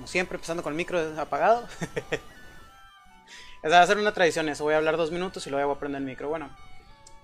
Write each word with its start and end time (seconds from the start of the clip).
como 0.00 0.06
siempre, 0.06 0.36
empezando 0.36 0.62
con 0.62 0.72
el 0.72 0.78
micro 0.78 0.98
apagado. 1.20 1.68
Va 3.70 3.82
a 3.82 3.86
ser 3.86 3.98
una 3.98 4.14
tradición 4.14 4.48
eso, 4.48 4.64
voy 4.64 4.72
a 4.72 4.78
hablar 4.78 4.96
dos 4.96 5.10
minutos 5.10 5.46
y 5.46 5.50
luego 5.50 5.68
voy 5.68 5.76
a 5.76 5.78
prender 5.78 6.00
el 6.00 6.06
micro. 6.06 6.30
Bueno, 6.30 6.48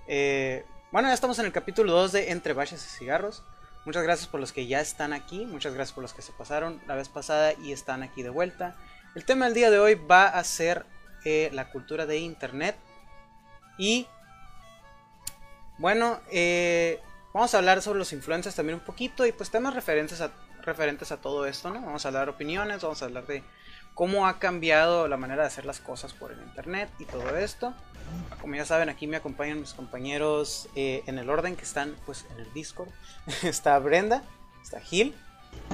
eh, 0.06 0.66
bueno, 0.92 1.08
ya 1.08 1.14
estamos 1.14 1.38
en 1.38 1.46
el 1.46 1.52
capítulo 1.52 1.94
2 1.94 2.12
de 2.12 2.32
Entre 2.32 2.52
Baches 2.52 2.84
y 2.84 2.98
Cigarros. 2.98 3.42
Muchas 3.86 4.02
gracias 4.02 4.28
por 4.28 4.40
los 4.40 4.52
que 4.52 4.66
ya 4.66 4.82
están 4.82 5.14
aquí, 5.14 5.46
muchas 5.46 5.72
gracias 5.72 5.94
por 5.94 6.02
los 6.02 6.12
que 6.12 6.20
se 6.20 6.32
pasaron 6.32 6.78
la 6.86 6.96
vez 6.96 7.08
pasada 7.08 7.54
y 7.54 7.72
están 7.72 8.02
aquí 8.02 8.22
de 8.22 8.28
vuelta. 8.28 8.76
El 9.14 9.24
tema 9.24 9.46
del 9.46 9.54
día 9.54 9.70
de 9.70 9.78
hoy 9.78 9.94
va 9.94 10.26
a 10.26 10.44
ser 10.44 10.84
eh, 11.24 11.48
la 11.54 11.70
cultura 11.70 12.04
de 12.04 12.18
Internet. 12.18 12.76
Y 13.78 14.06
bueno, 15.78 16.20
eh, 16.30 17.00
vamos 17.32 17.54
a 17.54 17.56
hablar 17.56 17.80
sobre 17.80 18.00
los 18.00 18.12
influencers 18.12 18.54
también 18.54 18.80
un 18.80 18.84
poquito 18.84 19.24
y 19.24 19.32
pues 19.32 19.50
temas 19.50 19.72
referentes 19.72 20.20
a, 20.20 20.30
referentes 20.66 21.12
a 21.12 21.16
todo 21.18 21.46
esto, 21.46 21.70
¿no? 21.70 21.80
Vamos 21.80 22.04
a 22.04 22.08
hablar 22.08 22.28
opiniones, 22.28 22.82
vamos 22.82 23.00
a 23.00 23.06
hablar 23.06 23.26
de 23.26 23.42
cómo 23.94 24.26
ha 24.26 24.38
cambiado 24.38 25.08
la 25.08 25.16
manera 25.16 25.42
de 25.42 25.48
hacer 25.48 25.64
las 25.64 25.80
cosas 25.80 26.12
por 26.12 26.32
el 26.32 26.38
internet 26.40 26.90
y 26.98 27.06
todo 27.06 27.36
esto. 27.36 27.72
Como 28.40 28.54
ya 28.54 28.66
saben, 28.66 28.88
aquí 28.88 29.06
me 29.06 29.16
acompañan 29.16 29.60
mis 29.60 29.72
compañeros 29.72 30.68
eh, 30.76 31.02
en 31.06 31.18
el 31.18 31.30
orden 31.30 31.56
que 31.56 31.64
están 31.64 31.96
pues 32.04 32.26
en 32.30 32.40
el 32.40 32.52
Discord. 32.52 32.90
está 33.42 33.78
Brenda, 33.78 34.22
está 34.62 34.80
Gil, 34.80 35.14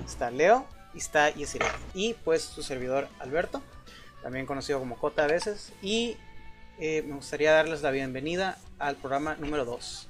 está 0.07 0.31
Leo 0.31 0.67
y 0.95 0.99
está 0.99 1.31
Yesira. 1.31 1.67
Y 1.95 2.15
pues 2.15 2.43
su 2.43 2.63
servidor 2.63 3.09
Alberto, 3.19 3.63
también 4.23 4.47
conocido 4.47 4.79
como 4.79 4.97
J 4.97 5.25
a 5.25 5.27
veces. 5.27 5.73
Y 5.83 6.17
eh, 6.79 7.03
me 7.03 7.17
gustaría 7.17 7.53
darles 7.53 7.83
la 7.83 7.91
bienvenida 7.91 8.59
al 8.79 8.97
programa 8.97 9.35
número 9.37 9.65
2. 9.65 10.09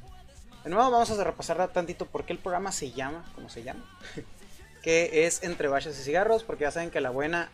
De 0.65 0.71
nuevo 0.71 0.91
vamos 0.91 1.11
a 1.11 1.25
repasar 1.25 1.67
tantito 1.73 2.07
por 2.07 2.25
qué 2.25 2.35
el 2.35 2.39
programa 2.39 2.73
se 2.73 2.93
llama 2.93 3.25
como 3.35 3.49
se 3.49 3.63
llama. 3.63 3.85
que 4.83 5.27
es 5.27 5.43
Entre 5.43 5.69
Baches 5.69 5.99
y 5.99 6.03
Cigarros, 6.03 6.45
porque 6.45 6.65
ya 6.65 6.71
saben 6.71 6.91
que 6.91 7.01
la 7.01 7.11
buena 7.11 7.51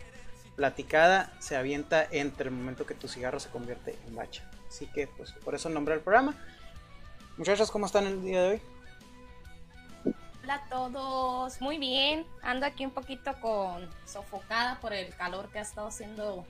platicada 0.57 1.33
se 1.39 1.57
avienta 1.57 2.05
entre 2.11 2.49
el 2.49 2.55
momento 2.55 2.85
que 2.85 2.95
tu 2.95 3.07
cigarro 3.07 3.39
se 3.39 3.49
convierte 3.49 3.97
en 4.09 4.17
bacha. 4.17 4.43
Así 4.69 4.87
que, 4.87 5.07
pues, 5.07 5.33
por 5.33 5.55
eso 5.55 5.69
el 5.69 5.75
nombre 5.75 5.95
del 5.95 6.03
programa. 6.03 6.35
Muchachos, 7.37 7.71
¿cómo 7.71 7.87
están 7.87 8.07
el 8.07 8.23
día 8.23 8.43
de 8.43 8.49
hoy? 8.49 8.61
Hola 10.43 10.55
a 10.55 10.69
todos, 10.69 11.61
muy 11.61 11.79
bien. 11.79 12.27
Ando 12.43 12.67
aquí 12.67 12.85
un 12.85 12.91
poquito 12.91 13.33
con 13.41 13.89
sofocada 14.05 14.81
por 14.81 14.93
el 14.93 15.15
calor 15.15 15.49
que 15.51 15.59
ha 15.59 15.63
estado 15.63 15.89
haciendo 15.89 16.45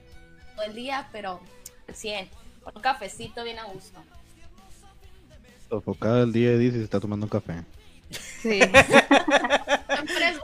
todo 0.55 0.65
el 0.65 0.75
día, 0.75 1.09
pero 1.13 1.41
100. 1.93 2.31
Con 2.65 2.77
un 2.77 2.83
cafecito 2.83 3.45
bien 3.45 3.59
a 3.59 3.65
gusto. 3.65 4.03
Sofocada 5.69 6.23
el 6.23 6.33
día 6.33 6.51
de 6.53 6.65
y 6.65 6.71
se 6.71 6.83
está 6.83 6.99
tomando 6.99 7.27
un 7.27 7.31
café. 7.31 7.63
Sí. 8.41 8.61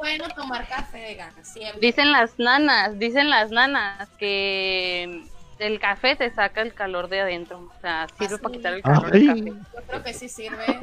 bueno 0.04 0.24
tomar 0.34 0.68
café 0.68 1.18
siempre. 1.42 1.80
Dicen 1.80 2.12
las 2.12 2.38
nanas, 2.38 2.98
dicen 2.98 3.30
las 3.30 3.50
nanas 3.50 4.08
que 4.18 5.24
el 5.58 5.80
café 5.80 6.14
te 6.14 6.30
saca 6.30 6.60
el 6.60 6.74
calor 6.74 7.08
de 7.08 7.22
adentro, 7.22 7.70
o 7.74 7.80
sea, 7.80 8.06
sirve 8.18 8.36
para 8.36 8.54
quitar 8.54 8.74
el 8.74 8.82
calor 8.82 9.10
del 9.10 9.26
café. 9.26 9.44
Yo 9.44 9.82
creo 9.86 10.02
que 10.02 10.14
sí 10.14 10.28
sirve. 10.28 10.64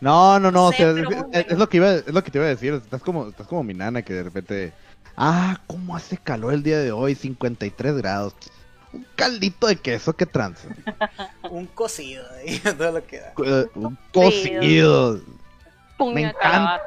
No, 0.00 0.38
no, 0.38 0.52
no, 0.52 0.66
o 0.66 0.72
sea, 0.72 0.90
es, 1.32 1.58
lo 1.58 1.68
que 1.68 1.78
iba, 1.78 1.92
es 1.92 2.14
lo 2.14 2.22
que 2.22 2.30
te 2.30 2.38
iba 2.38 2.46
a 2.46 2.50
decir, 2.50 2.72
estás 2.72 3.02
como, 3.02 3.26
estás 3.26 3.48
como 3.48 3.64
mi 3.64 3.74
nana 3.74 4.00
que 4.02 4.12
de 4.12 4.22
repente, 4.22 4.72
ah, 5.16 5.58
cómo 5.66 5.96
hace 5.96 6.16
calor 6.16 6.54
el 6.54 6.62
día 6.62 6.78
de 6.78 6.92
hoy, 6.92 7.16
53 7.16 7.96
grados 7.96 8.32
un 8.92 9.06
caldito 9.16 9.66
de 9.66 9.76
queso 9.76 10.14
que 10.14 10.24
tranza. 10.24 10.68
un 11.50 11.66
cocido, 11.66 12.24
todo 12.78 12.92
lo 12.92 13.04
que 13.04 13.18
da. 13.18 13.32
Eh, 13.44 13.66
un 13.74 13.98
cocido. 14.12 15.20
Me 16.14 16.22
encanta, 16.22 16.80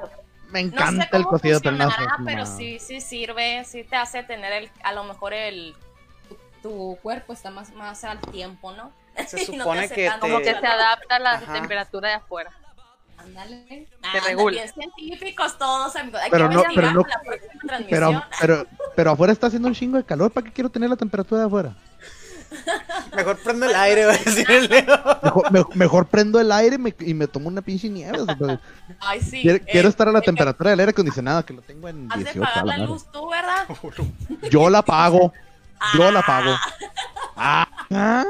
me 0.51 0.59
encanta 0.59 1.09
el 1.17 1.23
cocido, 1.23 1.59
pero 1.61 1.75
no 1.77 1.89
Pero 2.25 2.45
sí, 2.45 2.79
sí 2.79 3.01
sirve, 3.01 3.63
sí 3.65 3.83
te 3.83 3.95
hace 3.95 4.23
tener 4.23 4.51
el, 4.53 4.71
a 4.83 4.93
lo 4.93 5.03
mejor 5.03 5.33
el, 5.33 5.75
tu, 6.61 6.97
cuerpo 7.01 7.33
está 7.33 7.49
más, 7.51 7.73
más 7.73 8.03
al 8.03 8.19
tiempo, 8.19 8.71
¿no? 8.73 8.91
Se 9.27 9.45
supone 9.45 9.89
que 9.89 10.11
Como 10.19 10.39
que 10.39 10.45
se 10.53 10.67
adapta 10.67 11.15
a 11.15 11.19
la 11.19 11.39
temperatura 11.39 12.09
de 12.09 12.15
afuera. 12.15 12.51
Ándale. 13.17 13.87
Se 14.11 14.19
regula. 14.21 14.67
científicos 14.67 15.57
todos, 15.57 15.95
amigos. 15.95 16.21
pero 16.31 16.49
no, 16.49 16.63
pero 16.73 16.91
no, 16.91 17.03
pero, 17.87 18.23
pero, 18.39 18.65
pero 18.95 19.11
afuera 19.11 19.31
está 19.31 19.47
haciendo 19.47 19.67
un 19.67 19.75
chingo 19.75 19.97
de 19.97 20.03
calor, 20.03 20.31
¿para 20.31 20.47
qué 20.47 20.53
quiero 20.53 20.69
tener 20.69 20.89
la 20.89 20.95
temperatura 20.95 21.41
de 21.41 21.47
afuera? 21.47 21.75
Mejor 23.15 23.37
prendo 23.37 23.65
el 23.65 23.75
aire, 23.75 24.05
va 24.05 24.13
a 24.13 24.17
decir 24.17 24.49
el 24.49 24.67
Leo. 24.67 25.67
Mejor, 25.73 26.07
prendo 26.07 26.39
el 26.39 26.51
aire 26.51 26.77
y 26.99 27.13
me 27.13 27.27
tomo 27.27 27.47
una 27.47 27.61
pinche 27.61 27.89
nieve. 27.89 28.19
Ay, 28.99 29.21
sí. 29.21 29.41
Quiero, 29.71 29.89
estar 29.89 30.07
a 30.07 30.11
la 30.11 30.21
temperatura 30.21 30.71
del 30.71 30.79
aire 30.79 30.91
acondicionado, 30.91 31.45
que 31.45 31.53
lo 31.53 31.61
tengo 31.61 31.87
en 31.87 32.07
18. 32.07 32.29
Has 32.29 32.33
de 32.33 32.41
pagar 32.41 32.65
la 32.65 32.77
luz 32.79 33.05
tú, 33.11 33.29
¿verdad? 33.29 33.67
Yo 34.49 34.69
la 34.69 34.81
pago. 34.81 35.33
Yo 35.97 36.11
la 36.11 36.21
pago. 36.21 36.55
Ah. 37.35 37.67
¿Ah? 37.91 38.25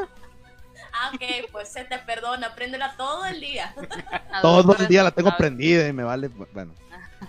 ah. 0.94 1.12
ok, 1.13 1.21
pues 1.51 1.69
se 1.69 1.83
te 1.83 1.97
perdona, 2.00 2.56
préndela 2.56 2.95
todo 2.95 3.25
el 3.25 3.41
día. 3.41 3.74
todo 4.41 4.75
el 4.77 4.88
día 4.88 5.03
la 5.03 5.12
tengo 5.12 5.35
prendida 5.38 5.88
y 5.88 5.94
me 5.94 6.03
vale, 6.03 6.29
bueno. 6.53 6.74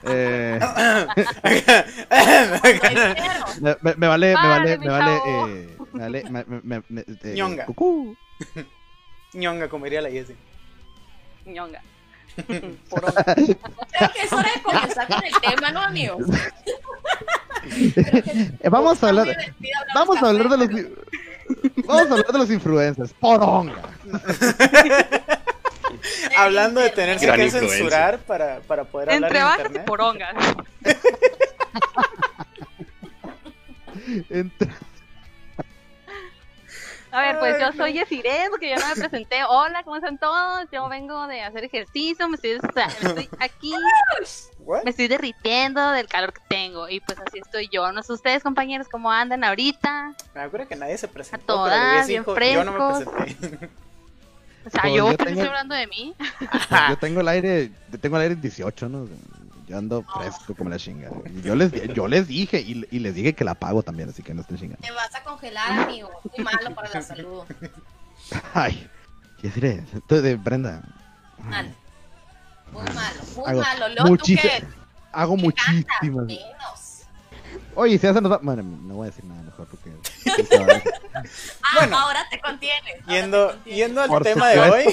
Eh... 0.04 0.58
me, 3.60 3.76
me, 3.96 4.06
vale, 4.06 4.34
me 4.34 4.48
vale, 4.48 4.78
me 4.78 4.88
vale, 4.88 5.20
eh, 5.26 5.76
Dale, 5.92 6.24
me, 6.30 6.44
me, 6.44 6.82
me, 6.88 7.00
eh, 7.00 7.34
Ñonga. 7.34 7.66
Ñonga, 9.34 9.68
como 9.68 9.84
diría 9.84 10.00
la 10.00 10.10
Jessie. 10.10 10.36
Ñonga. 11.46 11.82
Creo 12.46 12.62
que 14.14 14.22
es 14.22 14.32
hora 14.32 14.50
de 14.54 14.62
comenzar 14.62 15.06
con 15.06 15.22
el 15.24 15.34
tema, 15.40 15.70
¿no, 15.70 15.82
amigos? 15.82 16.26
vamos 18.70 19.02
a 19.02 19.08
hablar, 19.08 19.36
vamos 19.94 20.22
a 20.22 20.28
hablar 20.28 20.48
de 20.48 20.56
los, 20.56 20.68
vamos 21.86 22.10
a 22.10 22.12
hablar 22.12 22.32
de 22.32 22.38
los 22.38 22.50
influencers. 22.50 23.12
Poronga. 23.12 23.82
Hablando 26.38 26.80
de 26.80 26.90
tenerse 26.90 27.30
que 27.30 27.50
censurar 27.50 28.18
para, 28.20 28.60
para 28.60 28.84
poder 28.84 29.10
hablar 29.10 29.30
Entre 29.30 29.38
en 29.38 29.44
bajas 29.44 29.58
internet. 29.58 29.82
y 29.82 29.86
porongas. 29.86 30.34
Entre... 34.30 34.68
A 37.12 37.20
ver, 37.20 37.38
pues 37.38 37.60
yo 37.60 37.70
soy 37.72 37.92
Yesirén, 37.92 38.50
porque 38.50 38.70
yo 38.70 38.76
no 38.76 38.88
me 38.88 38.94
presenté. 38.94 39.44
Hola, 39.48 39.82
¿cómo 39.82 39.96
están 39.96 40.16
todos? 40.16 40.66
Yo 40.72 40.88
vengo 40.88 41.26
de 41.26 41.42
hacer 41.42 41.64
ejercicio, 41.64 42.26
me 42.26 42.36
estoy, 42.36 42.52
estoy 42.52 43.28
aquí, 43.38 43.74
me 44.82 44.90
estoy 44.90 45.08
derritiendo 45.08 45.90
del 45.90 46.06
calor 46.06 46.32
que 46.32 46.40
tengo. 46.48 46.88
Y 46.88 47.00
pues 47.00 47.18
así 47.18 47.38
estoy 47.38 47.68
yo. 47.70 47.92
No 47.92 48.02
sé 48.02 48.14
ustedes, 48.14 48.42
compañeros, 48.42 48.88
cómo 48.88 49.12
andan 49.12 49.44
ahorita. 49.44 50.14
Me 50.34 50.40
acuerdo 50.40 50.66
que 50.66 50.76
nadie 50.76 50.96
se 50.96 51.06
presentó. 51.06 51.52
A 51.52 51.68
todas, 51.68 52.08
bien 52.08 52.24
frescos. 52.24 52.64
Yo 52.64 52.64
no 52.64 52.72
me 52.72 53.04
presenté. 53.04 53.68
O 54.64 54.70
sea, 54.70 54.88
yo, 54.88 55.10
yo 55.10 55.16
tengo... 55.16 55.30
estoy 55.30 55.46
hablando 55.48 55.74
de 55.74 55.86
mí. 55.88 56.14
Yo 56.88 56.96
tengo 56.96 57.20
el 57.20 57.28
aire, 57.28 57.70
yo 57.90 57.98
tengo 57.98 58.16
el 58.16 58.22
aire 58.22 58.36
18, 58.36 58.88
¿no? 58.88 59.08
Yo 59.66 59.78
ando 59.78 60.02
fresco 60.02 60.54
como 60.54 60.70
la 60.70 60.78
chinga. 60.78 61.10
Yo 61.42 61.54
les, 61.54 61.72
yo 61.94 62.08
les 62.08 62.26
dije 62.26 62.60
y, 62.60 62.86
y, 62.90 62.98
les 62.98 63.14
dije 63.14 63.34
que 63.34 63.44
la 63.44 63.54
pago 63.54 63.82
también, 63.82 64.08
así 64.08 64.22
que 64.22 64.34
no 64.34 64.42
estén 64.42 64.58
chingando. 64.58 64.82
Te 64.86 64.92
vas 64.92 65.14
a 65.14 65.22
congelar, 65.22 65.70
amigo. 65.72 66.10
Muy 66.36 66.44
malo 66.44 66.74
para 66.74 66.90
la 66.90 67.02
salud. 67.02 67.44
Ay, 68.54 68.88
¿qué 69.40 69.48
diré? 69.50 69.84
Entonces, 69.92 70.42
Brenda. 70.42 70.82
Mal. 71.38 71.74
Muy 72.72 72.84
malo, 72.84 73.20
muy 73.36 73.50
hago 73.50 73.60
malo. 73.60 73.88
Luego, 73.88 74.16
¿tú 74.16 74.24
qué? 74.40 74.64
Hago 75.12 75.36
muchísimas. 75.36 76.26
Oye, 77.74 77.98
si 77.98 78.06
hacen 78.06 78.24
Bueno, 78.42 78.62
no 78.62 78.94
voy 78.94 79.06
a 79.06 79.10
decir 79.10 79.24
nada 79.24 79.42
mejor 79.42 79.66
porque. 79.66 79.90
ah, 81.62 81.78
bueno, 81.78 81.98
ahora 81.98 82.26
te 82.30 82.40
contienes. 82.40 82.94
Yendo, 83.06 83.48
te 83.48 83.54
contienes. 83.54 83.78
yendo 83.78 84.02
al 84.02 84.22
tema 84.22 84.48
de 84.48 84.60
hoy. 84.60 84.84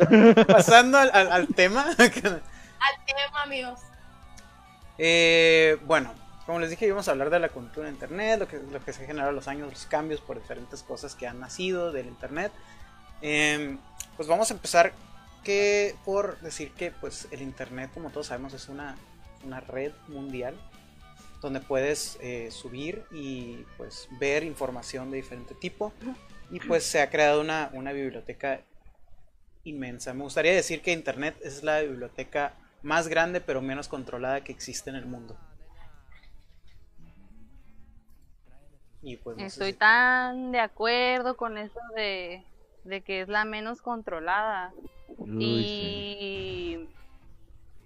pasando 0.46 0.98
al, 0.98 1.10
al, 1.12 1.32
al 1.32 1.48
tema 1.48 1.86
al 2.80 3.04
tema, 3.04 3.42
amigos. 3.42 3.80
Eh, 4.98 5.78
bueno, 5.84 6.14
como 6.46 6.58
les 6.58 6.70
dije, 6.70 6.86
íbamos 6.86 7.08
a 7.08 7.12
hablar 7.12 7.30
de 7.30 7.38
la 7.38 7.48
cultura 7.48 7.86
de 7.86 7.92
Internet, 7.92 8.40
lo 8.40 8.48
que, 8.48 8.58
lo 8.58 8.84
que 8.84 8.92
se 8.92 9.06
generado 9.06 9.30
a 9.30 9.32
los 9.32 9.48
años, 9.48 9.70
los 9.70 9.86
cambios 9.86 10.20
por 10.20 10.40
diferentes 10.40 10.82
cosas 10.82 11.14
que 11.14 11.26
han 11.26 11.40
nacido 11.40 11.92
del 11.92 12.06
Internet. 12.06 12.52
Eh, 13.22 13.76
pues 14.16 14.28
vamos 14.28 14.50
a 14.50 14.54
empezar 14.54 14.92
que 15.44 15.94
por 16.04 16.38
decir 16.40 16.72
que 16.72 16.90
pues 16.90 17.28
el 17.30 17.42
Internet, 17.42 17.90
como 17.94 18.10
todos 18.10 18.26
sabemos, 18.26 18.52
es 18.52 18.68
una, 18.68 18.96
una 19.44 19.60
red 19.60 19.92
mundial 20.08 20.54
donde 21.40 21.60
puedes 21.60 22.18
eh, 22.20 22.50
subir 22.50 23.04
y 23.10 23.64
pues 23.76 24.08
ver 24.18 24.44
información 24.44 25.10
de 25.10 25.16
diferente 25.16 25.54
tipo. 25.54 25.92
Y 26.50 26.58
pues 26.60 26.84
se 26.84 27.00
ha 27.00 27.10
creado 27.10 27.40
una, 27.40 27.70
una 27.72 27.92
biblioteca 27.92 28.60
inmensa. 29.64 30.12
Me 30.14 30.24
gustaría 30.24 30.52
decir 30.52 30.82
que 30.82 30.92
Internet 30.92 31.36
es 31.42 31.62
la 31.62 31.80
biblioteca 31.80 32.54
más 32.82 33.08
grande 33.08 33.40
pero 33.40 33.60
menos 33.60 33.88
controlada 33.88 34.42
que 34.42 34.52
existe 34.52 34.90
en 34.90 34.96
el 34.96 35.06
mundo. 35.06 35.36
Y 39.02 39.16
pues 39.16 39.38
Estoy 39.38 39.72
tan 39.72 40.52
de 40.52 40.60
acuerdo 40.60 41.36
con 41.36 41.56
eso 41.56 41.80
de, 41.96 42.44
de, 42.84 43.00
que 43.00 43.22
es 43.22 43.28
la 43.28 43.44
menos 43.44 43.80
controlada. 43.80 44.72
y 45.38 46.76
de 46.76 46.88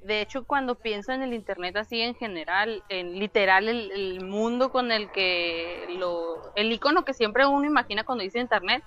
de 0.05 0.21
hecho 0.21 0.45
cuando 0.45 0.75
pienso 0.75 1.13
en 1.13 1.23
el 1.23 1.33
internet 1.33 1.77
así 1.77 2.01
en 2.01 2.15
general, 2.15 2.83
en 2.89 3.19
literal 3.19 3.69
el, 3.69 4.25
mundo 4.25 4.71
con 4.71 4.93
el 4.93 5.11
que 5.11 5.87
lo, 5.99 6.55
el 6.57 6.71
icono 6.73 7.05
que 7.05 7.15
siempre 7.15 7.47
uno 7.47 7.65
imagina 7.65 8.05
cuando 8.05 8.23
dice 8.23 8.39
internet, 8.39 8.85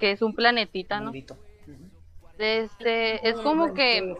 que 0.00 0.10
es 0.10 0.22
un 0.22 0.34
planetita, 0.34 1.00
¿no? 1.00 1.12
Este, 2.38 3.28
es 3.28 3.36
como 3.40 3.72
que 3.72 4.14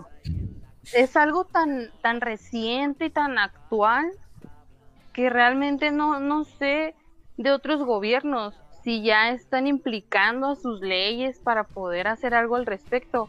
es 0.92 1.16
algo 1.16 1.44
tan, 1.44 1.90
tan 2.00 2.20
reciente 2.20 3.06
y 3.06 3.10
tan 3.10 3.38
actual 3.38 4.10
que 5.12 5.30
realmente 5.30 5.90
no, 5.90 6.20
no 6.20 6.44
sé 6.44 6.94
de 7.36 7.50
otros 7.50 7.82
gobiernos 7.82 8.54
si 8.82 9.02
ya 9.02 9.30
están 9.30 9.66
implicando 9.66 10.54
sus 10.54 10.80
leyes 10.80 11.40
para 11.40 11.64
poder 11.64 12.06
hacer 12.06 12.34
algo 12.34 12.56
al 12.56 12.66
respecto. 12.66 13.28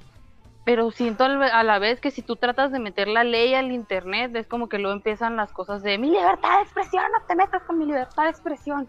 Pero 0.65 0.91
siento 0.91 1.23
a 1.23 1.63
la 1.63 1.79
vez 1.79 2.01
que 2.01 2.11
si 2.11 2.21
tú 2.21 2.35
tratas 2.35 2.71
de 2.71 2.79
meter 2.79 3.07
la 3.07 3.23
ley 3.23 3.53
al 3.53 3.71
internet, 3.71 4.35
es 4.35 4.47
como 4.47 4.67
que 4.67 4.79
luego 4.79 4.95
empiezan 4.95 5.37
las 5.37 5.51
cosas 5.53 5.81
de 5.81 5.97
mi 5.97 6.09
libertad 6.09 6.57
de 6.57 6.63
expresión, 6.63 7.03
no 7.11 7.25
te 7.25 7.35
metas 7.35 7.63
con 7.63 7.79
mi 7.79 7.85
libertad 7.85 8.25
de 8.25 8.29
expresión. 8.29 8.87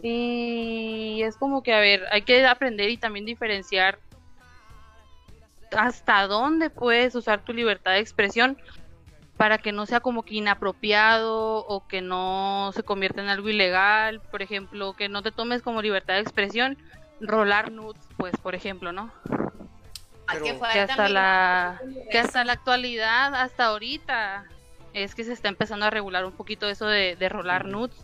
Y 0.00 1.20
es 1.22 1.36
como 1.36 1.62
que, 1.62 1.74
a 1.74 1.80
ver, 1.80 2.04
hay 2.12 2.22
que 2.22 2.46
aprender 2.46 2.90
y 2.90 2.96
también 2.96 3.26
diferenciar 3.26 3.98
hasta 5.76 6.26
dónde 6.26 6.70
puedes 6.70 7.14
usar 7.14 7.44
tu 7.44 7.52
libertad 7.52 7.92
de 7.92 8.00
expresión 8.00 8.58
para 9.36 9.58
que 9.58 9.72
no 9.72 9.86
sea 9.86 10.00
como 10.00 10.22
que 10.22 10.36
inapropiado 10.36 11.66
o 11.66 11.86
que 11.86 12.00
no 12.00 12.70
se 12.74 12.82
convierta 12.82 13.20
en 13.20 13.28
algo 13.28 13.48
ilegal, 13.48 14.20
por 14.20 14.42
ejemplo, 14.42 14.94
que 14.94 15.08
no 15.08 15.22
te 15.22 15.32
tomes 15.32 15.62
como 15.62 15.82
libertad 15.82 16.14
de 16.14 16.20
expresión 16.20 16.78
rolar 17.20 17.72
nudes, 17.72 18.00
pues, 18.16 18.36
por 18.36 18.54
ejemplo, 18.54 18.92
¿no? 18.92 19.12
que, 20.42 20.50
hasta 20.50 21.08
la 21.08 21.80
que 22.10 22.18
hasta 22.18 22.44
la 22.44 22.52
actualidad, 22.54 23.34
hasta 23.34 23.66
ahorita, 23.66 24.44
es 24.92 25.14
que 25.14 25.24
se 25.24 25.32
está 25.32 25.48
empezando 25.48 25.86
a 25.86 25.90
regular 25.90 26.24
un 26.24 26.32
poquito 26.32 26.68
eso 26.68 26.86
de, 26.86 27.16
de 27.16 27.28
rolar 27.28 27.66
nudes, 27.66 27.96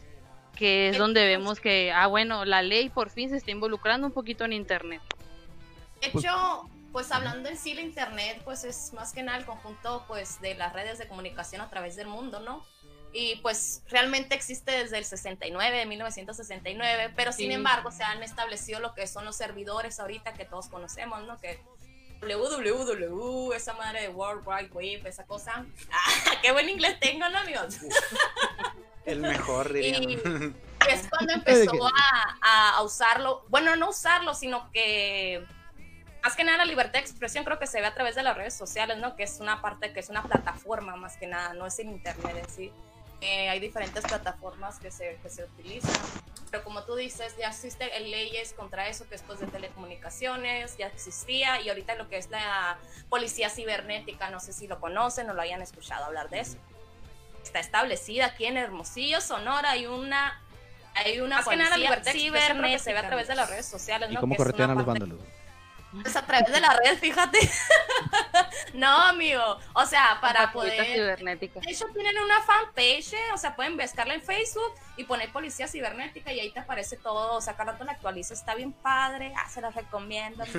que 0.56 0.88
es 0.88 0.98
donde 0.98 1.26
vemos 1.26 1.60
que, 1.60 1.92
ah, 1.92 2.06
bueno, 2.08 2.44
la 2.44 2.62
ley 2.62 2.88
por 2.88 3.10
fin 3.10 3.30
se 3.30 3.36
está 3.36 3.50
involucrando 3.50 4.06
un 4.06 4.12
poquito 4.12 4.44
en 4.44 4.52
Internet. 4.52 5.00
De 6.00 6.08
hecho, 6.08 6.68
pues 6.92 7.12
hablando 7.12 7.48
en 7.48 7.56
sí 7.56 7.74
la 7.74 7.82
internet, 7.82 8.40
pues 8.44 8.64
es 8.64 8.92
más 8.92 9.12
que 9.12 9.22
nada 9.22 9.38
el 9.38 9.46
conjunto 9.46 10.04
pues 10.08 10.40
de 10.40 10.54
las 10.54 10.72
redes 10.72 10.98
de 10.98 11.08
comunicación 11.08 11.60
a 11.60 11.70
través 11.70 11.96
del 11.96 12.08
mundo, 12.08 12.40
¿no? 12.40 12.64
Y 13.12 13.36
pues 13.36 13.82
realmente 13.88 14.34
existe 14.34 14.70
desde 14.70 14.98
el 14.98 15.04
69, 15.04 15.78
de 15.78 15.86
1969, 15.86 17.12
pero 17.16 17.32
sin 17.32 17.50
embargo 17.50 17.90
se 17.90 18.04
han 18.04 18.22
establecido 18.22 18.78
lo 18.78 18.94
que 18.94 19.06
son 19.06 19.24
los 19.24 19.36
servidores 19.36 19.98
ahorita 19.98 20.32
que 20.32 20.44
todos 20.44 20.68
conocemos, 20.68 21.24
¿no? 21.24 21.38
Que 21.40 21.60
www, 22.20 23.52
esa 23.52 23.72
madre 23.74 24.02
de 24.02 24.08
World 24.10 24.46
Wide 24.46 24.70
Web, 24.72 25.06
esa 25.06 25.24
cosa. 25.26 25.64
Ah, 25.90 26.32
qué 26.42 26.52
buen 26.52 26.68
inglés 26.68 27.00
tengo, 27.00 27.28
¿no, 27.28 27.38
amigos? 27.38 27.78
El 29.04 29.20
mejor. 29.20 29.76
Y 29.76 30.14
es 30.88 31.08
cuando 31.10 31.34
empezó 31.34 31.86
a, 32.42 32.76
a 32.76 32.82
usarlo, 32.82 33.44
bueno, 33.48 33.76
no 33.76 33.90
usarlo, 33.90 34.34
sino 34.34 34.70
que 34.72 35.44
más 36.22 36.36
que 36.36 36.44
nada 36.44 36.58
la 36.58 36.64
libertad 36.64 36.94
de 36.94 37.00
expresión 37.00 37.44
creo 37.44 37.58
que 37.58 37.66
se 37.66 37.80
ve 37.80 37.86
a 37.86 37.94
través 37.94 38.14
de 38.14 38.22
las 38.22 38.36
redes 38.36 38.54
sociales, 38.54 38.98
¿no? 38.98 39.16
Que 39.16 39.22
es 39.22 39.40
una 39.40 39.62
parte, 39.62 39.92
que 39.92 40.00
es 40.00 40.08
una 40.08 40.22
plataforma 40.22 40.96
más 40.96 41.16
que 41.16 41.26
nada, 41.26 41.54
no 41.54 41.66
es 41.66 41.78
el 41.78 41.88
internet 41.88 42.36
en 42.36 42.50
sí. 42.50 42.72
Eh, 43.20 43.50
hay 43.50 43.60
diferentes 43.60 44.02
plataformas 44.04 44.78
que 44.78 44.90
se, 44.90 45.18
que 45.22 45.28
se 45.28 45.44
utilizan, 45.44 45.92
pero 46.50 46.64
como 46.64 46.84
tú 46.84 46.96
dices, 46.96 47.36
ya 47.38 47.48
existen 47.48 47.90
leyes 48.10 48.54
contra 48.54 48.88
eso, 48.88 49.04
que 49.04 49.10
después 49.10 49.40
de 49.40 49.46
telecomunicaciones 49.46 50.76
ya 50.78 50.86
existía, 50.86 51.60
y 51.60 51.68
ahorita 51.68 51.96
lo 51.96 52.08
que 52.08 52.16
es 52.16 52.30
la 52.30 52.78
policía 53.10 53.50
cibernética, 53.50 54.30
no 54.30 54.40
sé 54.40 54.54
si 54.54 54.66
lo 54.66 54.80
conocen 54.80 55.28
o 55.28 55.34
lo 55.34 55.42
hayan 55.42 55.60
escuchado 55.60 56.06
hablar 56.06 56.30
de 56.30 56.40
eso. 56.40 56.56
Está 57.42 57.60
establecida 57.60 58.26
aquí 58.26 58.46
en 58.46 58.56
Hermosillo, 58.56 59.20
Sonora, 59.20 59.72
hay 59.72 59.86
una 59.86 60.42
hay 60.94 61.20
una 61.20 61.42
policía 61.42 62.02
cibernética 62.02 62.68
que 62.68 62.78
se 62.78 62.92
ve 62.92 62.98
a 62.98 63.06
través 63.06 63.28
de 63.28 63.34
las 63.34 63.48
redes 63.48 63.66
sociales, 63.66 64.10
¿Y 64.10 64.16
cómo 64.16 64.34
corretean 64.34 64.70
a 64.70 64.74
los 64.74 64.86
vándalos? 64.86 65.20
Es 66.04 66.14
a 66.14 66.22
través 66.22 66.52
de 66.52 66.60
la 66.60 66.78
red, 66.84 66.98
fíjate. 66.98 67.38
no, 68.74 68.88
amigo. 69.02 69.58
O 69.72 69.84
sea, 69.84 70.18
para 70.20 70.52
poder. 70.52 70.84
Cibernética. 70.84 71.60
De 71.60 71.70
hecho, 71.70 71.86
tienen 71.92 72.16
una 72.18 72.40
fanpage, 72.42 73.14
o 73.34 73.38
sea, 73.38 73.56
pueden 73.56 73.76
buscarla 73.76 74.14
en 74.14 74.22
Facebook 74.22 74.72
y 74.96 75.04
poner 75.04 75.32
policía 75.32 75.66
cibernética 75.66 76.32
y 76.32 76.40
ahí 76.40 76.52
te 76.52 76.60
aparece 76.60 76.96
todo. 76.96 77.36
O 77.36 77.40
sea, 77.40 77.56
cada 77.56 77.72
rato 77.72 77.84
la 77.84 77.92
actualiza, 77.92 78.34
está 78.34 78.54
bien 78.54 78.72
padre. 78.72 79.32
Ah, 79.36 79.48
se 79.48 79.60
la 79.60 79.70
recomiendo. 79.70 80.44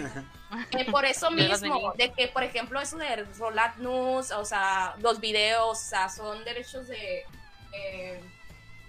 Eh, 0.71 0.91
por 0.91 1.05
eso 1.05 1.31
mismo, 1.31 1.93
de 1.97 2.11
que, 2.11 2.27
por 2.27 2.43
ejemplo, 2.43 2.81
eso 2.81 2.97
de 2.97 3.23
rolar 3.37 3.77
news, 3.77 4.31
o 4.31 4.43
sea, 4.43 4.95
los 4.99 5.21
videos, 5.21 5.79
o 5.79 5.89
sea, 5.89 6.09
son 6.09 6.43
derechos 6.43 6.89
de. 6.89 7.23
Eh, 7.73 8.21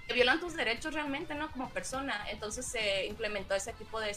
que 0.09 0.15
violan 0.15 0.41
tus 0.41 0.55
derechos 0.55 0.93
realmente, 0.93 1.35
¿no? 1.37 1.53
Como 1.53 1.71
persona. 1.71 2.27
Entonces 2.31 2.67
se 2.67 3.07
implementó 3.07 3.55
ese 3.55 3.73
tipo 3.75 4.01
de 4.01 4.11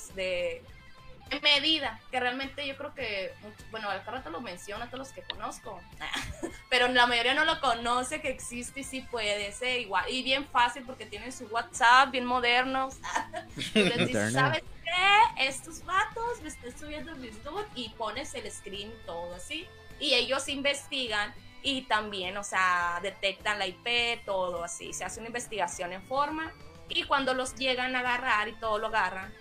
medida, 1.41 1.99
que 2.11 2.19
realmente 2.19 2.65
yo 2.67 2.75
creo 2.77 2.93
que, 2.93 3.33
bueno, 3.71 3.89
al 3.89 4.05
rato 4.05 4.29
lo 4.29 4.41
menciona 4.41 4.85
a 4.85 4.87
todos 4.87 4.99
los 4.99 5.09
que 5.09 5.21
conozco, 5.23 5.81
pero 6.69 6.87
la 6.87 7.07
mayoría 7.07 7.33
no 7.33 7.45
lo 7.45 7.59
conoce 7.59 8.21
que 8.21 8.29
existe 8.29 8.81
y 8.81 8.83
sí 8.83 9.01
puede 9.01 9.51
ser 9.51 9.79
igual, 9.81 10.05
y 10.09 10.23
bien 10.23 10.45
fácil 10.47 10.83
porque 10.85 11.05
tienen 11.05 11.31
su 11.31 11.45
WhatsApp, 11.47 12.11
bien 12.11 12.25
modernos, 12.25 12.95
y 13.73 13.83
les 13.83 14.07
dice, 14.07 14.31
¿sabes 14.31 14.63
qué? 14.83 15.45
Estos 15.47 15.83
vatos 15.85 16.41
me 16.41 16.49
están 16.49 16.77
subiendo 16.77 17.15
mis 17.15 17.43
nudes 17.43 17.67
y 17.75 17.89
pones 17.89 18.33
el 18.35 18.49
screen 18.51 18.93
todo 19.05 19.33
así, 19.35 19.67
y 19.99 20.13
ellos 20.13 20.47
investigan 20.47 21.33
y 21.63 21.81
también, 21.83 22.37
o 22.37 22.43
sea, 22.43 22.99
detectan 23.01 23.57
la 23.57 23.65
IP, 23.65 24.23
todo 24.25 24.63
así, 24.63 24.93
se 24.93 25.03
hace 25.03 25.19
una 25.19 25.27
investigación 25.27 25.93
en 25.93 26.03
forma, 26.03 26.53
y 26.87 27.03
cuando 27.03 27.33
los 27.33 27.55
llegan 27.55 27.95
a 27.95 27.99
agarrar 27.99 28.47
y 28.47 28.53
todo 28.53 28.77
lo 28.77 28.87
agarran, 28.87 29.33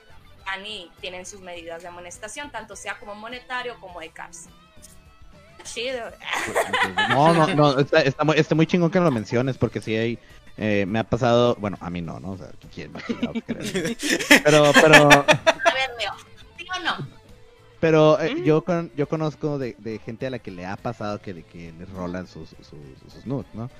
y 0.64 0.90
tienen 1.00 1.26
sus 1.26 1.40
medidas 1.40 1.82
de 1.82 1.88
amonestación, 1.88 2.50
tanto 2.50 2.76
sea 2.76 2.98
como 2.98 3.14
monetario 3.14 3.76
como 3.80 4.00
de 4.00 4.10
cárcel. 4.10 4.52
Chido. 5.64 6.10
No, 7.08 7.32
no, 7.32 7.46
no, 7.54 7.78
está, 7.78 8.02
está, 8.02 8.24
muy, 8.24 8.36
está, 8.36 8.54
muy, 8.54 8.66
chingón 8.66 8.90
que 8.90 9.00
lo 9.00 9.10
menciones, 9.10 9.56
porque 9.56 9.80
si 9.80 9.96
hay, 9.96 10.18
eh, 10.58 10.84
me 10.86 10.98
ha 10.98 11.04
pasado, 11.04 11.56
bueno, 11.58 11.78
a 11.80 11.88
mí 11.88 12.02
no, 12.02 12.20
¿no? 12.20 12.32
O 12.32 12.38
sea, 12.38 12.50
¿quién 12.72 12.92
Pero, 14.44 14.72
pero... 14.74 14.94
A 15.10 15.72
ver, 15.72 15.90
Leo, 15.98 16.12
¿sí 16.58 16.66
o 16.76 16.80
no? 16.80 17.08
Pero 17.80 18.20
eh, 18.20 18.42
yo, 18.44 18.62
con, 18.62 18.92
yo 18.94 19.08
conozco 19.08 19.58
de, 19.58 19.74
de, 19.78 19.98
gente 19.98 20.26
a 20.26 20.30
la 20.30 20.38
que 20.38 20.50
le 20.50 20.66
ha 20.66 20.76
pasado 20.76 21.20
que, 21.20 21.42
que 21.44 21.72
les 21.72 21.88
rolan 21.90 22.26
sus, 22.26 22.50
sus, 22.50 23.12
sus 23.12 23.26
nudes, 23.26 23.46
¿no? 23.54 23.70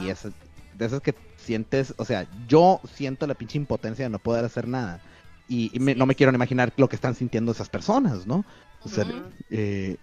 Y 0.00 0.08
es 0.08 0.26
de 0.74 0.84
esas 0.84 1.00
que 1.00 1.14
sientes, 1.36 1.94
o 1.96 2.04
sea, 2.04 2.26
yo 2.48 2.80
siento 2.94 3.26
la 3.26 3.34
pinche 3.34 3.58
impotencia 3.58 4.04
de 4.04 4.10
no 4.10 4.18
poder 4.18 4.44
hacer 4.44 4.68
nada 4.68 5.00
y, 5.48 5.70
no 5.78 6.06
me 6.06 6.14
quiero 6.14 6.32
imaginar 6.32 6.72
lo 6.76 6.88
que 6.88 6.96
están 6.96 7.14
sintiendo 7.14 7.52
esas 7.52 7.68
personas, 7.68 8.26
¿no? 8.26 8.44
O 8.82 8.88
sea, 8.88 9.04
eh, 9.50 9.96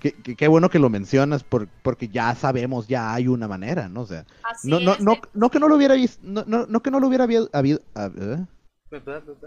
qué, 0.00 0.48
bueno 0.48 0.70
que 0.70 0.78
lo 0.78 0.90
mencionas 0.90 1.44
porque 1.44 2.08
ya 2.08 2.34
sabemos, 2.34 2.86
ya 2.86 3.14
hay 3.14 3.28
una 3.28 3.48
manera, 3.48 3.88
¿no? 3.88 4.02
O 4.02 4.06
sea, 4.06 4.26
no, 4.64 4.80
no, 4.80 4.96
no, 4.98 5.18
no, 5.34 5.50
que 5.50 5.60
no 5.60 5.68
lo 5.68 5.76
hubiera 5.76 5.94
visto, 5.94 6.20
no, 6.22 6.44
no, 6.44 6.82
que 6.82 6.90
no 6.90 7.00
lo 7.00 7.08
hubiera 7.08 7.24
habido, 7.24 7.50
¿eh? 7.52 8.46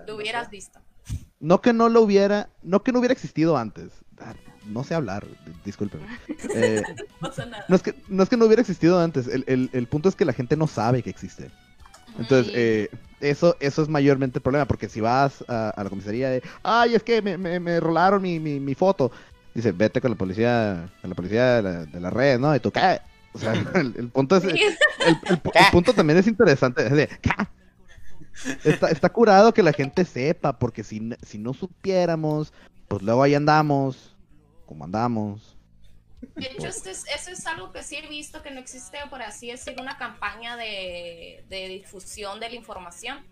Lo 0.08 0.15
hubieras 0.15 0.50
visto. 0.50 0.79
No 1.39 1.62
que 1.62 1.74
no 1.74 1.89
lo 1.89 2.01
hubiera, 2.01 2.50
no 2.62 2.84
que 2.84 2.91
no 2.91 3.00
hubiera 3.00 3.13
existido 3.13 3.58
antes. 3.58 3.91
Ah, 4.20 4.34
no 4.65 4.84
sé 4.84 4.94
hablar, 4.94 5.25
discúlpeme. 5.65 6.06
Eh, 6.56 6.82
no, 7.68 7.75
es 7.75 7.84
que, 7.84 7.96
no 8.08 8.24
es 8.24 8.29
que 8.29 8.38
no 8.38 8.46
hubiera 8.46 8.62
existido 8.62 9.00
antes, 9.00 9.27
el, 9.27 9.44
el, 9.48 9.70
el 9.72 9.88
punto 9.88 10.10
es 10.10 10.15
que 10.15 10.25
la 10.25 10.34
gente 10.34 10.58
no 10.58 10.68
sabe 10.68 11.03
que 11.03 11.10
existe. 11.10 11.51
Entonces, 12.18 12.51
eh, 12.56 12.89
eso, 13.21 13.55
eso 13.59 13.81
es 13.81 13.89
mayormente 13.89 14.39
el 14.39 14.43
problema, 14.43 14.65
porque 14.65 14.89
si 14.89 15.01
vas 15.01 15.43
a, 15.47 15.73
la 15.75 15.89
comisaría 15.89 16.29
de, 16.29 16.43
ay, 16.63 16.95
es 16.95 17.03
que 17.03 17.21
me, 17.21 17.38
me, 17.38 17.79
rolaron 17.79 18.21
mi, 18.21 18.39
mi, 18.39 18.75
foto, 18.75 19.11
dice, 19.53 19.71
vete 19.71 20.01
con 20.01 20.11
la 20.11 20.17
policía, 20.17 20.89
con 21.01 21.09
la 21.09 21.15
policía 21.15 21.61
de 21.61 21.99
la, 21.99 22.09
red, 22.09 22.39
¿no? 22.39 22.55
Y 22.55 22.59
tú, 22.59 22.71
¿qué? 22.71 22.99
O 23.33 23.39
sea, 23.39 23.53
el, 23.75 24.09
punto 24.09 24.38
es, 24.38 24.43
el, 24.45 25.17
punto 25.71 25.93
también 25.93 26.19
es 26.19 26.27
interesante, 26.27 26.85
es 26.85 26.91
de, 26.91 27.09
Está, 28.63 28.88
está 28.88 29.09
curado 29.09 29.53
que 29.53 29.63
la 29.63 29.73
gente 29.73 30.05
sepa, 30.05 30.57
porque 30.57 30.83
si, 30.83 31.11
si 31.21 31.38
no 31.38 31.53
supiéramos, 31.53 32.53
pues 32.88 33.03
luego 33.03 33.23
ahí 33.23 33.35
andamos, 33.35 34.15
como 34.65 34.85
andamos. 34.85 35.58
De 36.21 36.47
hecho, 36.47 36.67
eso 36.67 36.89
es, 36.89 37.47
algo 37.47 37.71
que 37.71 37.83
sí 37.83 37.97
he 37.97 38.07
visto 38.07 38.41
que 38.41 38.51
no 38.51 38.59
existe, 38.59 38.97
por 39.09 39.21
así 39.21 39.51
decir, 39.51 39.75
una 39.79 39.97
campaña 39.97 40.57
de, 40.57 41.43
difusión 41.49 42.39
de 42.39 42.49
la 42.49 42.55
información. 42.55 43.25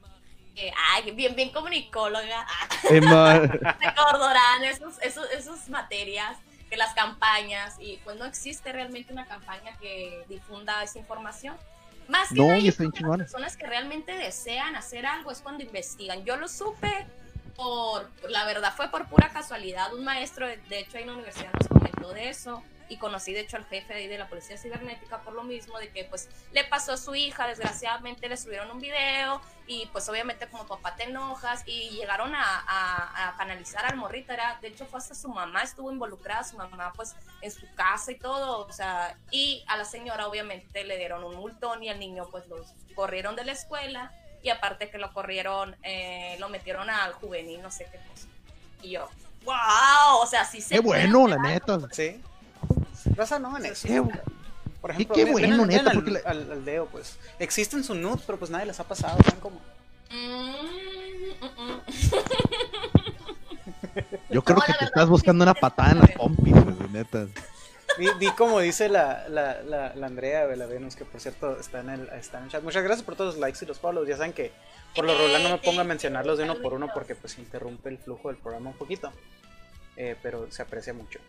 ay, 0.93 1.11
bien, 1.11 1.35
bien 1.35 1.51
comunicóloga. 1.51 2.47
Recordarán 2.89 4.63
esos, 4.63 5.01
esos, 5.01 5.29
esas 5.31 5.69
materias, 5.69 6.37
que 6.69 6.77
las 6.77 6.93
campañas, 6.93 7.75
y 7.79 7.97
pues 8.03 8.17
no 8.17 8.25
existe 8.25 8.71
realmente 8.71 9.13
una 9.13 9.25
campaña 9.25 9.77
que 9.79 10.25
difunda 10.27 10.83
esa 10.83 10.99
información. 10.99 11.55
Más 12.07 12.29
que 12.29 12.35
no, 12.35 12.55
las 12.55 12.75
personas 13.17 13.57
que 13.57 13.67
realmente 13.67 14.13
desean 14.13 14.77
hacer 14.77 15.05
algo 15.05 15.31
es 15.31 15.41
cuando 15.41 15.63
investigan. 15.63 16.23
Yo 16.23 16.37
lo 16.37 16.47
supe 16.47 17.05
por, 17.55 18.09
la 18.29 18.45
verdad 18.45 18.73
fue 18.75 18.89
por 18.89 19.07
pura 19.07 19.29
casualidad. 19.29 19.93
Un 19.93 20.05
maestro, 20.05 20.47
de 20.47 20.79
hecho, 20.79 20.97
en 20.97 21.07
la 21.07 21.13
universidad 21.13 21.51
nos 21.51 21.67
comentó 21.67 22.13
de 22.13 22.29
eso 22.29 22.63
y 22.89 22.97
conocí 22.97 23.33
de 23.33 23.41
hecho 23.41 23.57
al 23.57 23.65
jefe 23.65 23.93
de, 23.93 24.07
de 24.07 24.17
la 24.17 24.27
policía 24.27 24.57
cibernética 24.57 25.19
por 25.21 25.33
lo 25.33 25.43
mismo, 25.43 25.77
de 25.79 25.89
que 25.89 26.05
pues 26.05 26.29
le 26.51 26.63
pasó 26.63 26.93
a 26.93 26.97
su 26.97 27.15
hija, 27.15 27.47
desgraciadamente 27.47 28.29
le 28.29 28.37
subieron 28.37 28.71
un 28.71 28.79
video 28.79 29.41
y 29.67 29.85
pues 29.87 30.07
obviamente 30.07 30.47
como 30.47 30.65
papá 30.65 30.95
te 30.95 31.03
enojas 31.03 31.63
y 31.65 31.89
llegaron 31.89 32.33
a, 32.33 32.63
a, 32.67 33.29
a 33.29 33.37
canalizar 33.37 33.85
al 33.85 33.97
morrito, 33.97 34.31
era, 34.31 34.57
de 34.61 34.69
hecho 34.69 34.85
fue 34.85 34.99
hasta 34.99 35.15
su 35.15 35.27
mamá 35.27 35.63
estuvo 35.63 35.91
involucrada, 35.91 36.43
su 36.43 36.57
mamá 36.57 36.93
pues 36.95 37.15
en 37.41 37.51
su 37.51 37.67
casa 37.75 38.11
y 38.11 38.15
todo, 38.15 38.65
o 38.65 38.71
sea, 38.71 39.17
y 39.31 39.63
a 39.67 39.77
la 39.77 39.85
señora 39.85 40.27
obviamente 40.27 40.83
le 40.83 40.97
dieron 40.97 41.23
un 41.23 41.35
multón 41.35 41.83
y 41.83 41.89
al 41.89 41.99
niño 41.99 42.27
pues 42.31 42.47
los 42.47 42.67
corrieron 42.95 43.35
de 43.35 43.45
la 43.45 43.51
escuela 43.51 44.11
y 44.41 44.49
aparte 44.49 44.89
que 44.89 44.97
lo 44.97 45.11
corrieron, 45.13 45.75
eh, 45.83 46.37
lo 46.39 46.47
metieron 46.47 46.89
al 46.89 47.13
juvenil, 47.13 47.61
no 47.61 47.71
sé 47.71 47.85
qué 47.91 47.97
cosa. 47.97 48.27
Y 48.81 48.91
yo, 48.91 49.09
wow, 49.43 50.21
o 50.21 50.25
sea, 50.27 50.45
sí 50.45 50.61
se... 50.61 50.75
Qué 50.75 50.79
bueno, 50.79 51.27
la 51.27 51.37
neta. 51.37 51.79
Sí. 51.91 52.21
Raza 53.15 53.39
no 53.39 53.55
en 53.57 53.65
eso. 53.67 53.87
Qué, 53.87 54.01
Por 54.81 54.91
ejemplo, 54.91 55.15
qué 55.15 55.23
ven- 55.25 55.33
bueno, 55.33 55.57
ven 55.65 55.67
neta, 55.67 55.91
al, 55.91 56.13
la- 56.13 56.19
al, 56.25 56.51
al 56.51 56.65
Deo, 56.65 56.85
pues. 56.87 57.17
Existen 57.39 57.83
sus 57.83 57.95
nudes, 57.97 58.21
pero 58.25 58.37
pues 58.37 58.51
nadie 58.51 58.65
les 58.65 58.79
ha 58.79 58.83
pasado. 58.83 59.17
¿saben 59.23 59.39
cómo? 59.39 59.59
Mm, 60.11 60.51
mm, 61.41 61.63
mm. 61.63 61.81
Yo 64.29 64.41
creo 64.43 64.57
No, 64.57 64.61
que 64.61 64.73
te 64.73 64.77
verdad, 64.79 64.87
estás 64.87 65.09
buscando 65.09 65.43
una 65.43 65.53
patada 65.53 65.91
en 65.91 65.99
las 65.99 66.11
pompis, 66.11 66.53
neta. 66.91 67.27
Di, 67.97 68.07
di 68.19 68.27
como 68.31 68.59
dice 68.59 68.89
la, 68.89 69.27
la, 69.27 69.61
la, 69.63 69.95
la 69.95 70.05
Andrea 70.07 70.45
de 70.45 70.55
la 70.55 70.67
Venus, 70.67 70.95
que 70.95 71.03
por 71.05 71.19
cierto 71.19 71.59
está 71.59 71.79
en, 71.79 71.89
el, 71.89 72.09
está 72.09 72.37
en 72.37 72.43
el 72.45 72.49
chat. 72.51 72.61
Muchas 72.63 72.83
gracias 72.83 73.03
por 73.03 73.15
todos 73.15 73.33
los 73.35 73.41
likes 73.41 73.59
y 73.63 73.67
los 73.67 73.79
follows. 73.79 74.07
Ya 74.07 74.17
saben 74.17 74.33
que 74.33 74.51
por 74.95 75.05
lo 75.05 75.17
regular 75.17 75.41
no 75.41 75.49
me 75.49 75.57
pongo 75.57 75.81
a 75.81 75.83
mencionarlos 75.83 76.37
de 76.37 76.43
uno 76.43 76.55
por 76.61 76.73
uno 76.73 76.87
porque 76.93 77.15
pues 77.15 77.37
interrumpe 77.39 77.89
el 77.89 77.97
flujo 77.97 78.27
del 78.27 78.37
programa 78.37 78.69
un 78.69 78.77
poquito. 78.77 79.11
Eh, 79.95 80.15
pero 80.21 80.51
se 80.51 80.61
aprecia 80.61 80.93
mucho. 80.93 81.19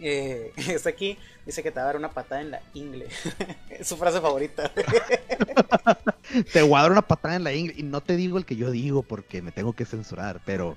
Eh, 0.00 0.52
está 0.56 0.90
aquí, 0.90 1.18
dice 1.46 1.62
que 1.62 1.70
te 1.70 1.76
va 1.76 1.82
a 1.82 1.86
dar 1.86 1.96
una 1.96 2.10
patada 2.10 2.40
en 2.40 2.50
la 2.50 2.60
ingle. 2.74 3.08
es 3.70 3.86
su 3.86 3.96
frase 3.96 4.20
favorita. 4.20 4.70
Te 6.52 6.62
voy 6.62 6.78
a 6.78 6.82
dar 6.82 6.92
una 6.92 7.02
patada 7.02 7.36
en 7.36 7.44
la 7.44 7.52
ingle. 7.52 7.74
Y 7.76 7.82
no 7.82 8.00
te 8.00 8.16
digo 8.16 8.38
el 8.38 8.44
que 8.44 8.56
yo 8.56 8.70
digo 8.70 9.02
porque 9.02 9.42
me 9.42 9.52
tengo 9.52 9.72
que 9.72 9.84
censurar, 9.84 10.40
pero 10.44 10.76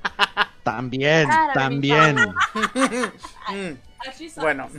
también, 0.63 1.27
también. 1.53 2.15
Mm. 2.15 3.77
Bueno, 4.36 4.69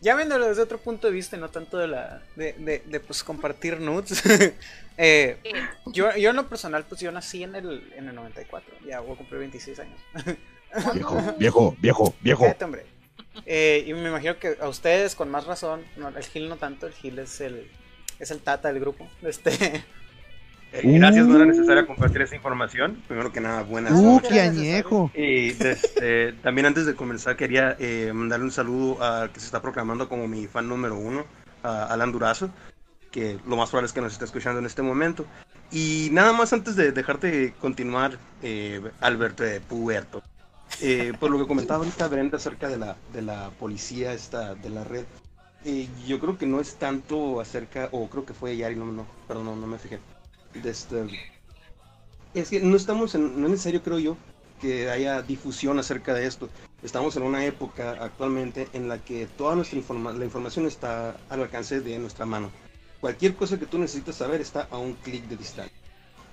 ya 0.00 0.16
viéndolo 0.16 0.46
desde 0.46 0.62
otro 0.62 0.78
punto 0.78 1.08
de 1.08 1.12
vista, 1.12 1.36
y 1.36 1.40
no 1.40 1.50
tanto 1.50 1.76
de 1.76 1.88
la 1.88 2.22
de, 2.36 2.54
de, 2.54 2.82
de, 2.86 3.00
pues 3.00 3.22
compartir 3.22 3.80
nudes. 3.80 4.22
eh, 4.96 5.38
yo, 5.86 6.16
yo 6.16 6.30
en 6.30 6.36
lo 6.36 6.48
personal, 6.48 6.86
pues 6.88 7.02
yo 7.02 7.12
nací 7.12 7.42
en 7.42 7.54
el, 7.56 7.92
en 7.96 8.08
el 8.08 8.14
94, 8.14 8.76
ya 8.86 9.00
voy 9.00 9.12
a 9.12 9.16
cumplir 9.16 9.40
26 9.40 9.78
años. 9.80 10.00
Viejo, 10.94 11.34
viejo, 11.38 11.76
viejo, 11.80 12.14
viejo. 12.20 12.42
Cállate, 12.44 12.64
hombre. 12.64 12.86
Eh, 13.50 13.84
y 13.86 13.94
me 13.94 14.10
imagino 14.10 14.36
que 14.38 14.58
a 14.60 14.68
ustedes 14.68 15.14
con 15.14 15.30
más 15.30 15.46
razón, 15.46 15.80
no, 15.96 16.08
el 16.08 16.22
Gil 16.24 16.50
no 16.50 16.56
tanto, 16.56 16.86
el 16.86 16.92
Gil 16.92 17.18
es 17.18 17.40
el 17.40 17.66
es 18.18 18.30
el 18.30 18.40
tata 18.40 18.68
del 18.68 18.78
grupo. 18.80 19.08
Este, 19.22 19.84
Eh, 20.70 20.82
gracias, 20.84 21.26
no 21.26 21.36
era 21.36 21.46
necesaria 21.46 21.86
compartir 21.86 22.20
esa 22.20 22.36
información. 22.36 23.02
Primero 23.08 23.32
que 23.32 23.40
nada, 23.40 23.62
buenas 23.62 23.92
Uh, 23.94 24.16
noches. 24.16 24.28
qué 24.28 24.40
añejo. 24.42 25.10
Y 25.14 25.48
este, 25.48 26.34
también 26.42 26.66
antes 26.66 26.84
de 26.84 26.94
comenzar 26.94 27.36
quería 27.36 27.74
eh, 27.78 28.12
mandarle 28.14 28.44
un 28.44 28.50
saludo 28.52 29.02
al 29.02 29.30
que 29.30 29.40
se 29.40 29.46
está 29.46 29.62
proclamando 29.62 30.10
como 30.10 30.28
mi 30.28 30.46
fan 30.46 30.68
número 30.68 30.94
uno, 30.98 31.24
a 31.62 31.86
Alan 31.86 32.12
Durazo, 32.12 32.50
que 33.10 33.38
lo 33.46 33.56
más 33.56 33.70
probable 33.70 33.86
es 33.86 33.94
que 33.94 34.02
nos 34.02 34.12
esté 34.12 34.26
escuchando 34.26 34.58
en 34.58 34.66
este 34.66 34.82
momento. 34.82 35.24
Y 35.72 36.10
nada 36.12 36.34
más 36.34 36.52
antes 36.52 36.76
de 36.76 36.92
dejarte 36.92 37.54
continuar, 37.62 38.18
eh, 38.42 38.82
Alberto 39.00 39.44
de 39.44 39.60
Puerto, 39.60 40.22
eh, 40.80 41.12
por 41.18 41.30
lo 41.30 41.38
que 41.38 41.46
comentaba 41.46 41.84
ahorita 41.84 42.08
Brenda 42.08 42.36
acerca 42.36 42.68
de 42.68 42.78
la, 42.78 42.96
de 43.12 43.22
la 43.22 43.50
policía 43.58 44.12
esta, 44.12 44.54
de 44.54 44.70
la 44.70 44.84
red, 44.84 45.04
eh, 45.64 45.88
yo 46.06 46.20
creo 46.20 46.38
que 46.38 46.46
no 46.46 46.60
es 46.60 46.76
tanto 46.76 47.40
acerca, 47.40 47.88
o 47.92 48.08
creo 48.08 48.24
que 48.24 48.34
fue 48.34 48.56
Yari, 48.56 48.76
no, 48.76 48.86
no, 48.86 49.06
perdón, 49.26 49.46
no, 49.46 49.56
no 49.56 49.66
me 49.66 49.78
fijé. 49.78 49.98
De 50.54 50.70
este, 50.70 51.04
es 52.34 52.50
que 52.50 52.60
no 52.60 52.76
estamos 52.76 53.14
en, 53.14 53.40
no 53.40 53.46
es 53.46 53.52
necesario 53.52 53.82
creo 53.82 53.98
yo 53.98 54.16
que 54.60 54.90
haya 54.90 55.22
difusión 55.22 55.78
acerca 55.78 56.14
de 56.14 56.26
esto. 56.26 56.48
Estamos 56.82 57.16
en 57.16 57.22
una 57.24 57.44
época 57.44 57.96
actualmente 58.00 58.68
en 58.72 58.88
la 58.88 58.98
que 58.98 59.26
toda 59.26 59.54
nuestra 59.54 59.78
informa 59.78 60.12
la 60.12 60.24
información 60.24 60.66
está 60.66 61.16
al 61.28 61.42
alcance 61.42 61.80
de 61.80 61.98
nuestra 61.98 62.26
mano. 62.26 62.50
Cualquier 63.00 63.34
cosa 63.36 63.58
que 63.58 63.66
tú 63.66 63.78
necesites 63.78 64.16
saber 64.16 64.40
está 64.40 64.66
a 64.70 64.78
un 64.78 64.94
clic 64.94 65.24
de 65.24 65.36
distancia. 65.36 65.77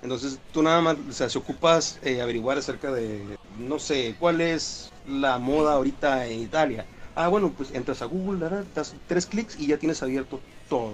Entonces 0.06 0.38
tú 0.52 0.62
nada 0.62 0.80
más, 0.80 0.96
o 1.10 1.12
sea, 1.12 1.28
si 1.28 1.36
ocupas 1.36 1.98
eh, 2.04 2.20
averiguar 2.20 2.56
acerca 2.56 2.92
de, 2.92 3.36
no 3.58 3.80
sé, 3.80 4.14
cuál 4.20 4.40
es 4.40 4.92
la 5.04 5.40
moda 5.40 5.72
ahorita 5.72 6.28
en 6.28 6.42
Italia. 6.42 6.86
Ah, 7.16 7.26
bueno, 7.26 7.52
pues 7.56 7.72
entras 7.72 8.02
a 8.02 8.04
Google, 8.04 8.48
das 8.72 8.94
tres 9.08 9.26
clics 9.26 9.58
y 9.58 9.66
ya 9.66 9.78
tienes 9.78 10.04
abierto 10.04 10.38
todo. 10.68 10.92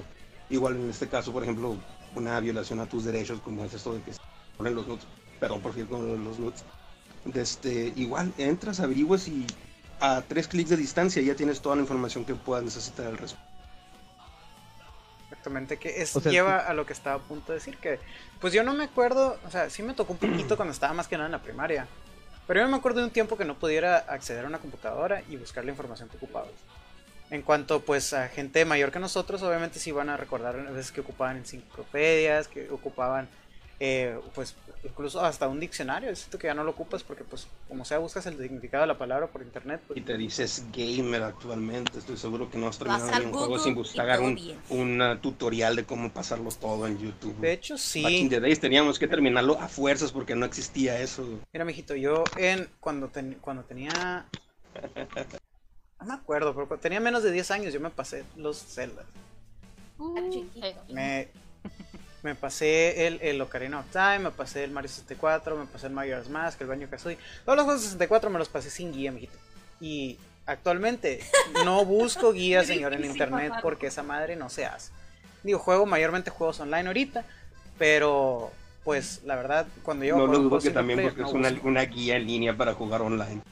Igual 0.48 0.76
en 0.76 0.88
este 0.88 1.08
caso, 1.08 1.30
por 1.30 1.42
ejemplo, 1.42 1.76
una 2.16 2.40
violación 2.40 2.80
a 2.80 2.86
tus 2.86 3.04
derechos, 3.04 3.38
como 3.40 3.62
es 3.66 3.74
esto 3.74 3.92
de 3.92 4.00
que 4.00 4.14
se 4.14 4.20
ponen 4.56 4.74
los 4.74 4.86
nuts, 4.86 5.04
perdón 5.38 5.60
por 5.60 5.74
cierto, 5.74 6.00
los 6.00 6.38
nuts. 6.38 6.64
De 7.26 7.42
este, 7.42 7.92
igual 7.96 8.32
entras, 8.38 8.80
averiguas 8.80 9.28
y 9.28 9.46
a 10.00 10.22
tres 10.26 10.48
clics 10.48 10.70
de 10.70 10.78
distancia 10.78 11.20
ya 11.20 11.34
tienes 11.34 11.60
toda 11.60 11.76
la 11.76 11.82
información 11.82 12.24
que 12.24 12.34
puedas 12.34 12.64
necesitar 12.64 13.08
al 13.08 13.18
respecto. 13.18 13.51
Exactamente, 15.42 15.76
que 15.76 16.00
es, 16.00 16.14
O 16.14 16.20
sea, 16.20 16.30
lleva 16.30 16.58
a 16.58 16.72
lo 16.72 16.86
que 16.86 16.92
estaba 16.92 17.16
a 17.16 17.18
punto 17.18 17.52
de 17.52 17.58
decir, 17.58 17.76
que 17.78 17.98
pues 18.40 18.52
yo 18.52 18.62
no 18.62 18.74
me 18.74 18.84
acuerdo, 18.84 19.38
o 19.44 19.50
sea, 19.50 19.68
sí 19.70 19.82
me 19.82 19.92
tocó 19.92 20.12
un 20.12 20.18
poquito 20.18 20.56
cuando 20.56 20.72
estaba 20.72 20.92
más 20.92 21.08
que 21.08 21.16
nada 21.16 21.26
en 21.26 21.32
la 21.32 21.42
primaria, 21.42 21.86
pero 22.46 22.60
yo 22.60 22.68
me 22.68 22.76
acuerdo 22.76 23.00
de 23.00 23.06
un 23.06 23.10
tiempo 23.10 23.36
que 23.36 23.44
no 23.44 23.58
pudiera 23.58 23.98
acceder 23.98 24.44
a 24.44 24.48
una 24.48 24.58
computadora 24.58 25.22
y 25.28 25.36
buscar 25.36 25.64
la 25.64 25.72
información 25.72 26.08
que 26.08 26.16
ocupaba. 26.16 26.46
En 27.30 27.42
cuanto 27.42 27.80
pues 27.80 28.12
a 28.12 28.28
gente 28.28 28.64
mayor 28.64 28.92
que 28.92 29.00
nosotros, 29.00 29.42
obviamente 29.42 29.80
sí 29.80 29.90
van 29.90 30.10
a 30.10 30.16
recordar 30.16 30.54
a 30.54 30.70
veces 30.70 30.92
que 30.92 31.00
ocupaban 31.00 31.38
enciclopedias, 31.38 32.46
que 32.46 32.70
ocupaban 32.70 33.28
eh, 33.80 34.18
pues 34.34 34.54
incluso 34.84 35.20
hasta 35.24 35.46
un 35.48 35.60
diccionario, 35.60 36.14
siento 36.16 36.38
que 36.38 36.48
ya 36.48 36.54
no 36.54 36.64
lo 36.64 36.72
ocupas 36.72 37.02
porque 37.02 37.22
pues 37.24 37.46
como 37.68 37.84
sea 37.84 37.98
buscas 37.98 38.26
el 38.26 38.36
significado 38.38 38.82
de 38.82 38.88
la 38.88 38.98
palabra 38.98 39.28
por 39.28 39.42
internet, 39.42 39.80
pues, 39.86 39.98
Y 39.98 40.02
te 40.02 40.16
dices 40.16 40.64
gamer 40.72 41.22
actualmente, 41.22 41.98
estoy 41.98 42.16
seguro 42.16 42.50
que 42.50 42.58
no 42.58 42.66
has 42.68 42.78
terminado 42.78 43.06
Vas 43.06 43.14
al 43.16 43.22
ni 43.22 43.26
un 43.26 43.32
juego 43.32 43.48
Google 43.48 43.62
sin 43.62 43.74
buscar 43.74 44.20
un, 44.20 44.38
un, 44.70 45.00
uh, 45.00 45.16
tutorial 45.18 45.76
de 45.76 45.84
cómo 45.84 46.12
pasarlo 46.12 46.50
todo 46.50 46.86
en 46.86 46.98
YouTube. 46.98 47.36
de 47.38 47.52
hecho 47.52 47.74
Back 47.74 48.10
in 48.12 48.24
sí. 48.24 48.28
the 48.28 48.40
days 48.40 48.58
teníamos 48.60 48.98
que 48.98 49.06
terminarlo 49.06 49.60
a 49.60 49.68
fuerzas 49.68 50.10
porque 50.12 50.34
no 50.34 50.44
existía 50.46 51.00
eso. 51.00 51.24
Mira, 51.52 51.64
mijito, 51.64 51.94
yo 51.94 52.24
en 52.36 52.68
cuando 52.80 53.08
ten- 53.08 53.38
cuando 53.40 53.62
tenía 53.62 54.26
no 56.00 56.06
me 56.08 56.14
acuerdo, 56.14 56.52
pero 56.54 56.66
cuando 56.66 56.82
tenía 56.82 56.98
menos 56.98 57.22
de 57.22 57.30
10 57.30 57.50
años 57.52 57.72
yo 57.72 57.80
me 57.80 57.90
pasé 57.90 58.24
los 58.36 58.58
Zelda. 58.58 59.04
Uh, 59.98 60.44
Me, 60.88 61.28
me 62.22 62.34
pasé 62.34 63.06
el, 63.06 63.18
el 63.22 63.40
Ocarina 63.40 63.80
of 63.80 63.86
Time, 63.92 64.20
me 64.20 64.30
pasé 64.30 64.64
el 64.64 64.70
Mario 64.70 64.88
64, 64.88 65.56
me 65.56 65.66
pasé 65.66 65.88
el 65.88 65.92
Majora's 65.92 66.28
Mask, 66.28 66.60
el 66.60 66.68
Banjo 66.68 66.88
Kazooie. 66.88 67.18
Todos 67.44 67.56
los 67.56 67.64
juegos 67.64 67.82
de 67.82 67.86
64 67.88 68.30
me 68.30 68.38
los 68.38 68.48
pasé 68.48 68.70
sin 68.70 68.92
guía, 68.92 69.10
mijito. 69.10 69.36
Y 69.80 70.18
actualmente 70.46 71.20
no 71.64 71.84
busco 71.84 72.32
guía, 72.32 72.64
señor, 72.64 72.92
en 72.94 73.04
internet 73.04 73.52
porque 73.60 73.88
esa 73.88 74.02
madre 74.02 74.36
no 74.36 74.48
se 74.48 74.66
hace. 74.66 74.92
Digo, 75.42 75.58
juego 75.58 75.86
mayormente 75.86 76.30
juegos 76.30 76.60
online 76.60 76.86
ahorita, 76.86 77.24
pero 77.78 78.52
pues 78.84 79.22
la 79.24 79.36
verdad, 79.36 79.66
cuando 79.82 80.04
yo 80.04 80.16
No 80.16 80.26
lo 80.26 80.38
dudo 80.38 80.60
que 80.60 80.70
también 80.70 80.98
player, 80.98 81.12
porque 81.14 81.22
no 81.22 81.46
es 81.46 81.52
una, 81.54 81.62
una 81.68 81.82
guía 81.84 82.16
en 82.16 82.26
línea 82.26 82.56
para 82.56 82.74
jugar 82.74 83.02
online. 83.02 83.42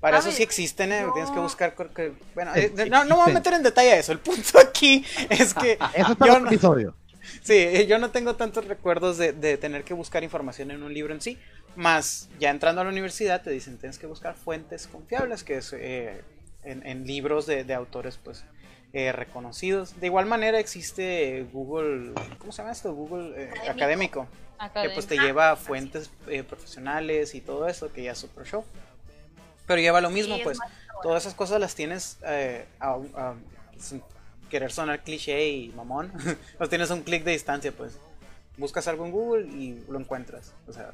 Para 0.00 0.16
A 0.16 0.20
eso 0.20 0.28
ver, 0.28 0.36
sí 0.36 0.42
existen, 0.42 0.92
eh, 0.92 1.06
tienes 1.12 1.30
que 1.30 1.38
buscar. 1.38 1.74
que- 1.74 2.12
bueno, 2.34 2.52
eh, 2.56 2.72
no, 2.90 3.04
no 3.04 3.16
me 3.16 3.22
voy 3.22 3.30
a 3.30 3.34
meter 3.34 3.52
en 3.54 3.62
detalle 3.62 3.92
a 3.92 3.98
eso. 3.98 4.12
El 4.12 4.18
punto 4.18 4.58
aquí 4.60 5.04
es 5.30 5.54
que 5.54 5.72
Eso 5.94 6.12
es 6.12 6.16
para 6.16 6.26
yo 6.26 6.32
otro 6.34 6.40
no, 6.40 6.46
episodio. 6.50 6.94
Sí, 7.42 7.54
eh, 7.54 7.86
yo 7.86 7.98
no 7.98 8.10
tengo 8.10 8.36
tantos 8.36 8.66
recuerdos 8.66 9.18
de, 9.18 9.32
de 9.32 9.56
tener 9.58 9.84
que 9.84 9.94
buscar 9.94 10.22
información 10.24 10.70
en 10.70 10.82
un 10.82 10.92
libro 10.92 11.12
en 11.14 11.20
sí. 11.20 11.38
Más 11.76 12.28
ya 12.38 12.50
entrando 12.50 12.80
a 12.82 12.84
la 12.84 12.90
universidad 12.90 13.42
te 13.42 13.50
dicen 13.50 13.78
tienes 13.78 13.98
que 13.98 14.06
buscar 14.06 14.34
fuentes 14.34 14.86
confiables, 14.86 15.42
que 15.42 15.56
es 15.56 15.72
eh, 15.72 16.20
en, 16.64 16.86
en 16.86 17.06
libros 17.06 17.46
de, 17.46 17.64
de 17.64 17.72
autores 17.74 18.18
pues 18.22 18.44
eh, 18.92 19.10
reconocidos. 19.12 19.98
De 20.00 20.06
igual 20.08 20.26
manera 20.26 20.58
existe 20.58 21.46
Google, 21.52 22.12
¿cómo 22.38 22.52
se 22.52 22.58
llama 22.62 22.72
esto? 22.72 22.92
Google 22.92 23.32
eh, 23.42 23.50
Académico. 23.68 24.26
académico 24.58 24.82
que 24.82 24.90
pues 24.90 25.06
te 25.06 25.18
Ah, 25.18 25.22
lleva 25.22 25.48
a 25.48 25.52
así. 25.54 25.64
fuentes 25.64 26.10
eh, 26.28 26.42
profesionales 26.44 27.34
y 27.34 27.40
todo 27.40 27.66
eso, 27.66 27.90
que 27.92 28.02
ya 28.04 28.12
es 28.12 28.18
super 28.18 28.44
show. 28.46 28.64
Pero 29.66 29.80
lleva 29.80 30.00
lo 30.00 30.10
mismo, 30.10 30.36
Sí, 30.36 30.42
pues 30.44 30.58
todas 31.02 31.22
esas 31.24 31.34
cosas 31.34 31.58
las 31.60 31.74
tienes 31.74 32.18
a- 32.22 32.98
a- 33.14 33.34
sin 33.78 34.02
querer 34.52 34.70
sonar 34.70 35.02
cliché 35.02 35.48
y 35.48 35.68
mamón, 35.70 36.12
los 36.60 36.68
tienes 36.68 36.90
un 36.90 37.02
clic 37.02 37.24
de 37.24 37.32
distancia, 37.32 37.72
pues. 37.72 37.98
Buscas 38.58 38.86
algo 38.86 39.06
en 39.06 39.10
Google 39.10 39.46
y 39.48 39.82
lo 39.88 39.98
encuentras. 39.98 40.52
O 40.68 40.72
sea, 40.74 40.92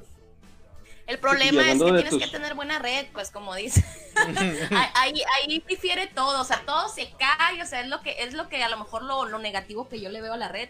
El 1.08 1.18
problema 1.18 1.62
es 1.72 1.78
que 1.78 1.84
tienes 1.84 2.08
tus- 2.10 2.22
que 2.22 2.28
tener 2.28 2.54
buena 2.54 2.78
red, 2.78 3.06
pues 3.12 3.30
como 3.32 3.52
dice. 3.56 3.84
ahí, 4.16 4.88
ahí, 4.94 5.22
ahí 5.36 5.64
difiere 5.66 6.06
todo, 6.06 6.40
o 6.40 6.44
sea, 6.44 6.62
todo 6.64 6.88
se 6.88 7.10
cae, 7.18 7.60
o 7.60 7.66
sea, 7.66 7.80
es 7.80 7.88
lo 7.88 8.00
que, 8.00 8.22
es 8.22 8.32
lo 8.34 8.48
que 8.48 8.62
a 8.62 8.68
lo 8.68 8.76
mejor 8.78 9.02
lo, 9.02 9.24
lo 9.26 9.38
negativo 9.40 9.88
que 9.88 10.00
yo 10.00 10.08
le 10.08 10.20
veo 10.20 10.34
a 10.34 10.36
la 10.36 10.48
red. 10.48 10.68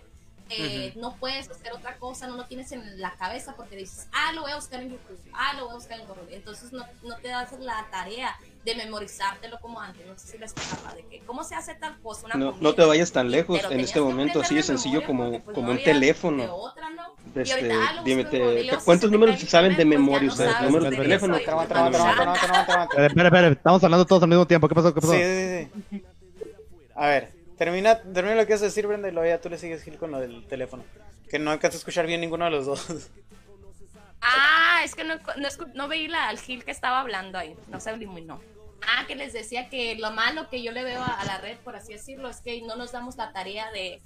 Eh, 0.51 0.93
no 0.97 1.17
puedes 1.17 1.51
hacer 1.51 1.73
otra 1.73 1.97
cosa, 1.97 2.27
no 2.27 2.37
lo 2.37 2.47
tienes 2.47 2.73
en 2.73 3.01
la 3.01 3.13
cabeza 3.13 3.55
porque 3.57 3.77
dices, 3.77 4.09
ah, 4.13 4.33
lo 4.33 4.43
voy 4.43 4.53
a 4.53 4.57
buscar 4.57 4.81
en 4.81 4.91
YouTube, 4.91 5.19
ah, 5.35 5.55
lo 5.55 5.65
voy 5.65 5.73
a 5.73 5.75
buscar 5.75 6.01
en 6.01 6.07
Google. 6.07 6.35
Entonces 6.35 6.73
no, 6.73 6.85
no 7.03 7.17
te 7.17 7.29
das 7.29 7.53
la 7.61 7.87
tarea 7.91 8.37
de 8.65 8.75
memorizártelo 8.75 9.59
como 9.61 9.81
antes. 9.81 10.07
No 10.07 10.19
sé 10.19 10.29
si 10.29 10.39
les 10.39 10.53
explicaba 10.53 10.95
de 10.95 11.05
que 11.07 11.21
cómo 11.21 11.45
se 11.45 11.55
hace 11.55 11.75
tal 11.75 11.99
cosa. 12.01 12.27
Una 12.27 12.37
no, 12.37 12.57
no 12.61 12.75
te 12.75 12.85
vayas 12.85 13.13
tan 13.13 13.31
lejos 13.31 13.61
en 13.71 13.81
este 13.81 14.01
momento, 14.01 14.41
así 14.41 14.55
de 14.55 14.63
sencillo 14.63 15.05
como, 15.05 15.43
pues, 15.43 15.55
como 15.55 15.71
un 15.71 15.83
teléfono. 15.83 16.55
Otra, 16.55 16.91
¿no? 16.91 17.15
este, 17.35 17.73
ah, 17.73 18.03
dime, 18.05 18.25
te, 18.25 18.71
¿cuántos 18.85 19.11
números 19.11 19.39
se 19.39 19.47
saben 19.47 19.77
de 19.77 19.85
memoria? 19.85 20.29
ustedes? 20.29 20.61
números 20.63 20.91
de 20.91 20.97
teléfono. 20.97 21.37
Espera, 21.37 21.59
espera, 23.07 23.49
estamos 23.53 23.85
hablando 23.85 24.07
todos 24.07 24.23
al 24.23 24.29
mismo 24.29 24.47
tiempo. 24.47 24.69
¿Qué 24.69 24.75
pasó? 24.75 24.95
¿Qué 24.95 25.01
pasó? 25.01 25.13
Sí, 25.13 25.21
sí, 25.23 25.69
sí. 25.91 26.05
A 26.95 27.07
ver, 27.07 27.38
Termina, 27.59 28.01
termina 28.01 28.37
lo 28.37 28.47
que 28.47 28.53
vas 28.53 28.63
a 28.63 28.67
decir, 28.67 28.87
Brenda, 28.87 29.09
y 29.09 29.13
luego 29.13 29.29
ya 29.29 29.41
tú 29.41 29.51
le 29.51 29.59
sigues 29.59 29.83
Gil 29.83 29.99
con 29.99 30.13
lo 30.13 30.21
del 30.21 30.47
teléfono. 30.47 30.85
Que 31.29 31.41
no 31.41 31.51
alcanza 31.51 31.77
a 31.77 31.81
escuchar 31.81 32.07
bien 32.07 32.21
ninguno 32.21 32.45
de 32.45 32.53
los 32.53 32.67
dos. 32.67 33.11
Ah, 34.21 34.83
es 34.85 34.95
que 34.95 35.05
no, 35.05 35.17
no, 35.17 35.49
no 35.75 35.89
veí 35.89 36.09
la, 36.09 36.29
al 36.29 36.39
Gil 36.39 36.65
que 36.65 36.71
estaba 36.71 37.01
hablando 37.01 37.39
ahí. 37.39 37.57
No 37.69 37.81
se 37.81 37.97
no. 37.97 38.41
Ah, 38.83 39.05
que 39.07 39.17
les 39.17 39.33
decía 39.33 39.69
que 39.69 39.97
lo 39.97 40.13
malo 40.13 40.49
que 40.49 40.63
yo 40.63 40.73
le 40.73 40.85
veo 40.85 41.03
a, 41.03 41.25
la 41.25 41.39
red, 41.39 41.59
por 41.59 41.77
así 41.77 41.93
decirlo, 41.93 42.29
es 42.29 42.41
que 42.41 42.63
no 42.63 42.77
nos 42.77 42.93
damos 42.93 43.17
la 43.17 43.33
tarea 43.33 43.71
de 43.73 44.01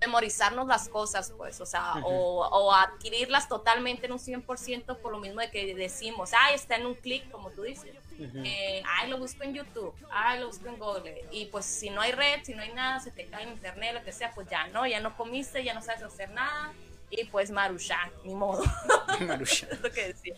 memorizarnos 0.00 0.66
las 0.66 0.88
cosas, 0.88 1.32
pues, 1.36 1.60
o 1.60 1.66
sea, 1.66 1.94
o, 2.04 2.46
o, 2.46 2.72
adquirirlas 2.72 3.48
totalmente 3.48 4.06
en 4.06 4.12
un 4.12 4.18
100% 4.18 4.98
por 4.98 5.12
lo 5.12 5.18
mismo 5.18 5.40
de 5.40 5.50
que 5.50 5.74
decimos, 5.74 6.30
ah, 6.34 6.52
está 6.52 6.76
en 6.76 6.86
un 6.86 6.94
clic, 6.94 7.30
como 7.30 7.50
tú 7.50 7.62
dices. 7.62 7.90
Eh, 8.18 8.82
ay, 8.84 9.10
lo 9.10 9.18
busco 9.18 9.44
en 9.44 9.54
YouTube, 9.54 9.94
ay, 10.10 10.40
lo 10.40 10.48
busco 10.48 10.68
en 10.68 10.78
Google. 10.78 11.22
Y 11.30 11.46
pues 11.46 11.64
si 11.64 11.90
no 11.90 12.00
hay 12.00 12.12
red, 12.12 12.40
si 12.42 12.54
no 12.54 12.62
hay 12.62 12.72
nada, 12.72 13.00
se 13.00 13.10
te 13.10 13.26
cae 13.26 13.44
en 13.44 13.50
internet, 13.50 13.94
lo 13.94 14.02
que 14.02 14.12
sea, 14.12 14.32
pues 14.34 14.48
ya 14.48 14.66
no, 14.68 14.86
ya 14.86 15.00
no 15.00 15.16
comiste, 15.16 15.62
ya 15.62 15.74
no 15.74 15.82
sabes 15.82 16.02
hacer 16.02 16.30
nada. 16.30 16.72
Y 17.10 17.24
pues 17.26 17.50
Marusha, 17.50 18.10
ni 18.24 18.34
modo. 18.34 18.62
Marusha. 19.26 19.68
es 19.70 19.80
lo 19.80 19.90
que 19.90 20.08
decía. 20.08 20.36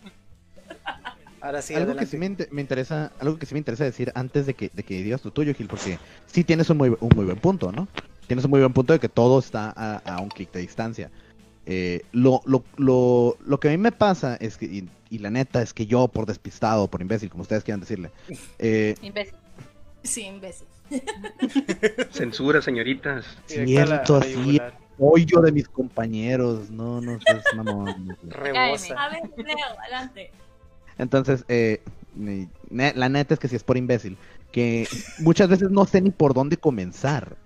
Ahora 1.41 1.61
sí, 1.63 1.73
algo 1.73 1.95
que 1.95 2.05
sí 2.05 2.17
me, 2.17 2.27
interesa, 2.61 3.11
algo 3.19 3.39
que 3.39 3.47
sí 3.47 3.55
me 3.55 3.57
interesa 3.57 3.83
decir 3.83 4.11
antes 4.13 4.45
de 4.45 4.53
que, 4.53 4.69
de 4.71 4.83
que 4.83 5.01
digas 5.01 5.21
tu 5.21 5.31
tuyo, 5.31 5.55
Gil, 5.55 5.67
porque 5.67 5.97
sí 6.27 6.43
tienes 6.43 6.69
un 6.69 6.77
muy, 6.77 6.89
un 6.89 7.09
muy 7.15 7.25
buen 7.25 7.39
punto, 7.39 7.71
¿no? 7.71 7.87
Tienes 8.27 8.45
un 8.45 8.51
muy 8.51 8.59
buen 8.59 8.73
punto 8.73 8.93
de 8.93 8.99
que 8.99 9.09
todo 9.09 9.39
está 9.39 9.71
a, 9.71 10.21
un 10.21 10.29
clic 10.29 10.51
de 10.51 10.59
distancia. 10.59 11.09
Eh, 11.65 12.01
lo, 12.11 12.41
lo, 12.45 12.63
lo, 12.77 13.37
lo, 13.45 13.59
que 13.59 13.67
a 13.67 13.71
mí 13.71 13.77
me 13.77 13.91
pasa 13.91 14.35
es 14.37 14.57
que, 14.57 14.85
y 15.09 15.17
la 15.19 15.29
neta 15.29 15.61
es 15.61 15.73
que 15.73 15.85
yo, 15.85 16.07
por 16.07 16.25
despistado, 16.25 16.89
por 16.89 17.01
imbécil, 17.01 17.29
como 17.29 17.43
ustedes 17.43 17.63
quieran 17.63 17.81
decirle. 17.81 18.11
Eh, 18.57 18.95
imbécil. 19.01 19.35
Sí, 20.03 20.25
imbécil. 20.25 20.67
Censura, 22.11 22.61
señoritas. 22.61 23.25
Siento 23.45 24.17
así 24.17 24.59
apoyo 25.01 25.41
de 25.41 25.51
mis 25.51 25.67
compañeros. 25.67 26.69
No, 26.69 27.01
no 27.01 27.19
sé, 27.19 27.41
mamón. 27.55 28.17
Rebosa. 28.23 28.95
A 28.97 29.09
ver, 29.09 29.21
Leo, 29.37 29.79
adelante. 29.79 30.31
Entonces, 30.97 31.45
eh, 31.47 31.81
la 32.15 33.09
neta 33.09 33.33
es 33.33 33.39
que 33.39 33.47
si 33.47 33.55
es 33.55 33.63
por 33.63 33.77
imbécil, 33.77 34.17
que 34.51 34.87
muchas 35.19 35.49
veces 35.49 35.71
no 35.71 35.85
sé 35.85 36.01
ni 36.01 36.11
por 36.11 36.33
dónde 36.33 36.57
comenzar. 36.57 37.37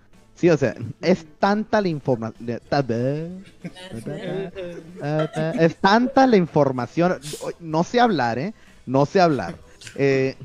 O 0.50 0.58
sea, 0.58 0.76
es 1.02 1.26
tanta 1.40 1.82
la 1.82 1.88
información. 1.88 2.60
Es 5.60 5.76
tanta 5.78 6.28
la 6.28 6.38
información. 6.38 7.20
No 7.60 7.84
sé 7.84 8.00
hablar, 8.00 8.40
¿eh? 8.40 8.54
No 8.86 9.06
sé 9.06 9.22
hablar. 9.22 9.56
Eh, 9.96 10.36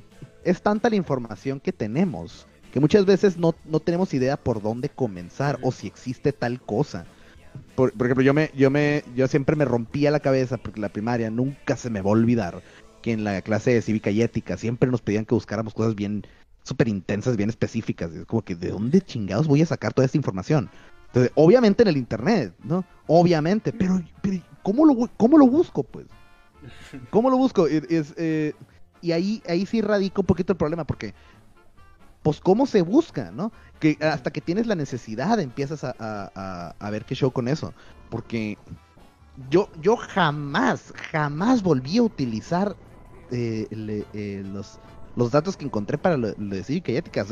es 0.45 0.63
tanta 0.63 0.91
la 0.91 0.97
información 0.97 1.61
que 1.61 1.73
tenemos 1.73 2.47
que 2.73 2.81
muchas 2.81 3.05
veces 3.05 3.37
no, 3.37 3.55
no 3.65 3.81
tenemos 3.81 4.15
idea 4.15 4.37
por 4.37 4.63
dónde 4.63 4.89
comenzar 4.89 5.59
o 5.63 5.73
si 5.73 5.87
existe 5.87 6.33
tal 6.33 6.61
cosa. 6.61 7.05
Por, 7.75 7.93
ejemplo, 8.01 8.23
yo 8.23 8.33
me, 8.33 8.51
yo 8.57 8.71
me, 8.71 9.03
yo 9.17 9.27
siempre 9.27 9.57
me 9.57 9.65
rompía 9.65 10.11
la 10.11 10.21
cabeza 10.21 10.57
porque 10.57 10.81
la 10.81 10.89
primaria 10.89 11.31
nunca 11.31 11.77
se 11.77 11.91
me 11.91 12.01
va 12.01 12.11
a 12.11 12.13
olvidar 12.13 12.63
que 13.03 13.13
en 13.13 13.25
la 13.25 13.41
clase 13.43 13.73
de 13.73 13.83
cívica 13.83 14.11
y 14.11 14.23
ética 14.23 14.57
siempre 14.57 14.91
nos 14.91 15.01
pedían 15.01 15.25
que 15.25 15.35
buscáramos 15.35 15.75
cosas 15.75 15.95
bien 15.95 16.27
súper 16.63 16.89
intensas, 16.89 17.37
bien 17.37 17.49
específicas. 17.49 18.13
Es 18.13 18.27
como 18.27 18.43
que, 18.43 18.55
¿de 18.55 18.71
dónde 18.71 19.01
chingados 19.01 19.47
voy 19.47 19.63
a 19.63 19.67
sacar 19.67 19.93
toda 19.93 20.07
esta 20.07 20.19
información? 20.19 20.71
Entonces, 21.09 21.33
obviamente 21.35 21.83
en 21.83 21.89
el 21.89 21.97
internet, 21.97 22.55
¿no? 22.63 22.85
Obviamente, 23.07 23.73
pero, 23.73 24.01
¿cómo, 24.63 24.87
lo, 24.87 25.11
¿cómo 25.17 25.39
lo 25.39 25.47
busco, 25.47 25.83
pues? 25.83 26.07
¿Cómo 27.11 27.31
lo 27.31 27.37
busco? 27.37 27.67
Es, 27.67 28.15
eh, 28.17 28.55
y 29.01 29.13
ahí, 29.13 29.43
ahí 29.49 29.67
sí 29.67 29.81
radica 29.81 30.21
un 30.21 30.27
poquito 30.27 30.53
el 30.53 30.57
problema, 30.57 30.85
porque, 30.85 31.15
pues, 32.23 32.41
¿cómo 32.41 32.67
se 32.67 32.83
busca, 32.83 33.33
no? 33.33 33.51
Que 33.81 33.99
hasta 34.01 34.31
que 34.31 34.41
tienes 34.41 34.67
la 34.67 34.77
necesidad 34.77 35.41
empiezas 35.41 35.83
a, 35.83 36.75
a, 36.79 36.91
ver 36.91 37.05
qué 37.05 37.15
show 37.15 37.33
con 37.33 37.49
eso. 37.49 37.75
Porque 38.11 38.57
yo, 39.51 39.69
yo 39.81 39.97
jamás, 39.97 40.93
jamás 41.11 41.63
volví 41.63 41.99
a 41.99 42.03
utilizar 42.03 42.77
eh, 43.33 43.67
eh, 44.13 44.45
los 44.53 44.79
los 45.21 45.31
datos 45.31 45.55
que 45.59 45.67
encontré 45.67 45.99
para 45.99 46.17
lo, 46.17 46.33
de 46.33 46.65
cívica 46.65 46.93
y 46.93 46.97
ética. 46.97 47.27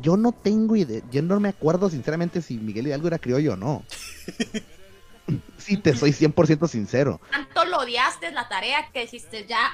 yo 0.00 0.16
no 0.16 0.32
tengo 0.32 0.74
idea, 0.74 1.02
yo 1.10 1.20
no 1.20 1.38
me 1.38 1.50
acuerdo 1.50 1.90
sinceramente 1.90 2.40
si 2.40 2.56
Miguel 2.56 2.86
Hidalgo 2.86 3.08
era 3.08 3.18
criollo 3.18 3.52
o 3.52 3.56
no. 3.56 3.84
sí, 5.58 5.76
te 5.76 5.94
soy 5.94 6.12
100% 6.12 6.66
sincero. 6.66 7.20
Tanto 7.30 7.66
lo 7.66 7.80
odiaste 7.80 8.32
la 8.32 8.48
tarea 8.48 8.90
que 8.90 9.02
dijiste 9.02 9.44
ya. 9.46 9.70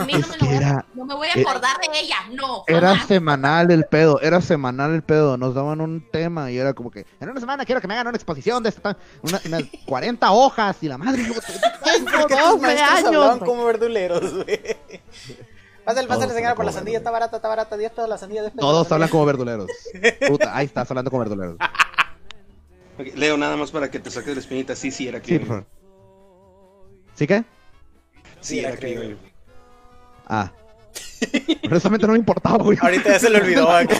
A 0.00 0.04
mí 0.06 0.14
no 0.14 0.26
me, 0.26 0.38
voy 0.38 0.64
a, 0.64 0.86
no 0.94 1.04
me, 1.04 1.14
voy 1.14 1.28
a, 1.28 1.38
acordar 1.38 1.76
de 1.76 2.00
ella, 2.00 2.16
no. 2.32 2.64
Era 2.66 2.98
semanal 3.04 3.70
el 3.70 3.84
pedo, 3.84 4.18
era 4.22 4.40
semanal 4.40 4.94
el 4.94 5.02
pedo. 5.02 5.36
Nos 5.36 5.54
daban 5.54 5.82
un 5.82 6.08
tema 6.10 6.50
y 6.50 6.56
era 6.56 6.72
como 6.72 6.90
que 6.90 7.04
en 7.20 7.28
una 7.28 7.38
semana 7.38 7.66
quiero 7.66 7.82
que 7.82 7.86
me 7.86 7.92
hagan 7.92 8.06
una 8.06 8.16
exposición 8.16 8.62
de 8.62 8.70
esta, 8.70 8.96
una, 9.20 9.42
unas 9.44 9.62
40 9.84 10.32
hojas 10.32 10.78
y 10.80 10.88
la 10.88 10.96
madre. 10.96 11.22
Tengo 11.84 12.28
12 12.58 12.78
años. 12.78 13.38
como 13.40 13.66
verduleros, 13.66 14.32
güey. 14.32 14.58
Pásale, 15.84 16.08
pásale, 16.08 16.32
señora, 16.32 16.54
por 16.54 16.64
la 16.64 16.72
sandía, 16.72 16.98
está 16.98 17.10
barata, 17.10 17.36
está 17.36 17.48
barata, 17.48 17.76
10 17.76 17.92
pesos 17.92 18.08
la 18.08 18.16
sandía. 18.16 18.42
De 18.42 18.50
Todos 18.50 18.90
hablan 18.90 19.08
como 19.08 19.26
verduleros. 19.26 19.70
Puta, 20.28 20.56
ahí 20.56 20.66
estás 20.66 20.90
hablando 20.90 21.10
como 21.10 21.20
verduleros. 21.20 21.56
Leo, 23.14 23.36
nada 23.36 23.56
más 23.56 23.70
para 23.70 23.90
que 23.90 23.98
te 23.98 24.10
saques 24.10 24.34
la 24.34 24.40
espinita, 24.40 24.74
sí, 24.74 24.90
sí, 24.90 25.08
era 25.08 25.20
criollo. 25.20 25.60
Sí, 25.60 25.64
¿Sí 27.14 27.26
qué? 27.26 27.44
Sí, 28.40 28.60
era 28.60 28.76
criollo. 28.76 29.16
Ah. 30.26 30.50
Honestamente 31.64 32.06
no 32.06 32.12
me 32.12 32.18
importaba, 32.18 32.62
güey. 32.62 32.78
Ahorita 32.80 33.10
ya 33.10 33.18
se 33.18 33.30
le 33.30 33.40
olvidó. 33.40 33.78
ese, 33.78 33.96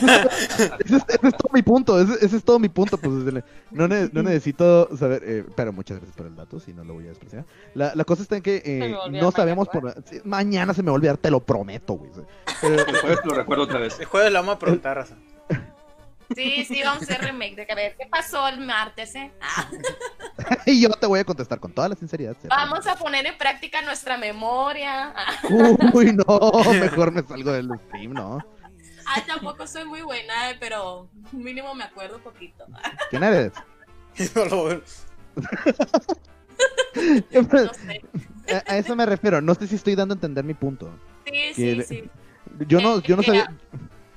es, 0.97 1.37
todo 1.37 1.51
mi 1.53 1.63
punto. 1.63 2.01
Ese, 2.01 2.37
es 2.37 2.45
todo 2.45 2.59
mi 2.59 2.69
punto. 2.69 2.99
Pues, 2.99 3.15
no, 3.71 3.89
no 3.89 4.23
necesito 4.23 4.97
saber. 4.97 5.23
Eh, 5.25 5.45
pero 5.57 5.73
muchas 5.73 5.99
gracias 5.99 6.17
por 6.17 6.27
el 6.27 6.37
dato. 6.37 6.61
Si 6.61 6.73
no 6.73 6.85
lo 6.85 6.95
voy 6.95 7.05
a 7.05 7.09
despreciar. 7.09 7.45
La, 7.75 7.93
la 7.95 8.05
cosa 8.05 8.23
está 8.23 8.37
en 8.37 8.43
que 8.43 8.63
eh, 8.65 8.95
no 9.11 9.31
sabemos 9.31 9.69
por. 9.69 9.95
mañana 10.25 10.75
se 10.75 10.83
me 10.83 10.87
va 10.87 10.93
a 10.93 10.97
olvidar, 10.97 11.17
te 11.17 11.31
lo 11.31 11.41
prometo, 11.41 11.95
güey. 11.95 12.11
el 12.63 12.97
jueves 12.97 13.19
lo 13.25 13.35
recuerdo 13.35 13.65
otra 13.65 13.79
vez. 13.79 13.99
El 13.99 14.07
jueves 14.07 14.33
lo 14.33 14.39
vamos 14.41 14.57
a 14.57 14.59
preguntar, 14.59 14.97
Raza. 14.97 15.17
Sí, 16.35 16.65
sí, 16.65 16.83
vamos 16.83 17.03
a 17.03 17.05
hacer 17.05 17.21
remake 17.21 17.57
de 17.57 17.67
que 17.67 17.73
a 17.73 17.77
ver 17.77 17.97
qué 17.99 18.07
pasó 18.07 18.49
el 18.49 18.61
martes, 18.61 19.15
¿eh? 19.15 19.31
Ah. 19.41 19.69
y 20.67 20.81
yo 20.81 20.91
te 20.91 21.07
voy 21.07 21.21
a 21.21 21.25
contestar 21.25 21.61
con 21.61 21.73
toda 21.73 21.89
la 21.89 21.95
sinceridad. 21.95 22.37
Vamos 22.45 22.87
a 22.87 22.97
poner 22.97 23.27
en 23.27 23.37
práctica 23.37 23.83
nuestra 23.83 24.17
memoria. 24.17 25.15
Uy, 25.93 26.13
no, 26.13 26.63
mejor 26.81 27.13
me 27.13 27.23
salgo 27.23 27.53
del 27.53 27.69
stream, 27.87 28.13
¿no? 28.13 28.39
Ah, 29.07 29.23
tampoco 29.27 29.67
soy 29.67 29.85
muy 29.85 30.01
buena, 30.03 30.51
eh, 30.51 30.57
pero 30.59 31.09
mínimo 31.33 31.75
me 31.75 31.85
acuerdo 31.85 32.17
un 32.17 32.23
poquito. 32.23 32.65
¿Quién 33.11 33.23
eres? 33.23 33.53
no 34.35 34.81
sé. 37.77 38.03
a, 38.67 38.79
eso 38.79 38.97
me 38.97 39.05
refiero, 39.05 39.43
no 39.43 39.55
sé 39.55 39.67
si 39.67 39.75
estoy 39.75 39.95
dando 39.95 40.15
a 40.15 40.17
entender 40.17 40.45
mi 40.45 40.55
punto. 40.55 40.91
Sí, 41.27 41.55
sí, 41.55 41.83
sí. 41.83 42.11
Yo 42.67 42.81
no, 42.81 43.01
yo 43.01 43.17
no 43.17 43.23
sabía 43.23 43.51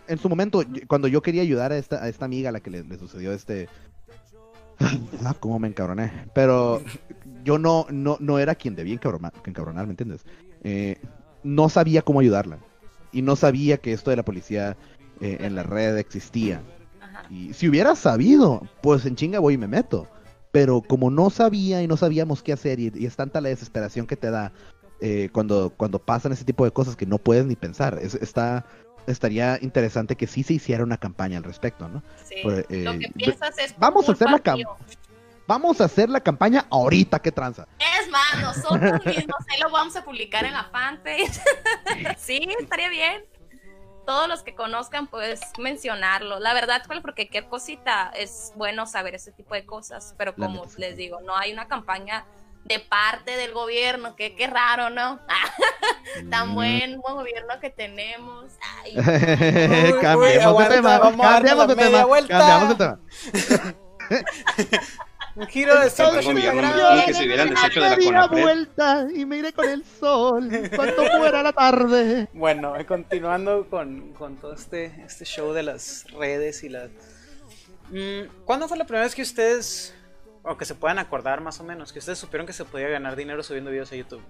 en 0.07 0.17
su 0.17 0.29
momento, 0.29 0.63
cuando 0.87 1.07
yo 1.07 1.21
quería 1.21 1.41
ayudar 1.41 1.71
a 1.71 1.77
esta, 1.77 2.03
a 2.03 2.09
esta 2.09 2.25
amiga 2.25 2.49
a 2.49 2.51
la 2.51 2.59
que 2.59 2.69
le, 2.69 2.97
sucedió 2.97 3.31
este... 3.33 3.67
Ah, 5.25 5.35
cómo 5.39 5.59
me 5.59 5.67
encabroné. 5.67 6.11
Pero 6.33 6.83
yo 7.43 7.57
no, 7.57 7.87
no, 7.89 8.17
no 8.19 8.39
era 8.39 8.55
quien 8.55 8.75
debía 8.75 8.93
encabronar, 8.93 9.33
encabronar 9.45 9.85
¿me 9.85 9.91
entiendes? 9.91 10.23
Eh, 10.63 10.97
no 11.43 11.69
sabía 11.69 12.01
cómo 12.01 12.19
ayudarla. 12.19 12.59
Y 13.11 13.21
no 13.21 13.35
sabía 13.35 13.77
que 13.77 13.93
esto 13.93 14.11
de 14.11 14.17
la 14.17 14.25
policía 14.25 14.77
eh, 15.19 15.37
en 15.41 15.55
la 15.55 15.63
red 15.63 15.97
existía. 15.97 16.61
Y 17.29 17.53
si 17.53 17.67
hubiera 17.67 17.95
sabido, 17.95 18.61
pues 18.81 19.05
en 19.05 19.15
chinga 19.15 19.39
voy 19.39 19.55
y 19.55 19.57
me 19.57 19.67
meto. 19.67 20.07
Pero 20.51 20.81
como 20.81 21.09
no 21.09 21.29
sabía 21.29 21.81
y 21.81 21.87
no 21.87 21.97
sabíamos 21.97 22.43
qué 22.43 22.53
hacer, 22.53 22.79
y, 22.79 22.91
es 23.05 23.15
tanta 23.15 23.41
la 23.41 23.49
desesperación 23.49 24.07
que 24.07 24.15
te 24.15 24.29
da 24.29 24.51
eh, 25.01 25.29
cuando, 25.31 25.71
cuando 25.75 25.99
pasan 25.99 26.31
ese 26.31 26.45
tipo 26.45 26.65
de 26.65 26.71
cosas 26.71 26.95
que 26.95 27.05
no 27.05 27.17
puedes 27.17 27.45
ni 27.45 27.55
pensar. 27.55 27.99
está, 28.01 28.65
estaría 29.07 29.57
interesante 29.61 30.15
que 30.15 30.27
sí 30.27 30.43
se 30.43 30.53
hiciera 30.53 30.83
una 30.83 30.97
campaña 30.97 31.37
al 31.37 31.43
respecto, 31.43 31.87
¿no? 31.87 32.03
Sí. 32.23 32.35
Eh, 32.69 32.83
lo 32.83 32.93
que 32.99 33.09
piensas 33.15 33.57
es 33.57 33.75
vamos 33.77 34.07
a 34.07 34.11
hacer 34.11 34.29
la 34.29 34.39
campaña. 34.39 34.67
Vamos 35.47 35.79
a 35.79 35.85
hacer 35.85 36.09
la 36.09 36.19
campaña 36.19 36.65
ahorita, 36.69 37.19
¿qué 37.19 37.31
tranza? 37.31 37.67
Es 37.79 38.09
más, 38.09 38.41
nosotros 38.41 38.81
mismos 39.05 39.37
ahí 39.49 39.59
lo 39.61 39.69
vamos 39.71 39.95
a 39.95 40.03
publicar 40.03 40.43
en 40.43 40.53
la 40.53 40.65
fanpage. 40.65 41.39
sí, 42.17 42.45
estaría 42.59 42.89
bien. 42.89 43.23
todos 44.05 44.27
los 44.27 44.43
que 44.43 44.55
conozcan, 44.55 45.07
pues 45.07 45.39
mencionarlo. 45.57 46.39
La 46.41 46.53
verdad, 46.53 46.83
porque 47.01 47.23
cualquier 47.23 47.47
cosita 47.47 48.11
es 48.13 48.51
bueno 48.55 48.85
saber 48.85 49.15
ese 49.15 49.31
tipo 49.31 49.53
de 49.53 49.65
cosas, 49.65 50.15
pero 50.17 50.35
como 50.35 50.65
les 50.77 50.97
digo, 50.97 51.21
no 51.21 51.35
hay 51.37 51.53
una 51.53 51.69
campaña 51.69 52.25
de 52.67 52.79
parte 52.79 53.37
del 53.37 53.53
gobierno, 53.53 54.15
que 54.15 54.35
qué 54.35 54.47
raro, 54.47 54.89
¿no? 54.89 55.19
Tan 56.29 56.53
buen, 56.53 56.97
gobierno 56.97 57.59
que 57.61 57.69
tenemos. 57.69 58.53
cambiamos 60.01 60.69
de 60.69 60.75
tema, 60.75 60.99
cambiamos 60.99 61.67
de 61.67 61.75
tema, 61.75 62.05
cambiamos 62.27 62.69
de 62.69 62.75
tema. 62.75 62.99
Un 65.37 65.45
giro 65.45 65.79
de 65.79 65.89
180 65.91 66.53
grados. 66.55 67.03
que 67.05 67.13
se 67.13 67.25
hubieran 67.25 67.49
deshecho 67.51 67.79
de 67.79 68.11
la 68.11 68.25
vuelta 68.25 69.07
y 69.13 69.23
me 69.23 69.37
iré 69.37 69.53
con 69.53 69.69
el 69.69 69.85
sol 69.85 70.49
cuando 70.75 71.05
fuera 71.17 71.43
la 71.43 71.53
tarde. 71.53 72.27
Bueno, 72.33 72.73
continuando 72.87 73.69
con, 73.69 74.13
con 74.13 74.37
todo 74.37 74.53
este, 74.53 75.03
este 75.05 75.25
show 75.25 75.53
de 75.53 75.61
las 75.61 76.05
redes 76.11 76.63
y 76.63 76.69
las... 76.69 76.89
Mm, 77.91 78.45
¿Cuándo 78.45 78.67
fue 78.67 78.77
la 78.77 78.85
primera 78.85 79.03
vez 79.03 79.13
que 79.13 79.21
ustedes, 79.21 79.93
o 80.47 80.57
que 80.57 80.65
se 80.65 80.75
puedan 80.75 80.97
acordar 80.99 81.41
más 81.41 81.59
o 81.59 81.63
menos, 81.63 81.91
que 81.91 81.99
ustedes 81.99 82.17
supieron 82.17 82.47
que 82.47 82.53
se 82.53 82.65
podía 82.65 82.87
ganar 82.87 83.15
dinero 83.15 83.43
subiendo 83.43 83.69
videos 83.69 83.91
a 83.91 83.95
YouTube? 83.95 84.21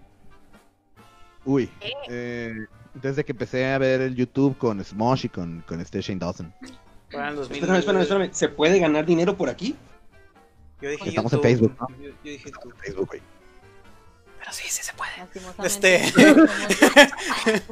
Uy, 1.45 1.69
eh, 2.09 2.65
desde 2.93 3.23
que 3.23 3.31
empecé 3.31 3.71
a 3.71 3.77
ver 3.77 4.01
el 4.01 4.15
YouTube 4.15 4.57
con 4.57 4.83
Smosh 4.83 5.25
y 5.25 5.29
con, 5.29 5.61
con 5.61 5.79
este 5.79 6.01
Shane 6.01 6.19
Dawson. 6.19 6.53
Espérame, 7.09 7.41
espérame, 7.79 8.01
espérame. 8.01 8.33
¿Se 8.33 8.49
puede 8.49 8.79
ganar 8.79 9.05
dinero 9.05 9.37
por 9.37 9.47
aquí? 9.47 9.75
Yo 10.81 10.89
dije 10.89 11.09
Estamos 11.09 11.31
en 11.33 11.41
Facebook, 11.41 11.75
¿no? 11.79 11.87
Yo, 11.97 12.11
dije 12.23 12.49
Estamos 12.49 12.73
en 12.75 12.81
Facebook, 12.81 13.07
güey. 13.07 13.21
Pero 14.39 14.51
sí, 14.51 14.67
sí 14.67 14.83
se 14.83 14.93
puede. 14.93 15.11
Este. 15.63 16.01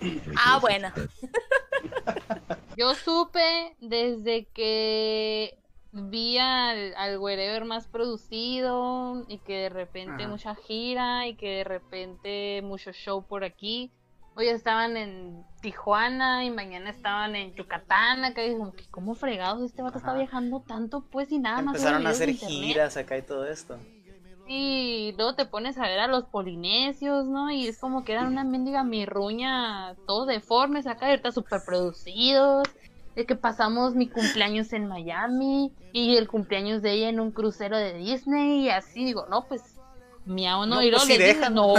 ah, 0.36 0.58
bueno. 0.60 0.92
Yo 2.76 2.94
supe 2.94 3.76
desde 3.80 4.46
que 4.46 5.58
vi 5.92 6.38
al, 6.38 6.94
al 6.96 7.18
wherever 7.18 7.64
más 7.64 7.86
producido 7.86 9.24
y 9.28 9.38
que 9.38 9.54
de 9.54 9.68
repente 9.68 10.26
mucha 10.26 10.54
gira 10.54 11.26
y 11.26 11.36
que 11.36 11.58
de 11.58 11.64
repente 11.64 12.62
mucho 12.62 12.92
show 12.92 13.22
por 13.26 13.44
aquí 13.44 13.92
hoy 14.34 14.48
estaban 14.48 14.96
en 14.96 15.44
Tijuana 15.60 16.44
y 16.44 16.50
mañana 16.50 16.90
estaban 16.90 17.36
en 17.36 17.54
Yucatán, 17.54 18.24
acá 18.24 18.44
y 18.44 18.52
como 18.52 18.72
que 18.72 18.84
cómo 18.90 19.14
fregados 19.14 19.62
este 19.62 19.82
vato 19.82 19.98
está 19.98 20.14
viajando 20.14 20.60
tanto, 20.60 21.04
pues 21.10 21.30
y 21.32 21.38
nada 21.38 21.62
más. 21.62 21.76
Empezaron 21.76 22.06
a 22.06 22.10
hacer 22.10 22.30
giras 22.30 22.96
acá 22.96 23.18
y 23.18 23.22
todo 23.22 23.46
esto. 23.46 23.78
Y 24.48 25.14
luego 25.16 25.34
te 25.34 25.46
pones 25.46 25.78
a 25.78 25.82
ver 25.82 26.00
a 26.00 26.08
los 26.08 26.24
polinesios, 26.24 27.26
¿no? 27.26 27.50
Y 27.50 27.68
es 27.68 27.78
como 27.78 28.04
que 28.04 28.12
eran 28.12 28.26
una 28.26 28.44
mendiga 28.44 28.82
mirruña, 28.82 29.94
todos 30.06 30.26
deformes 30.26 30.86
acá, 30.86 31.08
ahorita 31.08 31.30
súper 31.32 31.60
producidos. 31.64 32.68
De 33.14 33.26
que 33.26 33.36
pasamos 33.36 33.94
mi 33.94 34.08
cumpleaños 34.08 34.72
en 34.72 34.88
Miami 34.88 35.72
y 35.92 36.16
el 36.16 36.28
cumpleaños 36.28 36.80
de 36.80 36.92
ella 36.92 37.08
en 37.10 37.20
un 37.20 37.30
crucero 37.30 37.76
de 37.76 37.94
Disney 37.94 38.64
y 38.64 38.70
así, 38.70 39.04
digo, 39.04 39.26
no, 39.28 39.46
pues 39.46 39.62
miau, 40.24 40.66
no, 40.66 40.80
no 40.80 40.80
pues 40.80 41.08
dije, 41.08 41.50
no, 41.50 41.74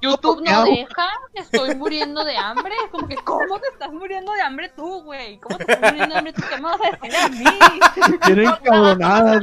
YouTube 0.00 0.42
no 0.42 0.64
deja, 0.64 1.08
estoy 1.34 1.74
muriendo 1.74 2.24
de 2.24 2.36
hambre. 2.36 2.74
Como 2.90 3.08
que, 3.08 3.16
¿cómo 3.16 3.58
te 3.58 3.68
estás 3.68 3.92
muriendo 3.92 4.32
de 4.32 4.42
hambre 4.42 4.68
tú, 4.76 5.02
güey? 5.02 5.38
¿Cómo 5.38 5.58
te 5.58 5.72
estás 5.72 5.92
muriendo 5.92 6.14
de 6.14 6.18
hambre 6.18 6.32
tú? 6.32 6.42
¿Qué 6.48 6.56
me 6.56 6.62
vas 6.62 6.80
a 6.80 6.90
decir 6.90 7.16
a 7.16 7.28
mí? 7.28 8.18
Tienen 8.24 8.50
cabronadas. 8.62 9.42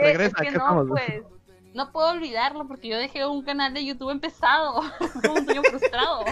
Regresa, 0.00 0.42
que 0.42 0.50
no, 0.50 0.86
pues. 0.88 1.22
No 1.74 1.92
puedo 1.92 2.08
olvidarlo 2.08 2.66
porque 2.66 2.88
yo 2.88 2.96
dejé 2.96 3.24
un 3.26 3.42
canal 3.42 3.72
de 3.72 3.84
YouTube 3.84 4.10
empezado. 4.10 4.80
un 4.80 5.44
sueño 5.44 5.62
frustrado. 5.62 6.24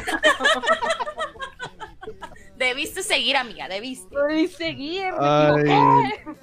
Debiste 2.56 3.02
seguir, 3.02 3.36
amiga, 3.36 3.68
debiste. 3.68 4.16
Debí 4.28 4.48
seguir, 4.48 5.12
me 5.12 5.18
Ay, 5.20 5.64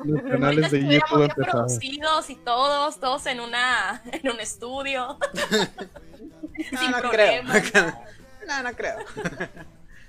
los 0.04 0.22
canales 0.22 0.72
de 0.72 0.82
YouTube 0.88 1.34
producidos 1.34 2.30
y 2.30 2.36
todos, 2.36 3.00
todos 3.00 3.26
en 3.26 3.40
una 3.40 4.04
en 4.06 4.30
un 4.30 4.40
estudio. 4.40 5.18
no, 6.72 6.80
Sin 6.80 6.92
no 6.92 7.10
creo. 7.10 7.44
No, 7.44 8.64
no 8.64 8.74
creo. 8.74 8.98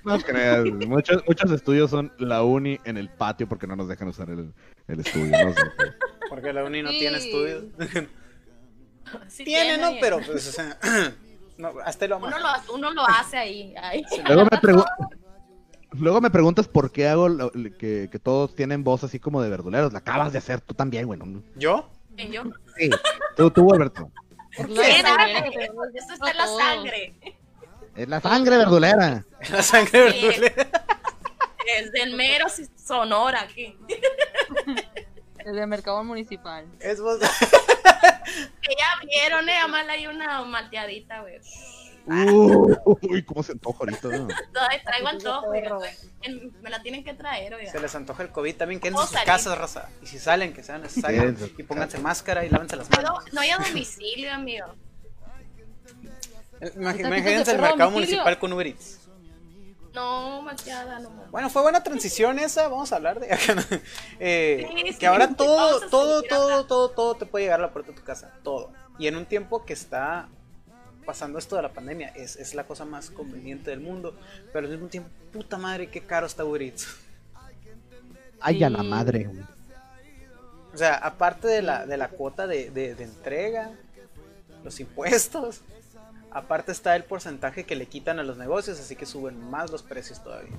No 0.04 0.20
creas, 0.20 0.66
muchos, 0.86 1.22
muchos 1.26 1.50
estudios 1.50 1.90
son 1.90 2.12
la 2.18 2.42
uni 2.42 2.78
en 2.84 2.98
el 2.98 3.08
patio 3.08 3.48
porque 3.48 3.66
no 3.66 3.74
nos 3.74 3.88
dejan 3.88 4.08
usar 4.08 4.28
el, 4.28 4.52
el 4.86 5.00
estudio. 5.00 5.46
No 5.46 5.54
sé. 5.54 5.62
Porque 6.28 6.52
la 6.52 6.64
uni 6.64 6.82
no 6.82 6.90
tiene 6.90 7.16
estudio. 7.16 7.70
Sí 9.28 9.44
tiene, 9.44 9.78
¿no? 9.78 9.92
Pero 10.00 10.20
pues, 10.20 10.48
o 10.48 10.52
sea, 10.52 10.78
no, 11.56 11.72
hasta 11.82 12.06
lo 12.08 12.18
uno, 12.18 12.38
lo, 12.38 12.74
uno 12.74 12.90
lo 12.92 13.06
hace 13.06 13.38
ahí. 13.38 13.74
ahí. 13.80 14.04
Luego 14.26 14.46
me 14.50 14.58
pregunto 14.58 14.90
Luego 15.98 16.20
me 16.20 16.30
preguntas 16.30 16.68
por 16.68 16.90
qué 16.90 17.08
hago 17.08 17.50
que, 17.78 18.08
que, 18.10 18.18
todos 18.18 18.54
tienen 18.54 18.84
voz 18.84 19.04
así 19.04 19.18
como 19.18 19.42
de 19.42 19.48
verduleros. 19.48 19.92
La 19.92 20.00
acabas 20.00 20.32
de 20.32 20.38
hacer 20.38 20.60
tú 20.60 20.74
también, 20.74 21.06
güey. 21.06 21.20
¿Yo? 21.56 21.88
¿Yo? 22.16 22.42
Sí, 22.76 22.90
tú, 23.36 23.50
tú 23.50 23.72
Alberto. 23.72 24.10
Eso 24.56 24.72
está 24.72 26.30
en 26.30 26.36
la 26.36 26.46
sangre. 26.46 27.14
Es 27.96 28.08
la 28.08 28.20
sangre 28.20 28.56
verdulera. 28.56 29.24
Es 29.40 29.50
la 29.50 29.62
sangre 29.62 30.02
verdulera. 30.02 30.84
Es 31.78 31.92
del 31.92 32.14
mero 32.14 32.46
Sonora 32.76 33.42
aquí. 33.42 33.76
Es 35.38 35.54
del 35.54 35.66
mercado 35.66 36.02
municipal. 36.04 36.66
Es 36.80 37.00
vos. 37.00 37.18
que 37.20 38.74
ya 38.78 39.06
vieron, 39.06 39.48
eh, 39.48 39.58
Amal 39.58 39.88
hay 39.90 40.06
una 40.06 40.42
malteadita, 40.44 41.20
güey. 41.20 41.40
uy, 42.84 43.22
cómo 43.24 43.42
se 43.42 43.52
antoja 43.52 43.78
ahorita. 43.80 44.08
¿no? 44.08 44.28
traigo 44.84 45.08
antojo, 45.08 45.46
me 45.50 46.70
la 46.70 46.82
tienen 46.82 47.02
que 47.02 47.14
traer, 47.14 47.54
oiga. 47.54 47.72
Se 47.72 47.80
les 47.80 47.94
antoja 47.94 48.22
el 48.22 48.30
COVID 48.30 48.56
también, 48.56 48.80
quédense 48.80 49.02
en 49.02 49.08
sus 49.08 49.20
casas, 49.20 49.56
raza. 49.56 49.88
Y 50.02 50.06
si 50.06 50.18
salen, 50.18 50.52
que 50.52 50.62
sean 50.62 50.82
necesarios. 50.82 51.34
y 51.56 51.62
pónganse 51.62 51.98
máscara 51.98 52.44
y 52.44 52.50
lávense 52.50 52.76
las 52.76 52.90
manos. 52.90 53.10
No, 53.10 53.32
no 53.32 53.40
hay 53.40 53.50
a 53.50 53.58
domicilio, 53.68 54.32
amigo. 54.32 54.66
Imagínense 56.76 57.52
el 57.52 57.60
mercado 57.60 57.90
municipal 57.90 58.38
con 58.38 58.52
Uber 58.52 58.66
Eats. 58.66 59.00
No, 59.94 60.42
malteada, 60.42 60.98
no. 60.98 61.08
Bueno, 61.30 61.48
fue 61.48 61.62
buena 61.62 61.82
transición 61.82 62.38
esa. 62.40 62.66
Vamos 62.68 62.92
a 62.92 62.96
hablar 62.96 63.20
de 63.20 63.28
eh, 64.18 64.96
que 64.98 65.06
ahora 65.06 65.28
todo, 65.34 65.88
todo, 65.88 66.22
todo, 66.22 66.66
todo, 66.66 66.90
todo 66.90 67.14
te 67.14 67.26
puede 67.26 67.44
llegar 67.44 67.60
a 67.60 67.62
la 67.62 67.72
puerta 67.72 67.92
de 67.92 67.96
tu 67.96 68.04
casa. 68.04 68.32
Todo. 68.42 68.72
Y 68.98 69.06
en 69.06 69.16
un 69.16 69.24
tiempo 69.24 69.64
que 69.64 69.72
está 69.72 70.28
pasando 71.04 71.38
esto 71.38 71.56
de 71.56 71.62
la 71.62 71.72
pandemia, 71.72 72.08
es, 72.08 72.36
es 72.36 72.54
la 72.54 72.66
cosa 72.66 72.84
más 72.84 73.10
conveniente 73.10 73.70
del 73.70 73.80
mundo, 73.80 74.16
pero 74.52 74.66
al 74.66 74.72
mismo 74.72 74.88
tiempo, 74.88 75.10
puta 75.32 75.58
madre, 75.58 75.88
qué 75.88 76.00
caro 76.00 76.26
está 76.26 76.44
Uber 76.44 76.62
Eats. 76.62 76.86
Ay, 78.40 78.62
a 78.62 78.68
la 78.68 78.82
madre. 78.82 79.30
O 80.74 80.76
sea, 80.76 80.96
aparte 80.96 81.46
de 81.46 81.62
la, 81.62 81.86
de 81.86 81.96
la 81.96 82.08
cuota 82.08 82.46
de, 82.46 82.70
de, 82.70 82.90
entrega, 83.02 83.70
los 84.64 84.80
impuestos, 84.80 85.60
aparte 86.32 86.72
está 86.72 86.96
el 86.96 87.04
porcentaje 87.04 87.64
que 87.64 87.76
le 87.76 87.86
quitan 87.86 88.18
a 88.18 88.24
los 88.24 88.36
negocios, 88.36 88.80
así 88.80 88.96
que 88.96 89.06
suben 89.06 89.38
más 89.50 89.70
los 89.70 89.82
precios 89.82 90.22
todavía. 90.22 90.56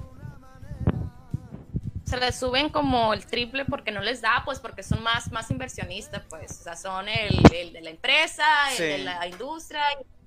Se 2.06 2.18
les 2.18 2.40
suben 2.40 2.70
como 2.70 3.14
el 3.14 3.26
triple 3.26 3.66
porque 3.66 3.92
no 3.92 4.00
les 4.00 4.22
da, 4.22 4.42
pues 4.46 4.60
porque 4.60 4.84
son 4.84 5.04
más, 5.04 5.32
más 5.32 5.52
inversionistas, 5.52 6.24
pues, 6.30 6.60
o 6.62 6.64
sea, 6.64 6.76
son 6.78 7.10
el, 7.10 7.36
el 7.54 7.74
de 7.74 7.82
la 7.82 7.90
empresa, 7.90 8.46
el 8.72 8.78
de 8.78 8.98
la 9.00 9.28
industria, 9.28 9.84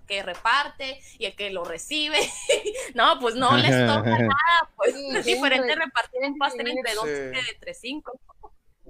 que 0.09 0.25
reparte 0.25 1.01
y 1.19 1.27
el 1.27 1.37
que 1.37 1.51
lo 1.51 1.65
recibe. 1.65 2.19
no, 2.95 3.21
pues 3.21 3.37
no 3.37 3.57
les 3.57 3.87
toca 3.87 4.19
nada, 4.19 4.71
pues 4.75 4.95
es 5.15 5.25
diferente 5.25 5.77
repartir 5.77 6.21
un 6.25 6.37
pastel 6.37 6.67
entre 6.67 6.95
dos 6.95 7.05
que 7.05 7.41
entre 7.53 7.75
cinco. 7.75 8.19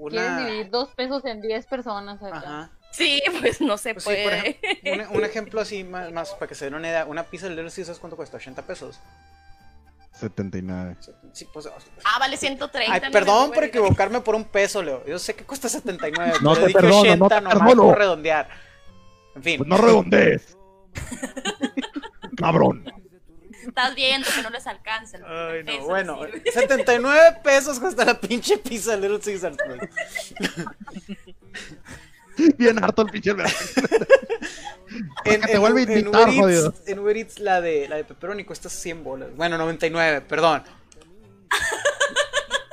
Quieren 0.08 0.38
dividir 0.38 0.70
dos 0.70 0.90
pesos 0.94 1.24
en 1.26 1.42
diez 1.42 1.66
personas 1.66 2.22
acá. 2.22 2.70
Sí, 2.90 3.22
pues 3.40 3.60
no 3.60 3.76
se 3.76 3.94
pues 3.94 4.04
puede. 4.04 4.58
un, 5.10 5.24
ejemplo 5.24 5.60
así 5.60 5.84
más, 5.84 6.10
más, 6.12 6.30
para 6.32 6.48
que 6.48 6.54
se 6.54 6.64
den 6.66 6.74
una 6.74 6.88
idea, 6.88 7.04
una 7.04 7.24
pizza 7.24 7.46
del 7.46 7.56
Little 7.56 7.70
¿sabes 7.70 7.98
cuánto 7.98 8.16
cuesta? 8.16 8.38
80 8.38 8.62
pesos. 8.62 8.98
79. 10.18 10.96
Sí, 11.32 11.46
pues, 11.52 11.66
ah, 11.66 12.18
vale 12.18 12.36
130. 12.36 12.92
Ay, 12.92 13.12
perdón 13.12 13.52
por 13.52 13.62
equivocarme 13.62 14.20
por 14.20 14.34
un 14.34 14.44
peso, 14.44 14.82
Leo. 14.82 15.04
Yo 15.06 15.18
sé 15.18 15.34
que 15.34 15.44
cuesta 15.44 15.68
79. 15.68 16.38
No 16.42 16.56
te 16.56 16.70
perdono, 16.70 17.00
80 17.00 17.40
no 17.40 17.50
te 17.50 17.76
por 17.76 17.98
redondear. 17.98 18.48
En 19.36 19.42
fin. 19.42 19.58
Pues 19.58 19.68
no 19.68 19.76
redondees. 19.76 20.57
Cabrón. 22.36 22.84
Estás 23.66 23.94
viendo 23.94 24.26
que 24.34 24.42
no 24.42 24.50
les 24.50 24.66
alcanza. 24.66 25.18
Ay, 25.26 25.62
no, 25.64 25.84
bueno, 25.84 26.18
79 26.52 27.38
pesos 27.44 27.78
cuesta 27.78 28.04
la 28.04 28.18
pinche 28.18 28.58
pizza 28.58 28.96
de 28.96 29.08
Little 29.08 29.20
Caesars. 29.20 29.56
Bien 32.56 32.82
harto 32.82 33.02
el 33.02 33.10
pinche 33.10 33.34
en, 35.24 35.40
te 35.40 35.58
vuelve 35.58 35.80
a 35.80 35.84
invitar, 35.84 36.28
en 36.28 36.40
Uber, 36.40 36.54
Eats, 36.54 36.88
en 36.88 36.98
Uber 36.98 37.16
Eats 37.16 37.38
la 37.40 37.60
de, 37.60 37.88
la 37.88 37.96
de 37.96 38.04
pepperoni 38.04 38.44
cuesta 38.44 38.68
100 38.68 39.04
bolas. 39.04 39.36
Bueno, 39.36 39.58
99, 39.58 40.22
perdón. 40.22 40.62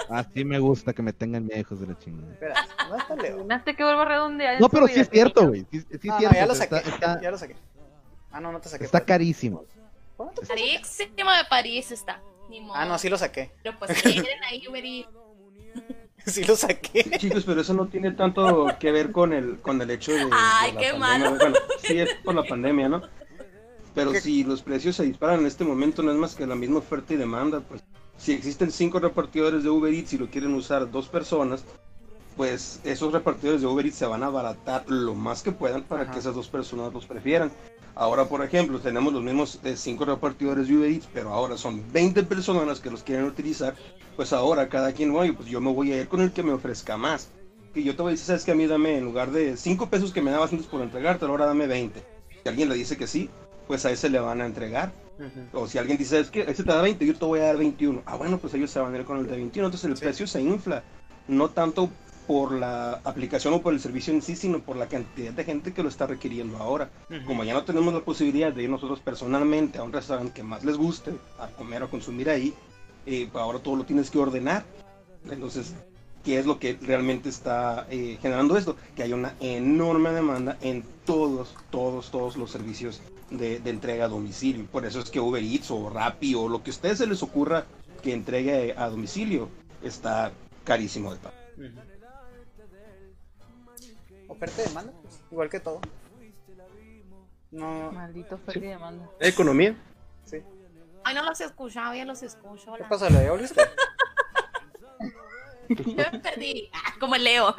Así 0.09 0.45
me 0.45 0.59
gusta 0.59 0.93
que 0.93 1.01
me 1.01 1.13
tengan 1.13 1.47
viejos 1.47 1.79
de 1.79 1.87
la 1.87 1.97
chingada. 1.97 2.31
Espera, 2.31 2.67
no 2.89 2.95
está 2.97 3.15
Leo. 3.15 3.47
que 3.75 3.83
vuelva 3.83 4.03
a 4.03 4.05
redondear. 4.05 4.61
No, 4.61 4.69
pero 4.69 4.87
sí 4.87 4.99
es 4.99 5.09
cierto, 5.09 5.47
güey. 5.47 5.65
Sí, 5.71 5.81
sí 5.99 6.07
no, 6.07 6.19
cierto, 6.19 6.35
ya 6.35 6.45
lo 6.45 6.55
saqué. 6.55 6.81
Ya 7.21 7.31
lo 7.31 7.37
saqué. 7.37 7.55
Ah, 8.35 8.41
no, 8.41 8.51
no 8.51 8.59
te 8.59 8.67
saqué. 8.67 8.83
Está 8.83 9.05
carísimo. 9.05 9.63
Carísimo 10.45 11.31
de 11.31 11.45
París 11.49 11.89
está. 11.91 12.21
Ah, 12.73 12.85
no, 12.85 12.97
sí 12.97 13.07
lo 13.07 13.17
saqué. 13.17 13.49
Pero 13.63 13.79
pues 13.79 14.01
quieren 14.01 14.43
ahí 14.43 14.61
Uber 14.67 14.83
sí 16.25 16.43
lo 16.43 16.57
saqué. 16.57 17.17
Chicos, 17.17 17.45
pero 17.45 17.61
eso 17.61 17.73
no 17.73 17.87
tiene 17.87 18.11
tanto 18.11 18.67
que 18.77 18.91
ver 18.91 19.13
con 19.13 19.31
el, 19.31 19.61
con 19.61 19.81
el 19.81 19.89
hecho 19.89 20.11
de. 20.11 20.27
Ay, 20.33 20.75
qué 20.77 20.91
malo. 20.91 21.37
Bueno, 21.37 21.55
sí 21.79 21.97
es 21.97 22.13
por 22.25 22.35
la 22.35 22.43
pandemia, 22.43 22.89
¿no? 22.89 23.03
Pero 23.93 24.13
si 24.13 24.43
los 24.43 24.61
precios 24.61 24.97
se 24.97 25.03
disparan 25.03 25.39
en 25.39 25.45
este 25.45 25.63
momento, 25.63 26.03
no 26.03 26.11
es 26.11 26.17
más 26.17 26.35
que 26.35 26.45
la 26.45 26.55
misma 26.55 26.79
oferta 26.79 27.13
y 27.13 27.15
demanda. 27.15 27.61
Pues 27.61 27.85
si 28.17 28.33
existen 28.33 28.69
cinco 28.69 28.99
repartidores 28.99 29.63
de 29.63 29.69
Uber 29.69 29.93
Eats 29.93 30.11
y 30.11 30.17
lo 30.17 30.29
quieren 30.29 30.53
usar 30.55 30.91
dos 30.91 31.07
personas, 31.07 31.63
pues 32.35 32.81
esos 32.83 33.13
repartidores 33.13 33.61
de 33.61 33.67
Uber 33.67 33.85
Eats 33.85 33.95
se 33.95 34.05
van 34.05 34.23
a 34.23 34.27
abaratar 34.27 34.83
lo 34.89 35.15
más 35.15 35.41
que 35.41 35.53
puedan 35.53 35.83
para 35.83 36.11
que 36.11 36.19
esas 36.19 36.35
dos 36.35 36.49
personas 36.49 36.93
los 36.93 37.05
prefieran. 37.05 37.49
Ahora, 37.95 38.25
por 38.25 38.43
ejemplo, 38.43 38.79
tenemos 38.79 39.13
los 39.13 39.23
mismos 39.23 39.59
eh, 39.63 39.75
cinco 39.77 40.03
repartidores 40.03 40.67
de 40.67 40.75
Uber 40.75 40.91
Eats, 40.91 41.07
pero 41.13 41.33
ahora 41.33 41.57
son 41.57 41.81
20 41.93 42.23
personas 42.23 42.67
las 42.67 42.81
que 42.81 42.91
los 42.91 43.03
quieren 43.03 43.25
utilizar. 43.25 43.73
Pues 44.17 44.33
ahora 44.33 44.67
cada 44.67 44.91
quien, 44.91 45.15
oye, 45.15 45.31
pues 45.31 45.47
yo 45.47 45.61
me 45.61 45.71
voy 45.71 45.93
a 45.93 46.01
ir 46.01 46.09
con 46.09 46.19
el 46.19 46.33
que 46.33 46.43
me 46.43 46.51
ofrezca 46.51 46.97
más. 46.97 47.29
Que 47.73 47.83
yo 47.83 47.95
te 47.95 48.01
voy 48.01 48.09
a 48.09 48.11
decir, 48.11 48.27
sabes 48.27 48.43
que 48.43 48.51
a 48.51 48.55
mí 48.55 48.67
dame, 48.67 48.97
en 48.97 49.05
lugar 49.05 49.31
de 49.31 49.55
5 49.55 49.89
pesos 49.89 50.11
que 50.11 50.21
me 50.21 50.31
dabas 50.31 50.51
antes 50.51 50.67
por 50.67 50.81
entregarte, 50.81 51.25
ahora 51.25 51.45
dame 51.45 51.67
20. 51.67 52.03
Si 52.43 52.49
alguien 52.49 52.67
le 52.67 52.75
dice 52.75 52.97
que 52.97 53.07
sí, 53.07 53.29
pues 53.65 53.85
a 53.85 53.91
ese 53.91 54.09
le 54.09 54.19
van 54.19 54.41
a 54.41 54.45
entregar. 54.45 54.91
O 55.53 55.65
si 55.65 55.77
alguien 55.77 55.97
dice, 55.97 56.19
es 56.19 56.29
que 56.29 56.41
ese 56.41 56.63
te 56.63 56.71
da 56.71 56.81
20, 56.81 57.05
yo 57.05 57.15
te 57.15 57.23
voy 57.23 57.39
a 57.39 57.45
dar 57.45 57.57
21. 57.57 58.03
Ah, 58.05 58.17
bueno, 58.17 58.37
pues 58.37 58.53
ellos 58.53 58.69
se 58.71 58.79
van 58.79 58.93
a 58.93 58.97
ir 58.97 59.05
con 59.05 59.19
el 59.19 59.27
de 59.27 59.37
21. 59.37 59.67
Entonces 59.67 59.89
el 59.89 59.97
precio 59.97 60.27
se 60.27 60.41
infla. 60.41 60.83
No 61.29 61.49
tanto 61.49 61.89
por 62.27 62.51
la 62.51 63.01
aplicación 63.03 63.53
o 63.53 63.61
por 63.61 63.73
el 63.73 63.79
servicio 63.79 64.13
en 64.13 64.21
sí, 64.21 64.35
sino 64.35 64.59
por 64.59 64.75
la 64.75 64.87
cantidad 64.87 65.31
de 65.31 65.43
gente 65.43 65.73
que 65.73 65.83
lo 65.83 65.89
está 65.89 66.07
requiriendo 66.07 66.57
ahora. 66.57 66.89
Como 67.25 67.43
ya 67.43 67.53
no 67.53 67.63
tenemos 67.63 67.93
la 67.93 68.01
posibilidad 68.01 68.51
de 68.51 68.63
ir 68.63 68.69
nosotros 68.69 68.99
personalmente 68.99 69.77
a 69.77 69.83
un 69.83 69.93
restaurante 69.93 70.33
que 70.33 70.43
más 70.43 70.63
les 70.63 70.77
guste, 70.77 71.11
a 71.39 71.47
comer 71.47 71.83
o 71.83 71.89
consumir 71.89 72.29
ahí, 72.29 72.53
eh, 73.05 73.29
pues 73.31 73.41
ahora 73.41 73.59
todo 73.59 73.75
lo 73.75 73.85
tienes 73.85 74.09
que 74.09 74.17
ordenar. 74.17 74.65
Entonces, 75.29 75.73
¿qué 76.23 76.39
es 76.39 76.45
lo 76.45 76.59
que 76.59 76.77
realmente 76.81 77.29
está 77.29 77.87
eh, 77.89 78.17
generando 78.21 78.57
esto? 78.57 78.75
Que 78.95 79.03
hay 79.03 79.13
una 79.13 79.33
enorme 79.39 80.11
demanda 80.11 80.57
en 80.61 80.83
todos, 81.05 81.55
todos, 81.69 82.11
todos 82.11 82.35
los 82.37 82.51
servicios 82.51 83.01
de, 83.29 83.61
entrega 83.65 84.05
a 84.05 84.09
domicilio. 84.09 84.65
Por 84.65 84.85
eso 84.85 84.99
es 84.99 85.09
que 85.09 85.19
Uber 85.19 85.43
Eats 85.43 85.71
o 85.71 85.89
Rappi 85.89 86.35
o 86.35 86.47
lo 86.47 86.63
que 86.63 86.71
a 86.71 86.73
ustedes 86.73 86.97
se 86.97 87.07
les 87.07 87.21
ocurra 87.23 87.65
que 88.01 88.13
entregue 88.13 88.73
a 88.77 88.89
domicilio 88.89 89.49
está 89.83 90.31
carísimo 90.63 91.13
de 91.13 91.19
pago. 91.19 91.35
Oferta 94.27 94.61
y 94.61 94.67
demanda, 94.67 94.93
pues, 95.01 95.21
igual 95.31 95.49
que 95.49 95.59
todo. 95.59 95.81
No. 97.51 97.91
Maldito 97.91 98.35
oferta 98.35 98.59
y 98.59 98.69
demanda. 98.69 99.09
Economía. 99.19 99.75
Sí. 100.25 100.41
Ay, 101.03 101.15
no 101.15 101.23
los 101.23 101.39
escuchaba, 101.39 101.95
ya 101.95 102.05
los 102.05 102.21
escucho. 102.23 102.73
¿Qué 102.73 102.83
pasa, 102.83 103.09
Leo? 103.09 103.37
¿Listo? 103.37 103.61
Yo 105.69 105.95
me 106.11 106.19
perdí, 106.19 106.69
ah, 106.73 106.93
como 106.99 107.15
el 107.15 107.23
Leo. 107.23 107.55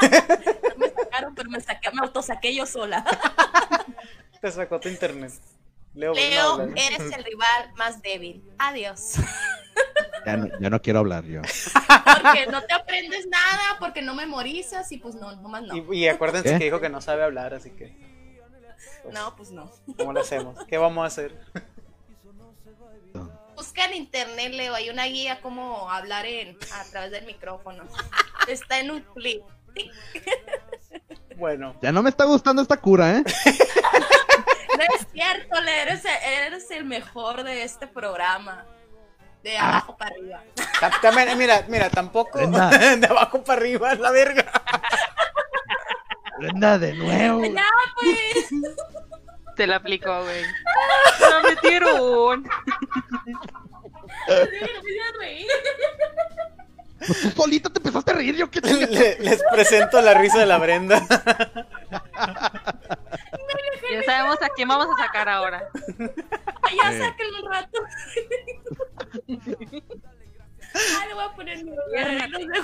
me 0.76 0.90
sacaron, 0.90 1.34
pero 1.34 1.50
me, 1.50 1.60
saqué, 1.60 1.90
me 1.92 2.00
autosaqué 2.02 2.54
yo 2.54 2.66
sola. 2.66 3.04
Te 4.40 4.50
sacó 4.50 4.80
tu 4.80 4.88
internet. 4.88 5.32
Leo, 5.94 6.12
Leo 6.14 6.62
eres 6.74 7.12
el 7.12 7.22
rival 7.24 7.72
más 7.76 8.02
débil. 8.02 8.42
Adiós. 8.58 9.14
Ya 10.24 10.36
no, 10.36 10.48
ya 10.60 10.70
no, 10.70 10.80
quiero 10.80 11.00
hablar 11.00 11.24
yo. 11.24 11.42
Porque 11.42 12.46
no 12.46 12.62
te 12.62 12.74
aprendes 12.74 13.26
nada, 13.26 13.76
porque 13.78 14.02
no 14.02 14.14
memorizas 14.14 14.90
y 14.92 14.98
pues 14.98 15.14
no, 15.14 15.34
nomás 15.36 15.62
no. 15.62 15.92
Y, 15.92 16.08
acuérdense 16.08 16.58
que 16.58 16.64
dijo 16.64 16.80
que 16.80 16.88
no 16.88 17.00
sabe 17.00 17.22
hablar, 17.24 17.54
así 17.54 17.70
que. 17.70 17.96
Pues, 19.02 19.14
no, 19.14 19.36
pues 19.36 19.50
no. 19.50 19.70
¿Cómo 19.98 20.12
lo 20.12 20.20
hacemos? 20.20 20.64
¿Qué 20.66 20.78
vamos 20.78 21.04
a 21.04 21.06
hacer? 21.06 21.38
Busca 23.56 23.84
en 23.84 23.94
internet, 23.94 24.52
Leo, 24.52 24.74
hay 24.74 24.90
una 24.90 25.04
guía 25.06 25.40
como 25.40 25.90
hablar 25.90 26.26
en, 26.26 26.56
a 26.74 26.84
través 26.90 27.10
del 27.10 27.24
micrófono. 27.24 27.84
Está 28.48 28.80
en 28.80 28.90
un 28.90 29.00
clip. 29.14 29.42
Bueno. 31.36 31.76
Ya 31.82 31.92
no 31.92 32.02
me 32.02 32.10
está 32.10 32.24
gustando 32.24 32.62
esta 32.62 32.76
cura, 32.76 33.18
¿eh? 33.18 33.24
No 34.76 34.82
es 34.82 35.06
cierto, 35.12 35.60
Leo, 35.60 35.82
eres, 35.82 36.04
eres 36.04 36.70
el 36.70 36.84
mejor 36.84 37.44
de 37.44 37.62
este 37.62 37.86
programa 37.86 38.66
de 39.44 39.58
ah. 39.58 39.68
abajo 39.68 39.96
para 39.96 40.10
arriba. 40.10 40.42
También, 41.02 41.38
mira, 41.38 41.64
mira, 41.68 41.90
tampoco 41.90 42.38
de 42.38 43.06
abajo 43.06 43.44
para 43.44 43.60
arriba 43.60 43.92
es 43.92 43.98
la 44.00 44.10
verga. 44.10 44.50
Brenda, 46.38 46.78
de 46.78 46.94
nuevo. 46.94 47.44
Ya, 47.44 47.62
pues. 48.00 48.48
Te 49.54 49.66
la 49.66 49.76
aplicó, 49.76 50.22
güey. 50.22 50.42
Me 51.42 51.50
metieron. 51.50 52.44
Pues 57.06 57.20
tú 57.20 57.30
solita 57.30 57.68
te 57.68 57.78
empezaste 57.78 58.12
a 58.12 58.14
reír, 58.14 58.36
yo 58.36 58.50
qué 58.50 58.60
Les 59.20 59.42
presento 59.52 60.00
la 60.00 60.14
risa 60.14 60.38
de 60.38 60.46
la 60.46 60.58
Brenda. 60.58 61.06
Ya 63.94 64.02
sabemos 64.02 64.42
a 64.42 64.48
quién 64.48 64.68
vamos 64.68 64.88
a 64.94 65.04
sacar 65.04 65.28
ahora. 65.28 65.68
Ya 66.82 66.92
eh. 66.92 66.98
sáquenlo 66.98 67.44
un 67.44 67.52
rato. 67.52 67.78
Ah, 70.76 71.06
le 71.06 71.14
voy 71.14 71.22
a 71.22 71.32
poner 71.36 71.64
mi 71.64 71.70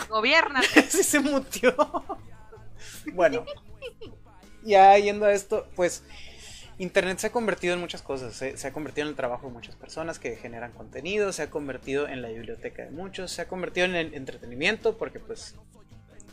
gobierno. 0.08 0.60
Sí 0.88 1.04
se 1.04 1.20
mutió. 1.20 1.76
Bueno, 3.12 3.44
ya 4.62 4.98
yendo 4.98 5.26
a 5.26 5.32
esto, 5.32 5.68
pues 5.76 6.02
Internet 6.78 7.18
se 7.18 7.28
ha 7.28 7.30
convertido 7.30 7.74
en 7.74 7.80
muchas 7.80 8.02
cosas. 8.02 8.34
Se, 8.34 8.66
ha 8.66 8.72
convertido 8.72 9.06
en 9.06 9.10
el 9.10 9.16
trabajo 9.16 9.46
de 9.46 9.52
muchas 9.52 9.76
personas 9.76 10.18
que 10.18 10.34
generan 10.34 10.72
contenido, 10.72 11.32
se 11.32 11.42
ha 11.42 11.50
convertido 11.50 12.08
en 12.08 12.20
la 12.20 12.30
biblioteca 12.30 12.82
de 12.82 12.90
muchos, 12.90 13.30
se 13.30 13.42
ha 13.42 13.48
convertido 13.48 13.86
en 13.86 13.94
el 13.94 14.14
entretenimiento 14.14 14.98
porque 14.98 15.20
pues 15.20 15.54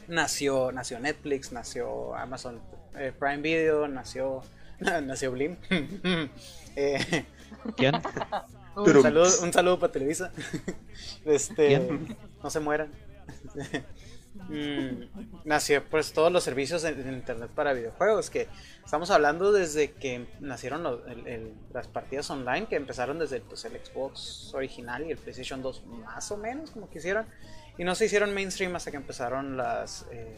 nació, 0.07 0.71
nació 0.71 0.99
Netflix, 0.99 1.51
nació 1.51 2.15
Amazon 2.15 2.59
eh, 2.97 3.13
Prime 3.17 3.37
Video, 3.37 3.87
nació, 3.87 4.41
nació 5.03 5.31
Blim. 5.31 5.57
eh, 6.75 7.25
¿Quién? 7.75 7.95
Un 8.75 9.01
saludo, 9.01 9.27
un 9.41 9.51
saludo 9.51 9.79
para 9.79 9.91
Televisa. 9.91 10.31
Este, 11.25 11.79
no 12.43 12.49
se 12.51 12.59
mueran. 12.59 12.91
Mm, 14.49 15.45
nació 15.45 15.83
pues 15.83 16.13
todos 16.13 16.31
los 16.31 16.43
servicios 16.43 16.83
en, 16.83 16.99
internet 17.11 17.49
para 17.55 17.73
videojuegos 17.73 18.29
que 18.29 18.47
estamos 18.85 19.09
hablando 19.09 19.51
desde 19.51 19.93
que 19.93 20.27
nacieron 20.39 20.83
las 21.73 21.87
partidas 21.87 22.29
online 22.29 22.67
que 22.67 22.75
empezaron 22.75 23.17
desde 23.17 23.41
pues, 23.41 23.65
el 23.65 23.73
Xbox 23.83 24.53
original 24.53 25.07
y 25.07 25.11
el 25.11 25.17
PlayStation 25.17 25.63
2 25.63 25.85
más 25.87 26.31
o 26.31 26.37
menos 26.37 26.69
como 26.69 26.87
quisieron 26.87 27.25
y 27.79 27.83
no 27.83 27.95
se 27.95 28.05
hicieron 28.05 28.33
mainstream 28.33 28.75
hasta 28.75 28.91
que 28.91 28.97
empezaron 28.97 29.57
las 29.57 30.05
eh, 30.11 30.37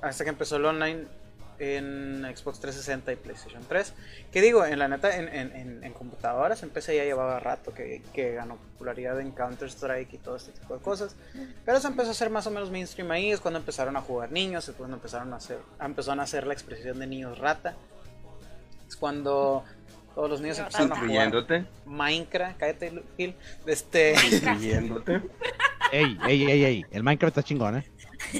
hasta 0.00 0.24
que 0.24 0.30
empezó 0.30 0.56
el 0.56 0.64
online 0.64 1.06
en 1.60 2.22
Xbox 2.34 2.58
360 2.60 3.12
y 3.12 3.16
PlayStation 3.16 3.62
3. 3.68 3.92
Que 4.32 4.40
digo, 4.40 4.64
en 4.64 4.78
la 4.78 4.88
neta, 4.88 5.14
en, 5.16 5.28
en, 5.28 5.84
en 5.84 5.92
computadoras, 5.92 6.62
en 6.62 6.70
PC 6.70 6.96
ya 6.96 7.04
llevaba 7.04 7.38
rato 7.38 7.72
que, 7.72 8.02
que, 8.14 8.32
ganó 8.32 8.56
popularidad 8.56 9.20
en 9.20 9.30
Counter-Strike 9.32 10.14
y 10.14 10.18
todo 10.18 10.36
este 10.36 10.52
tipo 10.52 10.74
de 10.74 10.82
cosas. 10.82 11.14
Pero 11.64 11.78
se 11.78 11.88
empezó 11.88 12.08
a 12.08 12.12
hacer 12.12 12.30
más 12.30 12.46
o 12.46 12.50
menos 12.50 12.70
mainstream 12.70 13.10
ahí, 13.10 13.30
es 13.30 13.40
cuando 13.40 13.60
empezaron 13.60 13.96
a 13.96 14.00
jugar 14.00 14.32
niños, 14.32 14.68
es 14.68 14.74
cuando 14.74 14.96
empezaron 14.96 15.32
a 15.34 15.36
hacer, 15.36 15.58
empezaron 15.80 16.20
a 16.20 16.22
hacer 16.22 16.46
la 16.46 16.54
expresión 16.54 16.98
de 16.98 17.06
niños 17.06 17.38
rata. 17.38 17.74
Es 18.88 18.96
cuando 18.96 19.64
todos 20.14 20.30
los 20.30 20.40
niños 20.40 20.58
empezaron 20.58 20.92
a 20.92 20.96
jugar 20.96 21.66
Minecraft, 21.84 22.58
cállate, 22.58 23.02
Phil. 23.16 23.34
Este... 23.66 24.14
Incluyéndote. 24.32 25.20
ey, 25.92 26.18
ey, 26.26 26.50
ey, 26.50 26.64
ey, 26.64 26.84
el 26.90 27.02
Minecraft 27.02 27.36
está 27.36 27.46
chingón, 27.46 27.78
eh. 27.78 27.90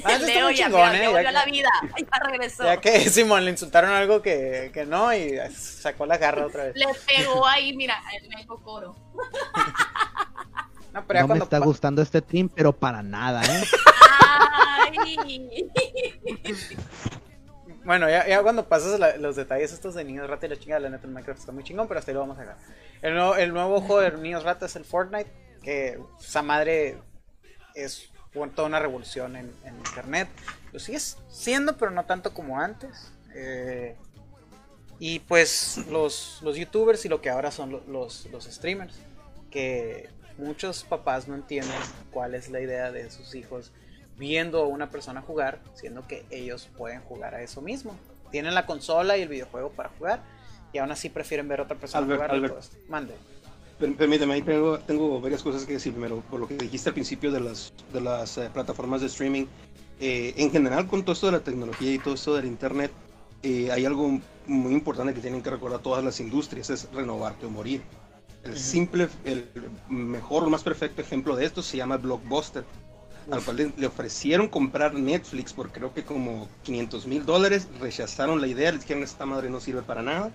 Ah, 0.03 0.17
Leo 0.17 0.51
ya, 0.51 0.65
chingón, 0.65 0.95
eh, 0.95 1.07
volvió 1.07 1.29
a 1.29 1.31
la 1.31 1.45
vida. 1.45 1.69
Ya 1.97 2.19
regresó. 2.19 2.63
Ya 2.63 2.77
que 2.77 2.99
Simón 3.09 3.45
le 3.45 3.51
insultaron 3.51 3.91
algo 3.91 4.21
que, 4.21 4.71
que 4.73 4.85
no 4.85 5.13
y 5.13 5.37
sacó 5.53 6.05
la 6.05 6.17
garra 6.17 6.45
otra 6.45 6.65
vez. 6.65 6.75
Le 6.75 6.85
pegó 7.07 7.47
ahí, 7.47 7.75
mira, 7.75 8.01
el 8.21 8.29
meco 8.29 8.61
coro. 8.61 8.95
No, 10.93 11.07
pero 11.07 11.21
no 11.21 11.35
me 11.35 11.39
está 11.39 11.57
gustando 11.59 12.01
este 12.01 12.21
team, 12.21 12.49
pero 12.53 12.73
para 12.73 13.01
nada, 13.01 13.41
¿eh? 13.45 13.63
Ay. 14.93 15.69
Bueno, 17.85 18.09
ya, 18.09 18.27
ya 18.27 18.43
cuando 18.43 18.67
pasas 18.67 18.99
los 19.17 19.37
detalles 19.37 19.71
estos 19.71 19.95
de 19.95 20.03
Niños 20.03 20.29
Rata 20.29 20.47
y 20.47 20.49
la 20.49 20.59
chingada, 20.59 20.81
la 20.81 20.89
neta 20.89 21.07
el 21.07 21.13
Minecraft 21.13 21.39
está 21.39 21.53
muy 21.53 21.63
chingón, 21.63 21.87
pero 21.87 21.99
hasta 21.99 22.11
ahí 22.11 22.15
lo 22.15 22.19
vamos 22.19 22.37
a 22.39 22.41
dejar. 22.41 22.57
El 23.01 23.15
nuevo, 23.15 23.35
el 23.37 23.53
nuevo 23.53 23.79
juego 23.79 24.01
de 24.01 24.11
Niños 24.17 24.43
Rata 24.43 24.65
es 24.65 24.75
el 24.75 24.83
Fortnite, 24.83 25.31
que 25.63 25.97
esa 26.19 26.41
madre 26.41 26.97
es 27.75 28.09
toda 28.55 28.67
una 28.67 28.79
revolución 28.79 29.35
en, 29.35 29.51
internet. 29.85 30.29
Lo 30.71 30.79
sigue 30.79 30.99
siendo, 30.99 31.77
pero 31.77 31.91
no 31.91 32.05
tanto 32.05 32.33
como 32.33 32.59
antes. 32.59 33.11
Eh, 33.35 33.95
y 34.99 35.19
pues 35.19 35.85
los, 35.89 36.39
los 36.41 36.55
youtubers 36.57 37.05
y 37.05 37.09
lo 37.09 37.21
que 37.21 37.29
ahora 37.29 37.51
son 37.51 37.81
los, 37.87 38.25
los 38.27 38.45
streamers. 38.45 38.95
Que 39.49 40.09
muchos 40.37 40.83
papás 40.83 41.27
no 41.27 41.35
entienden 41.35 41.77
cuál 42.11 42.35
es 42.35 42.49
la 42.49 42.61
idea 42.61 42.91
de 42.91 43.09
sus 43.11 43.35
hijos 43.35 43.71
viendo 44.17 44.63
a 44.63 44.67
una 44.67 44.89
persona 44.89 45.21
jugar, 45.21 45.59
siendo 45.73 46.07
que 46.07 46.25
ellos 46.29 46.69
pueden 46.77 47.01
jugar 47.01 47.35
a 47.35 47.41
eso 47.41 47.61
mismo. 47.61 47.97
Tienen 48.29 48.53
la 48.53 48.65
consola 48.65 49.17
y 49.17 49.23
el 49.23 49.29
videojuego 49.29 49.71
para 49.71 49.89
jugar 49.89 50.21
y 50.73 50.77
aún 50.77 50.91
así 50.91 51.09
prefieren 51.09 51.47
ver 51.47 51.59
a 51.59 51.63
otra 51.63 51.77
persona 51.77 52.05
jugar. 52.05 52.31
Mande. 52.87 53.15
Permíteme, 53.81 54.35
ahí 54.35 54.41
tengo, 54.43 54.77
tengo, 54.79 55.19
varias 55.19 55.41
cosas 55.41 55.65
que 55.65 55.73
decir. 55.73 55.91
Primero, 55.93 56.21
por 56.29 56.39
lo 56.39 56.47
que 56.47 56.55
dijiste 56.55 56.89
al 56.89 56.93
principio 56.93 57.31
de 57.31 57.39
las, 57.39 57.73
de 57.91 57.99
las 57.99 58.37
eh, 58.37 58.49
plataformas 58.53 59.01
de 59.01 59.07
streaming, 59.07 59.45
eh, 59.99 60.33
en 60.37 60.51
general 60.51 60.87
con 60.87 61.01
todo 61.01 61.13
esto 61.13 61.25
de 61.25 61.31
la 61.33 61.39
tecnología 61.39 61.91
y 61.91 61.97
todo 61.97 62.13
esto 62.13 62.35
del 62.35 62.45
internet, 62.45 62.91
eh, 63.41 63.71
hay 63.71 63.85
algo 63.85 64.19
muy 64.45 64.73
importante 64.73 65.15
que 65.15 65.19
tienen 65.19 65.41
que 65.41 65.49
recordar 65.49 65.79
todas 65.79 66.03
las 66.03 66.19
industrias, 66.19 66.69
es 66.69 66.87
renovarte 66.93 67.47
o 67.47 67.49
morir. 67.49 67.81
El 68.43 68.57
simple, 68.57 69.07
el 69.23 69.47
mejor, 69.89 70.47
más 70.49 70.63
perfecto 70.63 71.01
ejemplo 71.01 71.35
de 71.35 71.45
esto 71.45 71.63
se 71.63 71.77
llama 71.77 71.97
Blockbuster, 71.97 72.63
al 73.31 73.43
cual 73.43 73.73
le, 73.77 73.87
ofrecieron 73.87 74.47
comprar 74.47 74.93
Netflix 74.93 75.53
por 75.53 75.71
creo 75.71 75.93
que 75.93 76.03
como 76.03 76.47
500 76.63 77.07
mil 77.07 77.25
dólares, 77.25 77.67
rechazaron 77.79 78.41
la 78.41 78.47
idea, 78.47 78.71
les 78.71 78.81
dijeron 78.81 79.03
esta 79.03 79.25
madre 79.25 79.49
no 79.49 79.59
sirve 79.59 79.81
para 79.81 80.01
nada. 80.01 80.31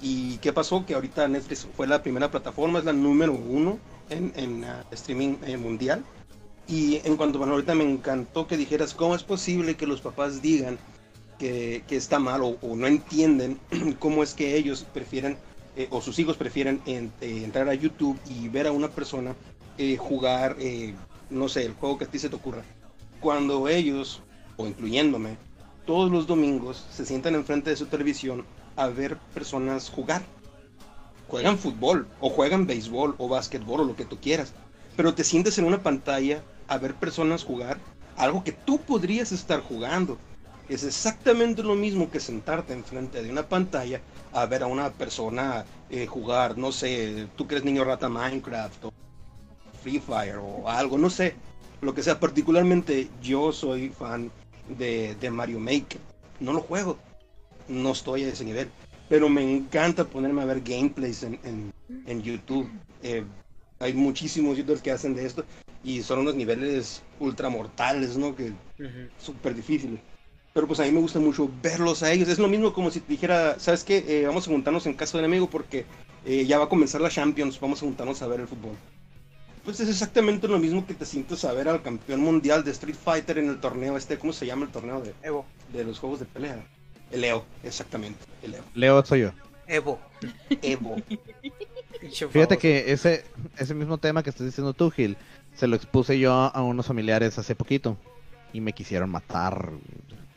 ¿Y 0.00 0.38
qué 0.38 0.52
pasó? 0.52 0.84
Que 0.84 0.94
ahorita 0.94 1.28
Netflix 1.28 1.66
fue 1.76 1.86
la 1.86 2.02
primera 2.02 2.30
plataforma, 2.30 2.78
es 2.78 2.84
la 2.84 2.92
número 2.92 3.32
uno 3.32 3.78
en, 4.10 4.32
en 4.36 4.64
uh, 4.64 4.82
streaming 4.90 5.36
eh, 5.46 5.56
mundial. 5.56 6.04
Y 6.66 7.00
en 7.04 7.16
cuanto, 7.16 7.38
bueno, 7.38 7.54
ahorita 7.54 7.74
me 7.74 7.84
encantó 7.84 8.46
que 8.46 8.56
dijeras, 8.56 8.94
¿cómo 8.94 9.14
es 9.14 9.22
posible 9.22 9.76
que 9.76 9.86
los 9.86 10.00
papás 10.00 10.40
digan 10.40 10.78
que, 11.38 11.84
que 11.86 11.96
está 11.96 12.18
mal 12.18 12.42
o, 12.42 12.58
no 12.76 12.86
entienden 12.86 13.58
cómo 13.98 14.22
es 14.22 14.34
que 14.34 14.56
ellos 14.56 14.86
prefieren 14.92 15.36
eh, 15.76 15.88
o 15.90 16.00
sus 16.00 16.18
hijos 16.18 16.36
prefieren 16.36 16.80
eh, 16.86 17.10
entrar 17.20 17.68
a 17.68 17.74
YouTube 17.74 18.18
y 18.28 18.48
ver 18.48 18.66
a 18.66 18.72
una 18.72 18.88
persona 18.88 19.34
jugar, 19.98 20.56
no 21.30 21.48
sé, 21.48 21.64
el 21.64 21.74
juego 21.74 21.98
que 21.98 22.04
a 22.04 22.08
ti 22.08 22.20
se 22.20 22.28
te 22.28 22.36
ocurra? 22.36 22.62
Cuando 23.20 23.68
ellos, 23.68 24.22
o 24.56 24.68
incluyéndome, 24.68 25.36
todos 25.84 26.12
los 26.12 26.28
domingos 26.28 26.86
se 26.90 27.04
sientan 27.04 27.34
enfrente 27.34 27.70
de 27.70 27.76
su 27.76 27.86
televisión 27.86 28.44
a 28.76 28.88
ver 28.88 29.16
personas 29.34 29.90
jugar. 29.90 30.22
Juegan 31.28 31.58
fútbol, 31.58 32.06
o 32.20 32.30
juegan 32.30 32.66
béisbol, 32.66 33.14
o 33.18 33.28
básquetbol, 33.28 33.80
o 33.80 33.84
lo 33.84 33.96
que 33.96 34.04
tú 34.04 34.18
quieras. 34.20 34.52
Pero 34.96 35.14
te 35.14 35.24
sientes 35.24 35.58
en 35.58 35.64
una 35.64 35.82
pantalla 35.82 36.42
a 36.68 36.78
ver 36.78 36.94
personas 36.94 37.44
jugar 37.44 37.78
algo 38.16 38.44
que 38.44 38.52
tú 38.52 38.78
podrías 38.78 39.32
estar 39.32 39.60
jugando. 39.60 40.18
Es 40.68 40.84
exactamente 40.84 41.62
lo 41.62 41.74
mismo 41.74 42.10
que 42.10 42.20
sentarte 42.20 42.72
enfrente 42.72 43.22
de 43.22 43.30
una 43.30 43.46
pantalla 43.48 44.00
a 44.32 44.46
ver 44.46 44.62
a 44.62 44.66
una 44.66 44.90
persona 44.90 45.64
eh, 45.90 46.06
jugar, 46.06 46.56
no 46.56 46.72
sé, 46.72 47.28
tú 47.36 47.46
que 47.46 47.56
eres 47.56 47.64
niño 47.64 47.84
rata 47.84 48.08
Minecraft 48.08 48.86
o 48.86 48.92
Free 49.82 50.00
Fire 50.00 50.38
o 50.38 50.68
algo, 50.68 50.96
no 50.96 51.10
sé, 51.10 51.34
lo 51.82 51.94
que 51.94 52.02
sea. 52.02 52.18
Particularmente 52.18 53.08
yo 53.22 53.52
soy 53.52 53.90
fan 53.90 54.30
de, 54.78 55.14
de 55.16 55.30
Mario 55.30 55.60
Maker. 55.60 56.00
No 56.40 56.52
lo 56.54 56.60
juego, 56.60 56.98
no 57.68 57.92
estoy 57.92 58.24
a 58.24 58.28
ese 58.28 58.44
nivel. 58.44 58.68
Pero 59.08 59.28
me 59.28 59.42
encanta 59.42 60.04
ponerme 60.04 60.42
a 60.42 60.46
ver 60.46 60.62
gameplays 60.62 61.22
en, 61.22 61.72
en, 62.06 62.22
YouTube. 62.22 62.70
Eh, 63.02 63.24
hay 63.78 63.92
muchísimos 63.92 64.56
youtubers 64.56 64.80
que 64.80 64.90
hacen 64.90 65.14
de 65.14 65.26
esto 65.26 65.44
y 65.82 66.02
son 66.02 66.20
unos 66.20 66.34
niveles 66.34 67.02
ultramortales, 67.20 68.16
¿no? 68.16 68.34
Que 68.34 68.52
súper 69.18 69.54
difíciles. 69.54 70.00
Pero 70.54 70.66
pues 70.66 70.80
a 70.80 70.84
mí 70.84 70.92
me 70.92 71.00
gusta 71.00 71.18
mucho 71.18 71.50
verlos 71.62 72.02
a 72.02 72.12
ellos. 72.12 72.28
Es 72.28 72.38
lo 72.38 72.48
mismo 72.48 72.72
como 72.72 72.90
si 72.90 73.00
te 73.00 73.12
dijera, 73.12 73.58
¿sabes 73.58 73.84
qué? 73.84 74.04
Eh, 74.06 74.26
vamos 74.26 74.46
a 74.46 74.50
juntarnos 74.50 74.86
en 74.86 74.94
casa 74.94 75.18
del 75.18 75.26
amigo 75.26 75.50
porque 75.50 75.84
eh, 76.24 76.46
ya 76.46 76.58
va 76.58 76.64
a 76.64 76.68
comenzar 76.68 77.00
la 77.00 77.10
Champions, 77.10 77.60
vamos 77.60 77.82
a 77.82 77.86
juntarnos 77.86 78.22
a 78.22 78.28
ver 78.28 78.40
el 78.40 78.48
fútbol. 78.48 78.76
Pues 79.64 79.80
es 79.80 79.88
exactamente 79.88 80.46
lo 80.46 80.58
mismo 80.58 80.86
que 80.86 80.94
te 80.94 81.06
sientes 81.06 81.44
a 81.44 81.52
ver 81.52 81.68
al 81.68 81.82
campeón 81.82 82.20
mundial 82.20 82.64
de 82.64 82.70
Street 82.70 82.96
Fighter 82.96 83.38
en 83.38 83.48
el 83.48 83.60
torneo 83.60 83.96
este, 83.96 84.18
¿cómo 84.18 84.32
se 84.32 84.46
llama 84.46 84.66
el 84.66 84.72
torneo 84.72 85.00
de 85.00 85.14
Evo? 85.22 85.44
De 85.72 85.84
los 85.84 85.98
juegos 85.98 86.20
de 86.20 86.26
pelea. 86.26 86.64
Leo, 87.12 87.44
exactamente. 87.62 88.18
Leo. 88.46 88.62
Leo 88.74 89.04
soy 89.04 89.22
yo. 89.22 89.30
Evo. 89.66 89.98
Evo. 90.62 90.96
Fíjate 92.30 92.58
que 92.58 92.92
ese, 92.92 93.24
ese 93.56 93.74
mismo 93.74 93.98
tema 93.98 94.22
que 94.22 94.30
estás 94.30 94.46
diciendo 94.46 94.74
tú, 94.74 94.90
Gil, 94.90 95.16
se 95.54 95.66
lo 95.66 95.76
expuse 95.76 96.18
yo 96.18 96.32
a 96.32 96.62
unos 96.62 96.86
familiares 96.86 97.38
hace 97.38 97.54
poquito. 97.54 97.96
Y 98.52 98.60
me 98.60 98.72
quisieron 98.72 99.10
matar. 99.10 99.70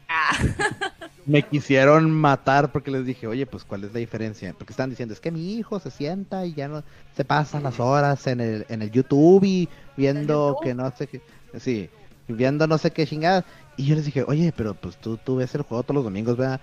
Ah. 0.10 0.38
Me 1.28 1.42
quisieron 1.42 2.10
matar 2.10 2.72
porque 2.72 2.90
les 2.90 3.06
dije, 3.06 3.28
oye, 3.28 3.46
pues 3.46 3.66
cuál 3.66 3.84
es 3.84 3.92
la 3.92 4.00
diferencia. 4.00 4.56
Porque 4.58 4.72
están 4.72 4.90
diciendo, 4.90 5.14
es 5.14 5.20
que 5.20 5.30
mi 5.30 5.56
hijo 5.56 5.78
se 5.78 5.92
sienta 5.92 6.46
y 6.46 6.54
ya 6.54 6.70
no 6.70 6.86
se 7.18 7.26
pasan 7.26 7.64
las 7.64 7.82
horas 7.82 8.26
en 8.28 8.40
el, 8.40 8.66
en 8.70 8.82
el 8.82 8.92
YouTube 8.92 9.44
y 9.44 9.68
viendo 9.98 10.58
que 10.64 10.74
no 10.74 10.90
sé 10.96 11.08
qué. 11.08 11.22
Sí, 11.60 11.90
viendo 12.30 12.66
no 12.66 12.78
sé 12.78 12.92
qué 12.92 13.06
chingada. 13.06 13.44
Y 13.78 13.86
yo 13.86 13.96
les 13.96 14.06
dije, 14.06 14.24
oye, 14.28 14.52
pero 14.56 14.74
pues 14.74 14.98
tú, 14.98 15.18
tú 15.18 15.38
ves 15.38 15.54
el 15.56 15.62
juego 15.62 15.84
todos 15.84 15.96
los 15.96 16.04
domingos, 16.04 16.36
¿verdad? 16.36 16.60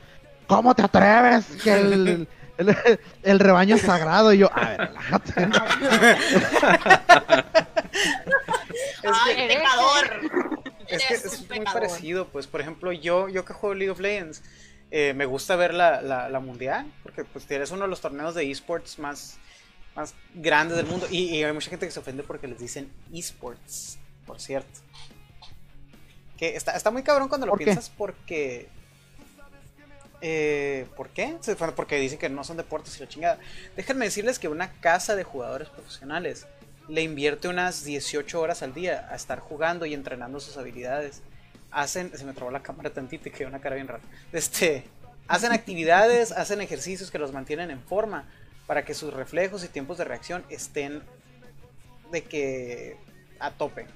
¿Cómo 0.49 0.75
te 0.75 0.83
atreves? 0.83 1.47
Que 1.63 1.73
el, 1.73 2.29
el, 3.23 3.39
rebaño 3.39 3.77
es 3.77 3.83
sagrado. 3.83 4.33
Y 4.33 4.39
yo, 4.39 4.51
a 4.53 4.69
ver, 4.69 4.79
relájate. 4.79 5.33
Ay, 9.05 9.49
pecador. 9.49 10.55
Es 10.89 11.05
que 11.07 11.15
es 11.15 11.49
muy 11.49 11.61
parecido, 11.61 12.29
pues, 12.29 12.47
por 12.47 12.61
ejemplo, 12.61 12.93
yo, 12.93 13.29
yo 13.29 13.45
que 13.45 13.55
juego 13.55 13.75
League 13.75 13.91
of 13.91 14.01
Legends, 14.01 14.43
eh, 14.91 15.15
me 15.15 15.25
gusta 15.25 15.57
ver 15.57 15.73
la, 15.73 16.03
la, 16.03 16.29
la, 16.29 16.41
mundial, 16.41 16.87
porque 17.03 17.25
pues 17.25 17.47
tienes 17.47 17.71
uno 17.71 17.83
de 17.83 17.89
los 17.89 18.01
torneos 18.01 18.35
de 18.35 18.51
esports 18.51 18.99
más, 18.99 19.39
más 19.97 20.15
grandes 20.35 20.77
del 20.77 20.87
mundo, 20.87 21.07
y, 21.11 21.37
y 21.37 21.43
hay 21.43 21.53
mucha 21.53 21.71
gente 21.71 21.87
que 21.87 21.93
se 21.93 22.01
ofende 22.01 22.23
porque 22.23 22.47
les 22.47 22.59
dicen 22.59 22.93
esports, 23.13 23.99
por 24.27 24.41
cierto. 24.41 24.81
Que 26.39 26.57
está, 26.57 26.73
está 26.73 26.91
muy 26.91 27.03
cabrón 27.03 27.29
cuando 27.29 27.47
lo 27.47 27.57
piensas 27.57 27.91
porque... 27.91 28.69
Eh, 30.27 30.87
¿Por 30.97 31.11
qué? 31.11 31.37
Porque 31.77 31.97
dicen 31.97 32.19
que 32.19 32.31
no 32.31 32.45
son 32.45 32.57
deportes 32.57 32.97
y 32.97 33.01
la 33.01 33.09
chingada. 33.09 33.39
Déjenme 33.77 34.07
decirles 34.07 34.39
que 34.39 34.49
una 34.49 34.73
casa 34.81 35.17
de 35.17 35.23
jugadores 35.23 35.69
profesionales 35.69 36.47
le 36.89 37.03
invierte 37.03 37.49
unas 37.49 37.85
18 37.85 38.41
horas 38.41 38.63
al 38.63 38.75
día 38.75 39.07
a 39.11 39.17
estar 39.17 39.39
jugando 39.39 39.87
y 39.87 39.95
entrenando 39.95 40.41
sus 40.41 40.57
habilidades. 40.57 41.23
Hacen, 41.71 42.17
se 42.17 42.25
me 42.25 42.33
trabó 42.33 42.51
la 42.51 42.63
cámara 42.63 42.91
tantito 42.91 43.29
y 43.29 43.33
quedó 43.33 43.49
una 43.49 43.61
cara 43.61 43.75
bien 43.75 43.89
rara. 43.89 44.03
Este, 44.33 44.85
hacen 45.29 45.53
actividades, 45.53 46.33
hacen 46.33 46.61
ejercicios 46.61 47.11
que 47.11 47.19
los 47.19 47.33
mantienen 47.33 47.71
en 47.71 47.83
forma 47.83 48.27
para 48.67 48.85
que 48.85 48.95
sus 48.95 49.13
reflejos 49.13 49.65
y 49.65 49.69
tiempos 49.69 49.99
de 49.99 50.05
reacción 50.05 50.45
estén 50.49 51.03
de 52.11 52.23
que 52.23 52.97
a 53.41 53.51
tope, 53.51 53.87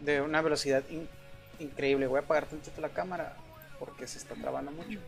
de 0.00 0.20
una 0.20 0.40
velocidad 0.42 0.82
increíble. 1.58 2.06
Voy 2.06 2.18
a 2.18 2.22
apagar 2.22 2.46
tantito 2.46 2.80
la 2.80 2.90
cámara 2.90 3.36
porque 3.78 4.06
se 4.06 4.18
está 4.18 4.34
trabando 4.34 4.70
mucho. 4.72 4.98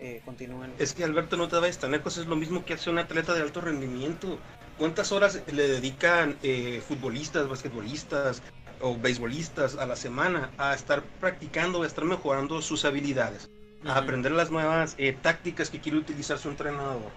Eh, 0.00 0.22
continúen. 0.24 0.72
Es 0.78 0.94
que 0.94 1.02
Alberto, 1.02 1.36
no 1.36 1.48
te 1.48 1.56
vayas 1.56 1.78
tan 1.78 1.90
lejos, 1.90 2.18
es 2.18 2.26
lo 2.26 2.36
mismo 2.36 2.64
que 2.64 2.74
hace 2.74 2.88
un 2.88 2.98
atleta 2.98 3.34
de 3.34 3.42
alto 3.42 3.60
rendimiento. 3.60 4.38
¿Cuántas 4.78 5.10
horas 5.10 5.42
le 5.52 5.66
dedican 5.66 6.36
eh, 6.44 6.80
futbolistas, 6.86 7.48
basquetbolistas 7.48 8.42
o 8.80 8.96
beisbolistas 8.96 9.76
a 9.76 9.86
la 9.86 9.96
semana 9.96 10.52
a 10.56 10.72
estar 10.72 11.02
practicando, 11.20 11.82
a 11.82 11.86
estar 11.86 12.04
mejorando 12.04 12.62
sus 12.62 12.84
habilidades, 12.84 13.50
a 13.84 13.98
aprender 13.98 14.30
las 14.30 14.52
nuevas 14.52 14.94
eh, 14.98 15.16
tácticas 15.20 15.68
que 15.68 15.80
quiere 15.80 15.98
utilizar 15.98 16.38
su 16.38 16.48
entrenador? 16.48 17.10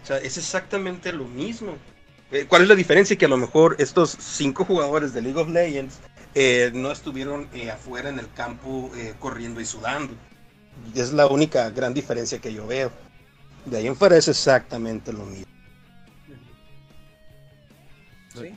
O 0.00 0.06
sea, 0.06 0.18
es 0.18 0.38
exactamente 0.38 1.12
lo 1.12 1.24
mismo. 1.24 1.76
Eh, 2.30 2.46
¿Cuál 2.48 2.62
es 2.62 2.68
la 2.68 2.76
diferencia? 2.76 3.18
Que 3.18 3.24
a 3.24 3.28
lo 3.28 3.38
mejor 3.38 3.74
estos 3.80 4.10
cinco 4.20 4.64
jugadores 4.64 5.12
de 5.12 5.22
League 5.22 5.40
of 5.40 5.48
Legends 5.48 5.98
eh, 6.34 6.70
no 6.74 6.92
estuvieron 6.92 7.48
eh, 7.52 7.70
afuera 7.70 8.08
en 8.08 8.18
el 8.18 8.30
campo 8.32 8.90
eh, 8.96 9.14
corriendo 9.18 9.60
y 9.60 9.64
sudando. 9.64 10.14
Es 10.94 11.12
la 11.12 11.26
única 11.26 11.70
gran 11.70 11.92
diferencia 11.92 12.38
que 12.38 12.52
yo 12.52 12.66
veo. 12.66 12.92
De 13.64 13.78
ahí 13.78 13.86
en 13.86 13.96
fuera 13.96 14.16
es 14.16 14.28
exactamente 14.28 15.12
lo 15.12 15.24
mismo. 15.24 15.46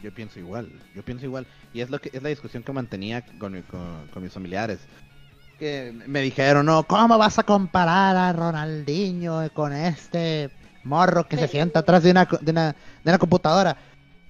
Yo 0.01 0.13
pienso 0.13 0.39
igual, 0.39 0.71
yo 0.95 1.03
pienso 1.03 1.25
igual. 1.25 1.47
Y 1.73 1.81
es 1.81 1.89
lo 1.89 1.99
que 1.99 2.09
es 2.13 2.21
la 2.21 2.29
discusión 2.29 2.63
que 2.63 2.71
mantenía 2.71 3.25
con, 3.39 3.53
mis 3.53 4.31
familiares. 4.31 4.79
Que 5.59 5.93
me 6.07 6.21
dijeron, 6.21 6.67
no, 6.67 6.83
¿cómo 6.83 7.17
vas 7.17 7.39
a 7.39 7.43
comparar 7.43 8.15
a 8.15 8.31
Ronaldinho 8.31 9.51
con 9.53 9.73
este 9.73 10.51
morro 10.83 11.27
que 11.27 11.37
se 11.37 11.47
sienta 11.47 11.79
atrás 11.79 12.03
de 12.03 12.11
una, 12.11 12.25
de 12.25 12.51
una, 12.51 12.71
de 12.71 13.11
una 13.11 13.17
computadora? 13.17 13.75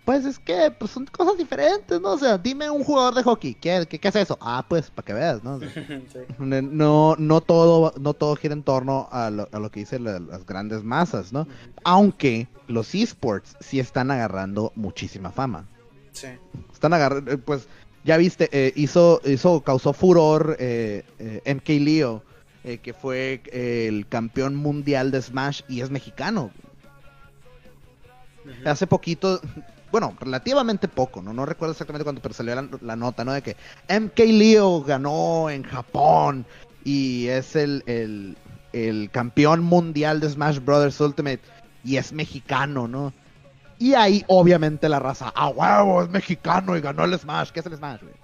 Pues 0.05 0.25
es 0.25 0.37
que 0.37 0.69
pues 0.77 0.91
son 0.91 1.05
cosas 1.05 1.37
diferentes, 1.37 2.01
¿no? 2.01 2.11
O 2.11 2.17
sea, 2.17 2.37
dime 2.37 2.69
un 2.69 2.83
jugador 2.83 3.15
de 3.15 3.23
hockey, 3.23 3.53
¿qué, 3.53 3.85
qué, 3.87 4.07
es 4.07 4.15
eso? 4.17 4.37
Ah, 4.41 4.65
pues 4.67 4.89
para 4.89 5.05
que 5.05 5.13
veas, 5.13 5.43
¿no? 5.43 5.59
No, 6.39 7.15
no 7.17 7.41
todo, 7.41 7.93
no 7.97 8.13
todo 8.13 8.35
gira 8.35 8.53
en 8.53 8.63
torno 8.63 9.07
a 9.11 9.29
lo, 9.29 9.47
a 9.51 9.59
lo 9.59 9.71
que 9.71 9.79
dicen 9.81 10.03
las 10.03 10.45
grandes 10.45 10.83
masas, 10.83 11.31
¿no? 11.31 11.47
Aunque 11.85 12.47
los 12.67 12.93
esports 12.93 13.55
sí 13.61 13.79
están 13.79 14.11
agarrando 14.11 14.73
muchísima 14.75 15.31
fama. 15.31 15.65
Sí. 16.11 16.27
Están 16.71 16.93
agarrando, 16.93 17.31
eh, 17.31 17.37
pues, 17.37 17.67
ya 18.03 18.17
viste, 18.17 18.49
eh, 18.51 18.73
hizo, 18.75 19.21
hizo, 19.25 19.61
causó 19.61 19.93
furor 19.93 20.57
eh, 20.59 21.03
eh 21.19 21.55
MK 21.55 21.69
Leo, 21.81 22.23
que 22.81 22.93
fue 22.93 23.41
el 23.51 24.07
campeón 24.07 24.55
mundial 24.55 25.11
de 25.11 25.21
Smash 25.21 25.63
y 25.67 25.81
es 25.81 25.89
mexicano. 25.89 26.49
Hace 28.63 28.87
poquito, 28.87 29.41
bueno, 29.93 30.15
relativamente 30.19 30.87
poco, 30.87 31.21
¿no? 31.21 31.33
No 31.33 31.45
recuerdo 31.45 31.73
exactamente 31.73 32.03
cuándo, 32.03 32.19
pero 32.19 32.33
salió 32.33 32.55
la, 32.81 32.95
nota, 32.95 33.23
¿no? 33.23 33.31
De 33.31 33.43
que 33.43 33.55
MK 33.87 34.17
Leo 34.25 34.81
ganó 34.81 35.51
en 35.51 35.61
Japón 35.61 36.47
y 36.83 37.27
es 37.27 37.55
el, 37.55 37.83
el, 38.73 39.09
campeón 39.11 39.61
mundial 39.61 40.19
de 40.19 40.31
Smash 40.31 40.57
Brothers 40.57 40.99
Ultimate. 40.99 41.41
y 41.83 41.97
es 41.97 42.11
mexicano, 42.11 42.87
¿no? 42.87 43.13
Y 43.77 43.93
ahí, 43.93 44.25
obviamente, 44.29 44.89
la 44.89 44.97
raza, 44.97 45.31
a 45.35 45.49
huevo, 45.49 46.01
es 46.01 46.09
mexicano 46.09 46.75
y 46.75 46.81
ganó 46.81 47.03
el 47.03 47.19
Smash. 47.19 47.51
¿Qué 47.51 47.59
es 47.59 47.65
el 47.67 47.77
Smash, 47.77 48.01
güey? 48.01 48.15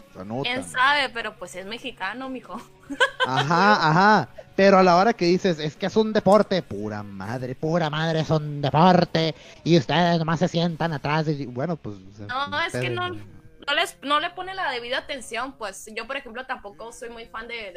¿Quién 0.43 0.63
sabe? 0.63 1.09
Pero 1.09 1.35
pues 1.35 1.55
es 1.55 1.65
mexicano, 1.65 2.29
mijo. 2.29 2.59
Ajá, 3.27 3.89
ajá. 3.89 4.29
Pero 4.55 4.79
a 4.79 4.83
la 4.83 4.97
hora 4.97 5.13
que 5.13 5.25
dices, 5.25 5.59
es 5.59 5.75
que 5.75 5.85
es 5.85 5.95
un 5.95 6.11
deporte, 6.11 6.61
pura 6.61 7.01
madre, 7.01 7.55
pura 7.55 7.89
madre, 7.89 8.21
es 8.21 8.29
un 8.29 8.61
deporte. 8.61 9.33
Y 9.63 9.77
ustedes 9.77 10.19
nomás 10.19 10.39
se 10.39 10.47
sientan 10.47 10.91
atrás. 10.91 11.27
Y, 11.29 11.45
bueno, 11.45 11.77
pues. 11.77 11.95
No, 12.27 12.61
es 12.61 12.73
que 12.73 12.89
no. 12.89 13.09
No, 13.09 13.75
les, 13.75 13.97
no 14.01 14.19
le 14.19 14.31
pone 14.31 14.55
la 14.55 14.71
debida 14.71 14.97
atención, 14.97 15.53
pues 15.53 15.87
yo 15.95 16.07
por 16.07 16.17
ejemplo 16.17 16.43
tampoco 16.47 16.91
soy 16.91 17.09
muy 17.09 17.25
fan 17.25 17.47
de, 17.47 17.71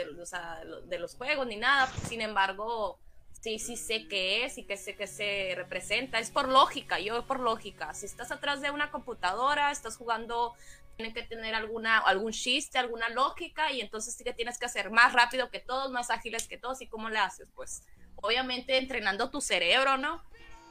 de 0.88 0.98
los 0.98 1.16
juegos 1.16 1.46
ni 1.46 1.56
nada, 1.56 1.86
sin 2.08 2.22
embargo, 2.22 2.98
sí, 3.42 3.58
sí 3.58 3.76
sé 3.76 4.06
qué 4.06 4.44
es 4.44 4.56
y 4.56 4.64
que 4.64 4.76
sé 4.76 4.94
que 4.94 5.06
se 5.06 5.52
representa. 5.56 6.18
Es 6.20 6.30
por 6.30 6.48
lógica, 6.48 7.00
yo 7.00 7.26
por 7.26 7.40
lógica. 7.40 7.92
Si 7.92 8.06
estás 8.06 8.30
atrás 8.30 8.60
de 8.60 8.70
una 8.70 8.90
computadora, 8.90 9.72
estás 9.72 9.96
jugando, 9.96 10.54
tiene 10.96 11.12
que 11.12 11.22
tener 11.22 11.54
alguna, 11.54 11.98
algún 11.98 12.32
chiste, 12.32 12.78
alguna 12.78 13.08
lógica 13.08 13.72
y 13.72 13.80
entonces 13.80 14.14
sí 14.14 14.24
que 14.24 14.32
tienes 14.32 14.58
que 14.58 14.66
hacer 14.66 14.90
más 14.90 15.12
rápido 15.12 15.50
que 15.50 15.60
todos, 15.60 15.90
más 15.90 16.10
ágiles 16.10 16.48
que 16.48 16.58
todos. 16.58 16.80
¿Y 16.82 16.86
cómo 16.86 17.08
le 17.08 17.18
haces? 17.18 17.48
Pues 17.54 17.82
obviamente 18.16 18.76
entrenando 18.78 19.30
tu 19.30 19.40
cerebro, 19.40 19.98
¿no? 19.98 20.22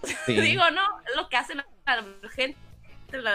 Digo, 0.28 0.70
¿no? 0.72 0.82
Lo 1.16 1.30
que 1.30 1.38
hacen 1.38 1.58
la 1.58 1.66
gente, 2.34 2.58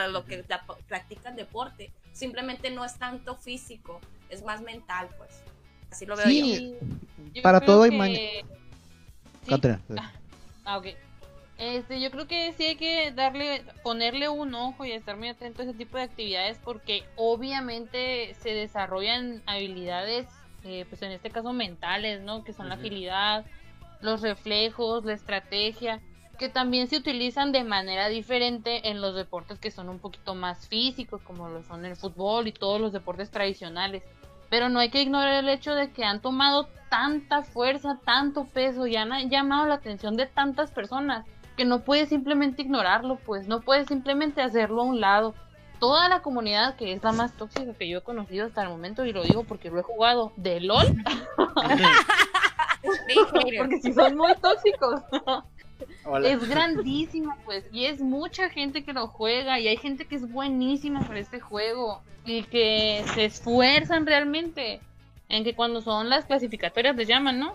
lo 0.09 0.25
que 0.25 0.45
practican 0.89 1.37
deporte. 1.37 1.93
Simplemente 2.13 2.71
no 2.71 2.85
es 2.85 2.99
tanto 2.99 3.37
físico, 3.37 4.01
es 4.31 4.43
más 4.43 4.63
mental, 4.63 5.09
pues. 5.19 5.43
Así 5.91 6.07
lo 6.07 6.17
veo 6.17 6.29
yo. 6.29 7.43
Para 7.43 7.61
todo 7.61 7.83
hay 7.83 7.91
Ah, 10.65 10.79
ok. 10.79 10.87
Este, 11.59 12.01
yo 12.01 12.11
creo 12.11 12.27
que 12.27 12.53
sí 12.53 12.65
hay 12.65 12.77
que 12.77 13.13
darle, 13.13 13.65
ponerle 13.83 14.29
un 14.29 14.55
ojo 14.55 14.85
y 14.85 14.93
estar 14.93 15.17
muy 15.17 15.29
atento 15.29 15.63
a 15.63 15.65
ese 15.65 15.75
tipo 15.75 15.97
de 15.97 16.03
actividades 16.05 16.59
porque 16.63 17.05
obviamente 17.17 18.35
se 18.35 18.51
desarrollan 18.51 19.43
habilidades, 19.47 20.27
eh, 20.65 20.85
pues 20.89 21.01
en 21.01 21.13
este 21.13 21.31
caso 21.31 21.55
mentales, 21.55 22.21
¿no? 22.21 22.45
Que 22.45 22.53
son 22.53 22.69
la 22.69 22.75
agilidad, 22.75 23.47
los 24.03 24.21
reflejos, 24.21 25.07
la 25.07 25.15
estrategia, 25.15 26.03
que 26.39 26.51
también 26.51 26.89
se 26.89 26.99
utilizan 26.99 27.53
de 27.53 27.65
manera 27.65 28.09
diferente 28.09 28.91
en 28.91 29.01
los 29.01 29.15
deportes 29.15 29.59
que 29.59 29.71
son 29.71 29.89
un 29.89 29.99
poquito 29.99 30.35
más 30.35 30.69
físicos, 30.69 31.23
como 31.23 31.49
lo 31.49 31.63
son 31.63 31.87
el 31.87 31.97
fútbol 31.97 32.49
y 32.49 32.53
todos 32.53 32.79
los 32.79 32.93
deportes 32.93 33.31
tradicionales. 33.31 34.03
Pero 34.51 34.69
no 34.69 34.79
hay 34.79 34.91
que 34.91 35.01
ignorar 35.01 35.43
el 35.43 35.49
hecho 35.49 35.75
de 35.75 35.91
que 35.91 36.05
han 36.05 36.21
tomado 36.21 36.69
tanta 36.91 37.43
fuerza, 37.43 37.99
tanto 38.05 38.45
peso 38.45 38.87
y 38.87 38.97
han 38.97 39.31
llamado 39.31 39.67
la 39.67 39.75
atención 39.75 40.17
de 40.17 40.27
tantas 40.27 40.71
personas 40.71 41.27
que 41.57 41.65
no 41.65 41.81
puedes 41.81 42.09
simplemente 42.09 42.63
ignorarlo, 42.63 43.17
pues 43.17 43.49
no 43.49 43.61
puedes 43.61 43.89
simplemente 43.89 44.43
hacerlo 44.43 44.83
a 44.83 44.85
un 44.85 45.01
lado. 45.01 45.35
Toda 45.81 46.09
la 46.09 46.21
comunidad 46.21 46.77
que 46.77 46.93
es 46.93 47.03
la 47.03 47.13
más 47.13 47.33
tóxica 47.33 47.75
que 47.75 47.89
yo 47.89 47.99
he 47.99 48.03
conocido 48.03 48.47
hasta 48.47 48.63
el 48.63 48.69
momento, 48.69 49.05
y 49.05 49.13
lo 49.13 49.23
digo 49.23 49.45
porque 49.45 49.71
lo 49.71 49.79
he 49.79 49.83
jugado 49.83 50.33
de 50.37 50.61
LOL, 50.61 50.87
porque 53.59 53.81
si 53.83 53.93
son 53.93 54.17
muy 54.17 54.35
tóxicos. 54.37 55.03
Es 56.23 56.49
grandísima, 56.49 57.37
pues, 57.45 57.65
y 57.73 57.87
es 57.87 58.01
mucha 58.01 58.49
gente 58.49 58.85
que 58.85 58.93
lo 58.93 59.09
juega, 59.09 59.59
y 59.59 59.69
hay 59.69 59.77
gente 59.77 60.07
que 60.07 60.17
es 60.17 60.31
buenísima 60.31 61.01
para 61.01 61.19
este 61.19 61.41
juego, 61.41 62.01
y 62.25 62.45
que 62.45 63.05
se 63.15 63.27
esfuerzan 63.27 64.07
realmente 64.07 64.81
en 65.29 65.45
que 65.45 65.55
cuando 65.55 65.81
son 65.81 66.09
las 66.09 66.25
clasificatorias 66.25 66.97
les 66.97 67.09
llaman, 67.09 67.39
¿no? 67.39 67.55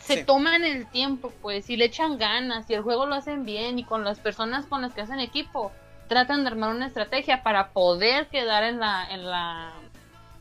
Se 0.00 0.24
toman 0.24 0.64
el 0.64 0.86
tiempo, 0.86 1.32
pues, 1.42 1.70
y 1.70 1.76
le 1.76 1.86
echan 1.86 2.18
ganas, 2.18 2.68
y 2.68 2.74
el 2.74 2.82
juego 2.82 3.06
lo 3.06 3.14
hacen 3.14 3.44
bien, 3.44 3.78
y 3.78 3.84
con 3.84 4.04
las 4.04 4.18
personas 4.18 4.66
con 4.66 4.82
las 4.82 4.92
que 4.92 5.02
hacen 5.02 5.20
equipo, 5.20 5.72
tratan 6.08 6.42
de 6.42 6.48
armar 6.48 6.74
una 6.74 6.86
estrategia 6.86 7.42
para 7.42 7.68
poder 7.68 8.26
quedar 8.26 8.64
en 8.64 8.80
la, 8.80 9.06
en 9.10 9.24
la, 9.26 9.72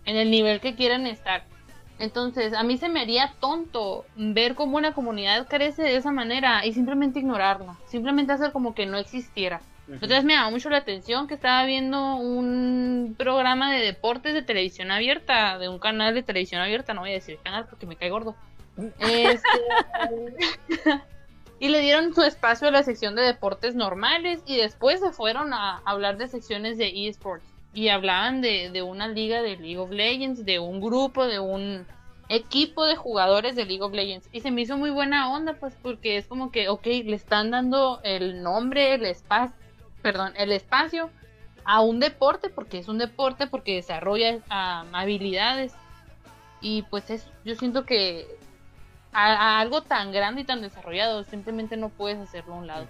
en 0.05 0.16
el 0.16 0.32
nivel 0.32 0.60
que 0.60 0.76
quieren 0.76 1.05
estar. 1.05 1.43
Entonces, 1.99 2.53
a 2.53 2.64
mí 2.64 2.78
se 2.78 2.89
me 2.89 3.01
haría 3.01 3.34
tonto 3.39 4.05
ver 4.16 4.55
cómo 4.55 4.78
una 4.78 4.93
comunidad 4.93 5.47
crece 5.47 5.84
de 5.84 5.97
esa 5.97 6.12
manera 6.12 6.66
y 6.66 6.74
simplemente 6.74 7.20
ignorarla, 7.20 7.76
simplemente 7.88 8.32
hacer 8.32 8.51
como 8.51 8.74
que 8.74 8.86
no 8.86 8.97
existiera. 8.97 9.62
Entonces 9.91 10.24
me 10.24 10.34
llamó 10.34 10.51
mucho 10.51 10.70
la 10.70 10.78
atención 10.78 11.28
que 11.28 11.34
estaba 11.34 11.66
viendo 11.66 12.16
un 12.16 13.16
programa 13.18 13.72
de 13.74 13.80
deportes 13.80 14.34
de 14.34 14.43
televisión 14.43 14.91
abierta, 14.91 15.57
de 15.57 15.68
un 15.68 15.80
canal 15.80 16.14
de 16.14 16.22
televisión 16.22 16.62
abierta, 16.62 16.93
no 16.93 17.01
voy 17.01 17.10
a 17.10 17.14
decir 17.14 17.39
canal 17.43 17.66
porque 17.68 17.88
me 17.88 17.95
cae 17.95 18.12
gordo. 18.12 18.36
Este, 19.00 19.42
y 21.60 21.70
le 21.70 21.80
dieron 21.80 22.14
su 22.14 22.22
espacio 22.22 22.68
a 22.68 22.72
la 22.72 22.84
sección 22.84 23.16
de 23.16 23.24
deportes 23.24 23.76
normales 23.76 24.42
y 24.46 24.58
después 24.58 25.00
se 25.00 25.12
fueron 25.12 25.54
a 25.54 25.82
hablar 25.86 26.18
de 26.18 26.28
secciones 26.28 26.78
de 26.78 27.08
esports 27.08 27.46
y 27.74 27.90
hablaban 27.90 28.42
de, 28.42 28.70
de 28.72 28.82
una 28.82 29.08
liga 29.08 29.42
de 29.42 29.58
League 29.58 29.78
of 29.78 29.92
Legends, 29.92 30.46
de 30.46 30.60
un 30.60 30.82
grupo, 30.82 31.26
de 31.26 31.40
un 31.40 31.86
equipo 32.30 32.86
de 32.86 32.96
jugadores 32.96 33.56
de 33.56 33.66
League 33.66 33.84
of 33.84 33.94
Legends. 33.94 34.30
Y 34.32 34.42
se 34.42 34.52
me 34.52 34.62
hizo 34.62 34.78
muy 34.78 34.92
buena 34.92 35.32
onda, 35.32 35.54
pues, 35.54 35.76
porque 35.82 36.18
es 36.18 36.28
como 36.28 36.52
que, 36.52 36.70
ok, 36.70 36.86
le 36.86 37.16
están 37.16 37.52
dando 37.52 38.00
el 38.04 38.42
nombre, 38.44 38.94
el 38.94 39.06
espacio, 39.06 39.56
perdón, 40.02 40.34
el 40.38 40.52
espacio 40.52 41.10
a 41.66 41.82
un 41.82 42.00
deporte, 42.00 42.50
porque 42.50 42.78
es 42.78 42.88
un 42.88 43.00
deporte, 43.00 43.48
porque 43.48 43.76
desarrolla 43.76 44.40
habilidades. 44.50 45.74
Y 46.62 46.84
pues 46.84 47.10
es, 47.10 47.28
yo 47.46 47.56
siento 47.56 47.86
que 47.86 48.28
a, 49.12 49.60
algo 49.60 49.82
tan 49.84 50.12
grande 50.12 50.41
y 50.41 50.43
tan 50.43 50.62
desarrollado, 50.62 51.24
simplemente 51.24 51.78
no 51.78 51.89
puedes 51.89 52.20
hacerlo 52.20 52.53
a 52.53 52.57
un 52.57 52.68
lado. 52.68 52.88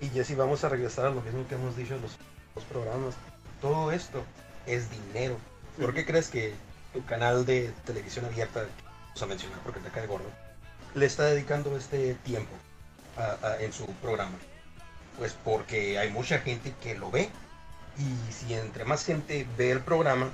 Y 0.00 0.10
ya 0.10 0.24
si 0.24 0.34
vamos 0.34 0.64
a 0.64 0.68
regresar 0.68 1.06
a 1.06 1.10
lo 1.10 1.20
mismo 1.22 1.46
que 1.48 1.54
hemos 1.54 1.76
dicho 1.76 1.94
en 1.94 2.02
los, 2.02 2.16
los 2.54 2.64
programas 2.64 3.14
todo 3.60 3.92
esto 3.92 4.24
es 4.66 4.90
dinero. 4.90 5.36
¿Por 5.80 5.94
qué 5.94 6.04
crees 6.04 6.28
que 6.28 6.54
tu 6.92 7.04
canal 7.04 7.46
de 7.46 7.72
televisión 7.84 8.24
abierta, 8.24 8.66
vamos 9.06 9.22
a 9.22 9.26
mencionar 9.26 9.58
porque 9.60 9.80
te 9.80 9.90
cae 9.90 10.06
gordo, 10.06 10.30
le 10.94 11.06
está 11.06 11.24
dedicando 11.24 11.76
este 11.76 12.14
tiempo 12.14 12.52
en 13.60 13.72
su 13.72 13.86
programa? 13.94 14.36
Pues 15.18 15.34
porque 15.44 15.98
hay 15.98 16.10
mucha 16.10 16.38
gente 16.38 16.74
que 16.82 16.94
lo 16.94 17.10
ve. 17.10 17.30
Y 17.98 18.32
si 18.32 18.52
entre 18.52 18.84
más 18.84 19.06
gente 19.06 19.46
ve 19.56 19.70
el 19.70 19.80
programa, 19.80 20.28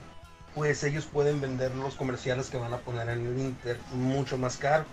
pues 0.55 0.83
ellos 0.85 1.07
pueden 1.07 1.41
vender 1.41 1.75
los 1.75 1.95
comerciales 1.95 2.51
que 2.51 2.59
van 2.59 2.75
a 2.75 2.79
poner 2.79 3.09
en 3.09 3.27
el 3.27 3.39
Inter 3.39 3.79
mucho 3.93 4.37
más 4.37 4.57
caro. 4.57 4.85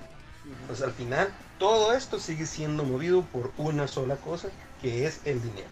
Pues 0.68 0.82
al 0.82 0.91
final, 0.91 1.30
todo 1.57 1.93
esto 1.93 2.20
sigue 2.20 2.45
siendo 2.45 2.84
movido 2.84 3.24
por 3.24 3.51
una 3.57 3.88
sola 3.88 4.16
cosa, 4.16 4.49
que 4.82 5.05
es 5.05 5.20
el 5.26 5.41
dinero. 5.41 5.68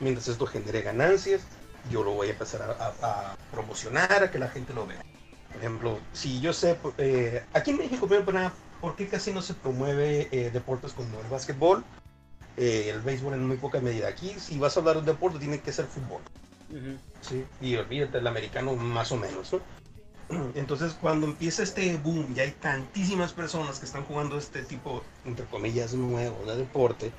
Mientras 0.00 0.28
esto 0.28 0.46
genere 0.46 0.82
ganancias, 0.82 1.42
yo 1.90 2.02
lo 2.02 2.12
voy 2.12 2.28
a 2.28 2.32
empezar 2.32 2.62
a, 2.62 3.34
promocionar, 3.50 4.22
a 4.22 4.30
que 4.30 4.38
la 4.38 4.48
gente 4.48 4.74
lo 4.74 4.86
vea. 4.86 5.02
Por 5.48 5.56
ejemplo, 5.56 5.98
si 6.12 6.40
yo 6.40 6.52
sé, 6.52 6.78
eh, 6.98 7.44
aquí 7.52 7.70
en 7.70 7.78
México, 7.78 8.08
¿por 8.80 8.96
qué 8.96 9.08
casi 9.08 9.32
no 9.32 9.42
se 9.42 9.54
promueve 9.54 10.28
eh, 10.30 10.50
deportes 10.50 10.92
como 10.92 11.20
el 11.20 11.26
básquetbol? 11.28 11.84
Eh, 12.56 12.90
el 12.90 13.00
béisbol 13.00 13.34
en 13.34 13.46
muy 13.46 13.56
poca 13.56 13.80
medida. 13.80 14.08
Aquí, 14.08 14.34
si 14.38 14.58
vas 14.58 14.76
a 14.76 14.80
hablar 14.80 14.96
de 14.96 15.00
un 15.00 15.06
deporte, 15.06 15.38
tiene 15.38 15.60
que 15.60 15.72
ser 15.72 15.86
fútbol. 15.86 16.20
¿Sí? 17.20 17.44
Y 17.60 17.76
olvídate, 17.76 18.18
el 18.18 18.26
americano 18.26 18.74
más 18.74 19.12
o 19.12 19.16
menos. 19.16 19.54
Entonces, 20.54 20.96
cuando 21.00 21.26
empieza 21.26 21.62
este 21.62 21.96
boom 21.98 22.34
y 22.36 22.40
hay 22.40 22.52
tantísimas 22.52 23.32
personas 23.32 23.78
que 23.78 23.86
están 23.86 24.04
jugando 24.04 24.38
este 24.38 24.62
tipo, 24.62 25.02
entre 25.24 25.44
comillas, 25.46 25.94
nuevo 25.94 26.44
de 26.46 26.56
deporte, 26.56 27.12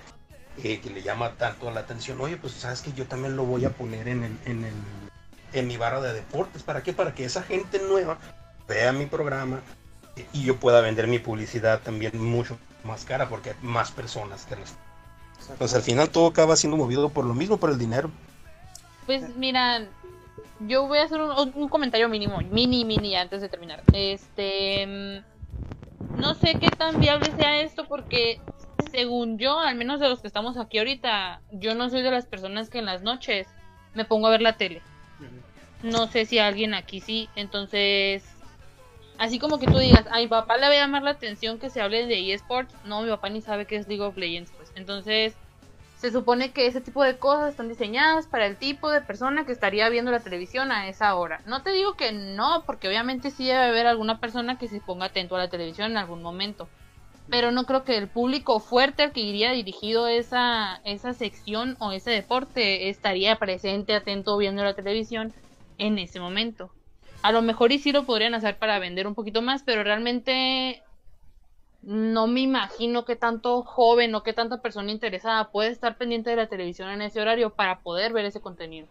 que 0.61 0.79
le 0.93 1.01
llama 1.01 1.33
tanto 1.37 1.71
la 1.71 1.81
atención, 1.81 2.21
oye, 2.21 2.37
pues 2.37 2.53
sabes 2.53 2.81
que 2.81 2.93
yo 2.93 3.05
también 3.05 3.35
lo 3.35 3.43
voy 3.43 3.65
a 3.65 3.71
poner 3.71 4.07
en, 4.07 4.23
el, 4.23 4.37
en, 4.45 4.63
el, 4.63 4.73
en 5.53 5.67
mi 5.67 5.77
barra 5.77 6.01
de 6.01 6.13
deportes. 6.13 6.63
¿Para 6.63 6.83
qué? 6.83 6.93
Para 6.93 7.15
que 7.15 7.25
esa 7.25 7.43
gente 7.43 7.79
nueva 7.79 8.17
vea 8.67 8.93
mi 8.93 9.05
programa 9.05 9.61
y 10.31 10.43
yo 10.43 10.57
pueda 10.57 10.81
vender 10.81 11.07
mi 11.07 11.19
publicidad 11.19 11.81
también 11.81 12.11
mucho 12.23 12.57
más 12.83 13.05
cara 13.05 13.29
porque 13.29 13.51
hay 13.51 13.55
más 13.61 13.91
personas 13.91 14.45
que 14.45 14.55
las... 14.55 14.75
Entonces 15.49 15.75
al 15.75 15.81
final 15.81 16.09
todo 16.09 16.27
acaba 16.27 16.55
siendo 16.55 16.77
movido 16.77 17.09
por 17.09 17.25
lo 17.25 17.33
mismo, 17.33 17.57
por 17.57 17.71
el 17.71 17.77
dinero. 17.77 18.09
Pues 19.05 19.35
mira, 19.35 19.87
yo 20.59 20.87
voy 20.87 20.99
a 20.99 21.03
hacer 21.03 21.21
un, 21.21 21.51
un 21.55 21.69
comentario 21.69 22.07
mínimo, 22.09 22.41
mini, 22.41 22.85
mini, 22.85 23.15
antes 23.15 23.41
de 23.41 23.49
terminar. 23.49 23.83
Este, 23.91 24.85
mm, 24.87 26.19
no 26.19 26.35
sé 26.35 26.55
qué 26.59 26.71
tan 26.71 26.99
viable 26.99 27.31
sea 27.31 27.61
esto 27.61 27.85
porque 27.87 28.39
según 28.91 29.37
yo, 29.37 29.59
al 29.59 29.75
menos 29.75 29.99
de 29.99 30.09
los 30.09 30.21
que 30.21 30.27
estamos 30.27 30.57
aquí 30.57 30.77
ahorita, 30.77 31.41
yo 31.51 31.75
no 31.75 31.89
soy 31.89 32.01
de 32.01 32.11
las 32.11 32.25
personas 32.25 32.69
que 32.69 32.79
en 32.79 32.85
las 32.85 33.01
noches 33.01 33.47
me 33.93 34.05
pongo 34.05 34.27
a 34.27 34.31
ver 34.31 34.41
la 34.41 34.57
tele. 34.57 34.81
No 35.81 36.07
sé 36.07 36.25
si 36.25 36.39
alguien 36.39 36.73
aquí 36.73 37.01
sí, 37.01 37.29
entonces, 37.35 38.23
así 39.17 39.37
como 39.37 39.59
que 39.59 39.65
tú 39.65 39.77
digas, 39.77 40.05
a 40.09 40.19
mi 40.19 40.27
papá 40.27 40.55
le 40.57 40.67
va 40.67 40.73
a 40.73 40.77
llamar 40.77 41.03
la 41.03 41.11
atención 41.11 41.59
que 41.59 41.69
se 41.69 41.81
hable 41.81 42.05
de 42.05 42.33
eSports, 42.33 42.73
no, 42.85 43.01
mi 43.01 43.09
papá 43.09 43.29
ni 43.29 43.41
sabe 43.41 43.65
qué 43.65 43.75
es 43.75 43.87
League 43.87 44.03
of 44.03 44.15
Legends, 44.15 44.51
pues. 44.55 44.71
Entonces, 44.75 45.35
se 46.03 46.11
supone 46.11 46.51
que 46.51 46.67
ese 46.67 46.81
tipo 46.81 47.01
de 47.01 47.17
cosas 47.17 47.51
están 47.51 47.69
diseñadas 47.69 48.27
para 48.27 48.45
el 48.45 48.57
tipo 48.57 48.91
de 48.91 48.99
persona 48.99 49.45
que 49.45 49.53
estaría 49.53 49.87
viendo 49.87 50.11
la 50.11 50.19
televisión 50.19 50.69
a 50.69 50.89
esa 50.89 51.15
hora. 51.15 51.39
No 51.45 51.63
te 51.63 51.69
digo 51.69 51.93
que 51.93 52.11
no, 52.11 52.63
porque 52.65 52.89
obviamente 52.89 53.31
sí 53.31 53.45
debe 53.45 53.63
haber 53.63 53.87
alguna 53.87 54.19
persona 54.19 54.57
que 54.57 54.67
se 54.67 54.81
ponga 54.81 55.05
atento 55.05 55.37
a 55.37 55.39
la 55.39 55.49
televisión 55.49 55.91
en 55.91 55.97
algún 55.97 56.21
momento 56.21 56.67
pero 57.29 57.51
no 57.51 57.63
creo 57.63 57.85
que 57.85 57.97
el 57.97 58.09
público 58.09 58.59
fuerte 58.59 59.01
al 59.01 59.13
que 59.13 59.21
iría 59.21 59.53
dirigido 59.53 60.09
esa, 60.09 60.81
esa 60.83 61.13
sección 61.13 61.77
o 61.79 61.93
ese 61.93 62.11
deporte 62.11 62.89
estaría 62.89 63.37
presente, 63.37 63.95
atento, 63.95 64.37
viendo 64.37 64.61
la 64.61 64.73
televisión 64.73 65.33
en 65.77 65.99
ese 65.99 66.19
momento. 66.19 66.69
A 67.21 67.31
lo 67.31 67.41
mejor 67.41 67.71
y 67.71 67.79
sí 67.79 67.93
lo 67.93 68.03
podrían 68.03 68.33
hacer 68.33 68.57
para 68.57 68.77
vender 68.77 69.07
un 69.07 69.15
poquito 69.15 69.41
más, 69.41 69.63
pero 69.63 69.85
realmente 69.85 70.82
no 71.83 72.27
me 72.27 72.41
imagino 72.41 73.05
que 73.05 73.15
tanto 73.15 73.63
joven 73.63 74.15
o 74.15 74.23
que 74.23 74.33
tanta 74.33 74.61
persona 74.61 74.91
interesada 74.91 75.51
puede 75.51 75.69
estar 75.69 75.97
pendiente 75.97 76.29
de 76.29 76.37
la 76.37 76.47
televisión 76.47 76.89
en 76.89 77.01
ese 77.01 77.21
horario 77.21 77.49
para 77.49 77.79
poder 77.79 78.13
ver 78.13 78.25
ese 78.25 78.39
contenido. 78.39 78.87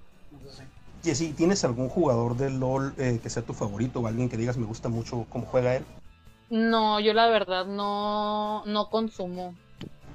Jessy, 1.03 1.33
¿tienes 1.33 1.65
algún 1.65 1.89
jugador 1.89 2.37
de 2.37 2.51
LOL 2.51 2.95
eh, 2.99 3.19
que 3.23 3.31
sea 3.31 3.43
tu 3.43 3.55
favorito 3.55 4.01
o 4.01 4.07
alguien 4.07 4.29
que 4.29 4.37
digas 4.37 4.57
me 4.57 4.67
gusta 4.67 4.89
mucho 4.89 5.27
cómo 5.31 5.47
juega 5.47 5.77
él? 5.77 5.85
No, 6.51 7.01
yo 7.01 7.15
la 7.15 7.29
verdad 7.29 7.67
no, 7.67 8.63
no 8.67 8.91
consumo. 8.91 9.55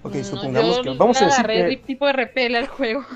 Ok, 0.03 0.15
supongamos 0.21 0.79
que 0.79 0.89
vamos 0.91 1.21
a 1.21 1.25
decir 1.25 1.45
que... 1.45 1.83
tipo 1.85 2.05
de 2.05 2.13
repele 2.13 2.59
al 2.59 2.67
juego. 2.67 3.03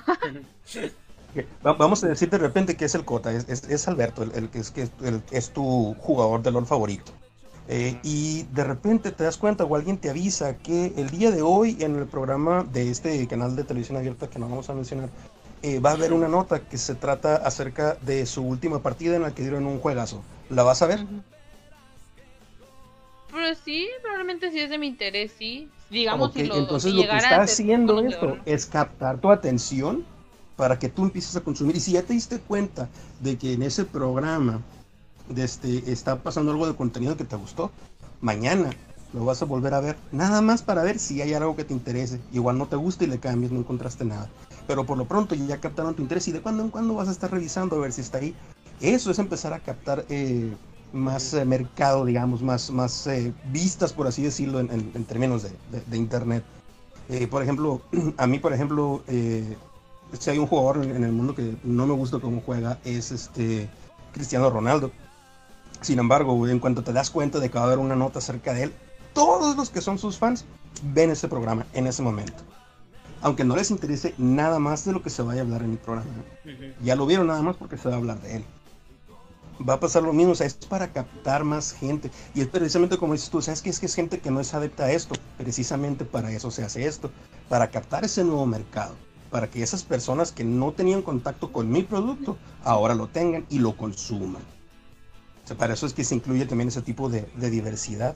Vamos 1.64 2.04
a 2.04 2.10
decir 2.10 2.30
de 2.30 2.38
repente 2.38 2.76
que 2.76 2.84
es 2.84 2.94
el 2.94 3.06
Cota, 3.06 3.32
es, 3.32 3.48
es, 3.48 3.88
Alberto, 3.88 4.24
el, 4.24 4.50
que, 4.50 4.60
es, 4.60 4.70
que 4.70 4.90
es 5.32 5.54
tu 5.54 5.96
jugador 5.98 6.42
de 6.42 6.52
LOL 6.52 6.66
favorito. 6.66 7.14
Eh, 7.68 8.00
y 8.04 8.44
de 8.52 8.64
repente 8.64 9.12
te 9.12 9.24
das 9.24 9.38
cuenta 9.38 9.64
o 9.64 9.76
alguien 9.76 9.98
te 9.98 10.10
avisa 10.10 10.58
que 10.58 10.94
el 10.98 11.10
día 11.10 11.32
de 11.32 11.42
hoy 11.42 11.78
en 11.80 11.96
el 11.96 12.06
programa 12.06 12.64
de 12.64 12.90
este 12.90 13.28
canal 13.28 13.56
de 13.56 13.64
televisión 13.64 13.98
abierta 13.98 14.30
que 14.30 14.40
no 14.40 14.50
vamos 14.50 14.70
a 14.70 14.74
mencionar, 14.74 15.10
eh, 15.62 15.80
va 15.80 15.92
a 15.92 15.94
haber 15.94 16.12
una 16.12 16.28
nota 16.28 16.60
que 16.60 16.78
se 16.78 16.96
trata 16.96 17.36
acerca 17.36 17.96
de 18.02 18.26
su 18.26 18.42
última 18.44 18.82
partida 18.82 19.16
en 19.16 19.22
la 19.22 19.34
que 19.34 19.44
dieron 19.44 19.68
un 19.68 19.80
juegazo. 19.80 20.24
¿La 20.50 20.64
vas 20.64 20.82
a 20.82 20.88
ver? 20.88 21.06
Pues 23.30 23.60
sí, 23.64 23.88
probablemente 24.02 24.52
sí 24.52 24.60
es 24.60 24.70
de 24.70 24.78
mi 24.78 24.88
interés, 24.88 25.32
sí. 25.38 25.70
Digamos, 25.90 26.34
si 26.34 26.44
lo, 26.44 26.58
entonces 26.58 26.94
lo 26.94 27.04
que 27.04 27.16
está 27.16 27.42
haciendo 27.42 28.00
esto 28.02 28.38
es 28.46 28.66
captar 28.66 29.20
tu 29.20 29.30
atención 29.30 30.04
para 30.56 30.80
que 30.80 30.90
tú 30.90 31.04
empieces 31.04 31.36
a 31.36 31.42
consumir. 31.42 31.76
Y 31.76 31.80
si 31.80 31.94
ya 31.94 32.02
te 32.02 32.14
diste 32.14 32.40
cuenta 32.40 32.90
de 33.20 33.38
que 33.38 33.54
en 33.54 33.64
ese 33.64 33.86
programa 33.86 34.62
este, 35.38 35.92
está 35.92 36.22
pasando 36.22 36.52
algo 36.52 36.68
de 36.68 36.76
contenido 36.76 37.18
que 37.18 37.24
te 37.24 37.36
gustó, 37.36 37.72
mañana 38.22 38.72
lo 39.14 39.26
vas 39.26 39.42
a 39.42 39.46
volver 39.46 39.74
a 39.74 39.82
ver, 39.82 39.98
nada 40.12 40.42
más 40.42 40.62
para 40.62 40.84
ver 40.84 40.98
si 40.98 41.22
hay 41.22 41.34
algo 41.34 41.56
que 41.56 41.66
te 41.66 41.74
interese. 41.74 42.20
Igual 42.32 42.58
no 42.58 42.68
te 42.68 42.76
gusta 42.76 43.04
y 43.04 43.08
le 43.08 43.20
cambias, 43.20 43.52
no 43.52 43.60
encontraste 43.60 44.06
nada. 44.06 44.30
Pero 44.68 44.86
por 44.86 44.98
lo 44.98 45.06
pronto 45.06 45.36
ya 45.36 45.60
captaron 45.60 45.96
tu 45.96 46.02
interés 46.02 46.28
y 46.28 46.32
de 46.32 46.42
cuando 46.42 46.64
en 46.64 46.70
cuando 46.70 46.94
vas 46.94 47.10
a 47.10 47.12
estar 47.12 47.30
revisando 47.30 47.76
a 47.76 47.80
ver 47.80 47.92
si 47.92 48.02
está 48.02 48.20
ahí. 48.20 48.34
Eso 48.80 49.12
es 49.12 49.20
empezar 49.20 49.54
a 49.54 49.60
captar 49.60 50.06
eh, 50.10 50.54
más 50.94 51.34
eh, 51.34 51.46
mercado, 51.46 52.06
digamos, 52.06 52.42
más, 52.42 52.72
más 52.72 53.06
eh, 53.08 53.34
vistas, 53.52 53.94
por 53.94 54.08
así 54.08 54.24
decirlo, 54.24 54.60
en, 54.60 55.06
términos 55.06 55.44
de, 55.44 55.98
Internet. 55.98 56.44
por 57.30 57.44
ejemplo, 57.44 57.82
a 58.18 58.28
mí, 58.28 58.40
por 58.40 58.54
ejemplo, 58.54 59.04
si 59.08 60.30
hay 60.30 60.38
un 60.38 60.48
jugador 60.48 60.84
en, 60.86 61.04
el 61.04 61.12
mundo 61.12 61.36
que 61.36 61.56
no 61.64 61.86
me 61.86 61.94
gusta 61.94 62.20
cómo 62.20 62.42
juega, 62.46 62.80
es 62.86 63.12
este 63.12 63.70
Cristiano 64.14 64.50
Ronaldo. 64.50 64.92
Sin 65.82 65.98
embargo, 65.98 66.48
en 66.48 66.60
cuanto 66.60 66.84
te 66.84 66.94
das 66.94 67.10
cuenta 67.10 67.40
de 67.40 67.50
que 67.50 67.58
va 67.58 67.64
a 67.64 67.68
haber 67.68 67.80
una 67.80 67.96
nota 67.96 68.20
acerca 68.20 68.54
de 68.54 68.64
él, 68.64 68.74
todos 69.14 69.58
los 69.58 69.72
que 69.72 69.82
son 69.82 69.98
sus 69.98 70.18
fans 70.18 70.46
ven 70.84 71.10
ese 71.10 71.28
programa 71.28 71.66
en 71.74 71.88
ese 71.88 72.04
momento. 72.04 72.44
Aunque 73.24 73.44
no 73.44 73.56
les 73.56 73.72
interese 73.72 74.14
nada 74.20 74.60
más 74.60 74.86
de 74.86 74.94
lo 74.94 75.02
que 75.02 75.10
se 75.10 75.24
vaya 75.24 75.42
a 75.42 75.44
hablar 75.44 75.64
en 75.64 75.72
el 75.72 75.78
programa. 75.80 76.10
Ya 76.84 76.96
lo 76.96 77.08
vieron 77.08 77.28
nada 77.28 77.42
más 77.42 77.56
porque 77.56 77.78
se 77.78 77.90
va 77.90 77.96
a 77.96 77.98
hablar 77.98 78.22
de 78.22 78.38
él. 78.38 78.46
Va 79.68 79.76
a 79.76 79.80
pasar 79.80 80.04
lo 80.04 80.14
mismo, 80.14 80.32
o 80.32 80.36
sea, 80.36 80.48
es 80.48 80.54
para 80.54 80.92
captar 80.92 81.44
más 81.44 81.74
gente. 81.74 82.12
Y 82.36 82.42
es 82.42 82.48
precisamente 82.48 82.98
como 82.98 83.14
dices 83.14 83.30
tú, 83.30 83.42
¿sabes 83.42 83.62
que 83.62 83.70
Es 83.72 83.80
que 83.80 83.88
es 83.88 83.96
gente 83.96 84.20
que 84.20 84.32
no 84.32 84.40
es 84.40 84.54
adepta 84.54 84.86
a 84.86 84.92
esto. 84.92 85.16
Precisamente 85.38 86.06
para 86.06 86.32
eso 86.32 86.52
se 86.52 86.64
hace 86.64 86.86
esto. 86.86 87.12
Para 87.50 87.72
captar 87.72 88.04
ese 88.04 88.24
nuevo 88.24 88.46
mercado. 88.46 88.96
Para 89.32 89.50
que 89.50 89.64
esas 89.64 89.84
personas 89.84 90.32
que 90.32 90.44
no 90.44 90.74
tenían 90.74 91.02
contacto 91.02 91.52
con 91.52 91.72
mi 91.72 91.84
producto, 91.84 92.38
ahora 92.64 92.94
lo 92.94 93.08
tengan 93.08 93.46
y 93.50 93.60
lo 93.60 93.76
consuman 93.78 94.42
para 95.58 95.74
eso 95.74 95.86
es 95.86 95.94
que 95.94 96.04
se 96.04 96.16
incluye 96.16 96.46
también 96.46 96.70
ese 96.70 96.82
tipo 96.82 97.10
de, 97.10 97.26
diversidad. 97.38 98.16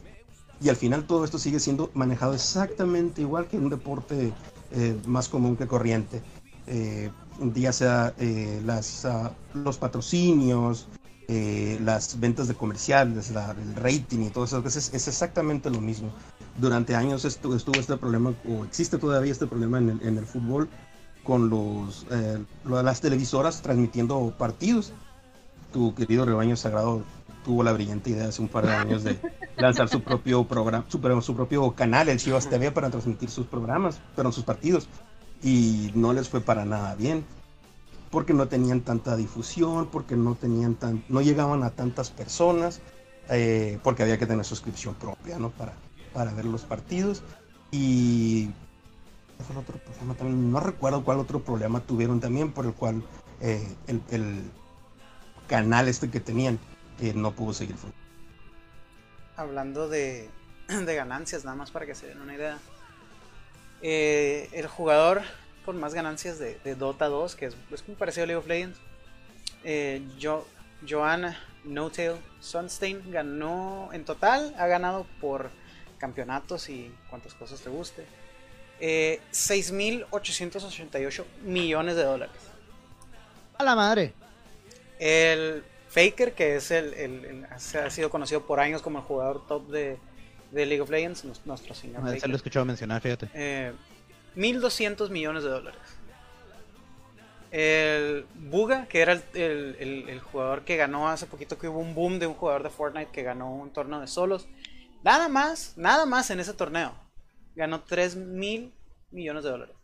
Y 0.61 0.69
al 0.69 0.75
final 0.75 1.05
todo 1.05 1.25
esto 1.25 1.37
sigue 1.37 1.59
siendo 1.59 1.91
manejado 1.93 2.33
exactamente 2.33 3.21
igual 3.21 3.47
que 3.47 3.57
un 3.57 3.69
deporte 3.69 4.31
eh, 4.71 4.97
más 5.05 5.27
común 5.27 5.57
que 5.57 5.67
corriente. 5.67 6.21
Eh, 6.67 7.11
ya 7.53 7.73
sea 7.73 8.13
eh, 8.17 8.61
las, 8.65 9.05
ah, 9.05 9.33
los 9.53 9.77
patrocinios, 9.77 10.87
las 11.27 12.19
ventas 12.19 12.47
de 12.47 12.53
comerciales, 12.53 13.31
el 13.31 13.75
rating 13.75 14.19
y 14.19 14.29
todo 14.29 14.45
eso, 14.45 14.63
es, 14.65 14.93
es 14.93 15.07
exactamente 15.07 15.69
lo 15.69 15.81
mismo. 15.81 16.11
Durante 16.57 16.95
años 16.95 17.25
estuvo, 17.25 17.55
estuvo, 17.55 17.79
este 17.79 17.97
problema, 17.97 18.33
o 18.47 18.63
existe 18.63 18.97
todavía 18.97 19.31
este 19.31 19.47
problema 19.47 19.79
en 19.79 19.89
el, 19.89 20.01
en 20.03 20.17
el 20.17 20.25
fútbol, 20.25 20.69
con 21.23 21.49
los, 21.49 22.05
las 22.63 23.01
televisoras 23.01 23.61
transmitiendo 23.61 24.33
partidos. 24.37 24.93
Tu 25.73 25.93
querido 25.95 26.23
rebaño 26.23 26.55
sagrado 26.55 27.03
tuvo 27.45 27.63
la 27.63 27.71
brillante 27.71 28.09
idea 28.09 28.27
hace 28.27 28.41
un 28.41 28.47
par 28.47 28.65
de 28.65 28.73
años 28.73 29.03
de 29.03 29.19
lanzar 29.57 29.87
su 29.87 30.01
propio 30.01 30.43
programa, 30.45 30.83
su, 30.89 30.99
su 31.21 31.35
propio 31.35 31.71
canal, 31.73 32.09
el 32.09 32.17
Chivas 32.17 32.49
TV, 32.49 32.71
para 32.71 32.89
transmitir 32.89 33.29
sus 33.29 33.45
programas, 33.45 34.01
pero 34.15 34.31
sus 34.31 34.43
partidos. 34.43 34.89
Y 35.43 35.91
no 35.93 36.11
les 36.11 36.27
fue 36.27 36.41
para 36.41 36.65
nada 36.65 36.95
bien. 36.95 37.23
Porque 38.09 38.33
no 38.33 38.47
tenían 38.47 38.81
tanta 38.81 39.15
difusión, 39.15 39.87
porque 39.91 40.15
no 40.15 40.35
tenían 40.35 40.75
tan, 40.75 41.03
no 41.07 41.21
llegaban 41.21 41.63
a 41.63 41.69
tantas 41.69 42.09
personas, 42.09 42.81
eh, 43.29 43.77
porque 43.83 44.03
había 44.03 44.17
que 44.17 44.25
tener 44.25 44.45
suscripción 44.45 44.95
propia, 44.95 45.37
¿no? 45.37 45.51
Para, 45.51 45.73
para 46.13 46.33
ver 46.33 46.45
los 46.45 46.61
partidos. 46.61 47.21
Y 47.71 48.49
fue 49.45 49.57
otro 49.57 49.77
problema 49.77 50.13
también, 50.15 50.51
no 50.51 50.59
recuerdo 50.59 51.03
cuál 51.03 51.19
otro 51.19 51.41
problema 51.41 51.81
tuvieron 51.81 52.19
también, 52.19 52.51
por 52.51 52.65
el 52.65 52.73
cual 52.73 53.03
eh, 53.41 53.67
el, 53.87 54.01
el 54.09 54.43
canal 55.47 55.87
este 55.87 56.09
que 56.09 56.19
tenían 56.19 56.57
no 57.15 57.31
pudo 57.31 57.53
seguir 57.53 57.75
Hablando 59.35 59.89
de, 59.89 60.29
ganancias, 60.67 61.43
nada 61.43 61.57
más 61.57 61.71
para 61.71 61.85
que 61.85 61.95
se 61.95 62.07
den 62.07 62.21
una 62.21 62.35
idea. 62.35 62.57
Eh, 63.81 64.49
el 64.53 64.67
jugador 64.67 65.21
con 65.65 65.79
más 65.79 65.93
ganancias 65.93 66.39
de, 66.39 66.75
Dota 66.75 67.07
2, 67.07 67.35
que 67.35 67.47
es, 67.47 67.55
es, 67.71 67.87
muy 67.87 67.95
parecido 67.95 68.23
a 68.23 68.27
League 68.27 68.39
of 68.39 68.47
Legends, 68.47 68.79
eh, 69.63 70.01
jo, 70.21 70.47
Joanna 70.87 71.37
No-Tail 71.63 72.17
Sunstein 72.39 73.11
ganó 73.11 73.89
en 73.91 74.05
total, 74.05 74.53
ha 74.57 74.67
ganado 74.67 75.05
por 75.19 75.49
campeonatos 75.97 76.69
y 76.69 76.93
cuantas 77.09 77.33
cosas 77.33 77.61
te 77.61 77.69
guste, 77.69 78.05
eh, 78.79 79.19
6.888 79.31 81.25
millones 81.43 81.95
de 81.95 82.03
dólares. 82.03 82.35
A 83.57 83.63
la 83.63 83.75
madre. 83.75 84.13
El 84.99 85.63
Faker, 85.95 86.33
que 86.33 86.57
es 86.57 86.71
el, 86.71 87.47
ha 87.49 87.89
sido 87.89 88.09
conocido 88.09 88.45
por 88.45 88.59
años 88.59 88.81
como 88.81 88.99
el 88.99 89.05
jugador 89.05 89.47
top 89.47 89.69
de, 89.69 89.97
League 90.51 90.81
of 90.81 90.89
Legends, 90.89 91.23
nuestro 91.45 91.73
señor. 91.73 92.01
Ah, 92.05 92.13
se 92.19 92.27
lo 92.27 92.33
he 92.33 92.35
escuchado 92.35 92.65
mencionar, 92.65 93.01
fíjate. 93.01 93.29
Eh, 93.33 93.71
1.200 94.35 95.09
millones 95.09 95.43
de 95.43 95.49
dólares. 95.49 95.79
El 97.49 98.25
Buga, 98.35 98.87
que 98.87 98.99
era 98.99 99.13
el, 99.13 100.21
jugador 100.31 100.65
que 100.65 100.75
ganó 100.75 101.07
hace 101.07 101.27
poquito 101.27 101.57
que 101.57 101.69
hubo 101.69 101.79
un 101.79 101.95
boom 101.95 102.19
de 102.19 102.27
un 102.27 102.33
jugador 102.33 102.63
de 102.63 102.69
Fortnite 102.69 103.11
que 103.11 103.23
ganó 103.23 103.55
un 103.55 103.71
torneo 103.71 104.01
de 104.01 104.07
solos. 104.07 104.49
Nada 105.01 105.29
más, 105.29 105.77
nada 105.77 106.05
más 106.05 106.29
en 106.29 106.41
ese 106.41 106.53
torneo. 106.53 106.93
Ganó 107.55 107.83
3 107.83 108.17
mil 108.17 108.73
millones 109.11 109.45
de 109.45 109.49
dólares. 109.49 109.75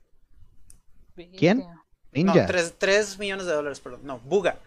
¿Quién? 1.37 1.63
Ninja. 2.11 2.47
No, 2.47 2.75
3 2.77 3.17
millones 3.17 3.45
de 3.45 3.53
dólares, 3.53 3.79
perdón. 3.79 4.01
No, 4.03 4.19
Buga. 4.19 4.59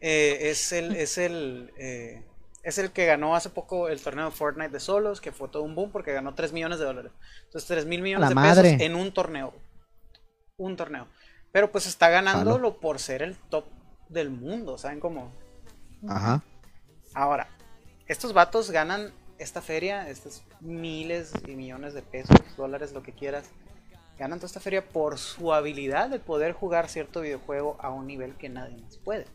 Eh, 0.00 0.50
es 0.50 0.72
el, 0.72 0.94
es 0.96 1.18
el, 1.18 1.72
eh, 1.78 2.22
es 2.62 2.78
el 2.78 2.90
que 2.92 3.06
ganó 3.06 3.36
hace 3.36 3.50
poco 3.50 3.88
el 3.88 4.00
torneo 4.00 4.26
de 4.26 4.30
Fortnite 4.30 4.70
de 4.70 4.80
solos, 4.80 5.20
que 5.20 5.32
fue 5.32 5.48
todo 5.48 5.62
un 5.62 5.74
boom 5.74 5.90
porque 5.90 6.12
ganó 6.12 6.34
3 6.34 6.52
millones 6.52 6.78
de 6.78 6.84
dólares. 6.84 7.12
Entonces 7.44 7.68
3 7.68 7.86
mil 7.86 8.02
millones 8.02 8.28
de 8.28 8.34
pesos 8.34 8.64
en 8.64 8.94
un 8.94 9.12
torneo. 9.12 9.54
Un 10.56 10.76
torneo. 10.76 11.06
Pero 11.52 11.70
pues 11.70 11.86
está 11.86 12.08
ganándolo 12.08 12.80
por 12.80 12.98
ser 12.98 13.22
el 13.22 13.36
top 13.36 13.66
del 14.08 14.30
mundo, 14.30 14.76
¿saben 14.78 15.00
cómo? 15.00 15.32
Ajá. 16.08 16.42
Ahora, 17.14 17.48
estos 18.06 18.32
vatos 18.32 18.70
ganan 18.70 19.12
esta 19.38 19.62
feria, 19.62 20.08
estos 20.08 20.42
miles 20.60 21.32
y 21.46 21.54
millones 21.54 21.94
de 21.94 22.02
pesos, 22.02 22.36
dólares, 22.56 22.92
lo 22.92 23.02
que 23.02 23.12
quieras. 23.12 23.50
Ganan 24.18 24.38
toda 24.38 24.46
esta 24.46 24.60
feria 24.60 24.88
por 24.88 25.18
su 25.18 25.52
habilidad 25.52 26.08
de 26.08 26.18
poder 26.18 26.52
jugar 26.52 26.88
cierto 26.88 27.20
videojuego 27.20 27.76
a 27.80 27.90
un 27.90 28.06
nivel 28.06 28.36
que 28.36 28.48
nadie 28.48 28.76
más 28.78 28.96
puede. 28.98 29.26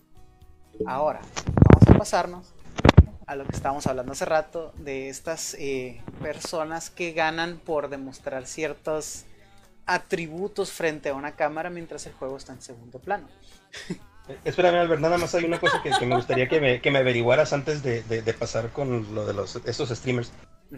Ahora, 0.86 1.22
vamos 1.70 1.88
a 1.88 1.98
pasarnos 1.98 2.54
a 3.28 3.36
lo 3.36 3.46
que 3.46 3.56
estábamos 3.56 3.86
hablando 3.86 4.12
hace 4.12 4.26
rato 4.26 4.74
de 4.78 5.10
estas 5.10 5.54
eh, 5.60 6.02
personas 6.22 6.90
que 6.90 7.12
ganan 7.12 7.58
por 7.58 7.90
demostrar 7.90 8.48
ciertos 8.48 9.26
atributos 9.86 10.72
frente 10.72 11.10
a 11.10 11.14
una 11.14 11.36
cámara 11.36 11.70
mientras 11.70 12.06
el 12.08 12.14
juego 12.14 12.38
está 12.38 12.54
en 12.54 12.62
segundo 12.62 13.00
plano. 13.00 13.28
Espérame, 14.46 14.76
Albert, 14.76 15.02
nada 15.02 15.18
más 15.18 15.34
hay 15.34 15.46
una 15.46 15.60
cosa 15.60 15.82
que, 15.82 15.90
me 16.06 16.16
gustaría 16.16 16.48
que 16.48 16.62
me, 16.62 16.82
que 16.82 16.92
me, 16.92 17.00
averiguaras 17.00 17.52
antes 17.52 17.82
de, 17.82 18.36
pasar 18.38 18.70
con 18.70 19.16
lo 19.16 19.26
de 19.26 19.34
los, 19.34 19.56
esos 19.66 19.90
streamers. 19.90 20.32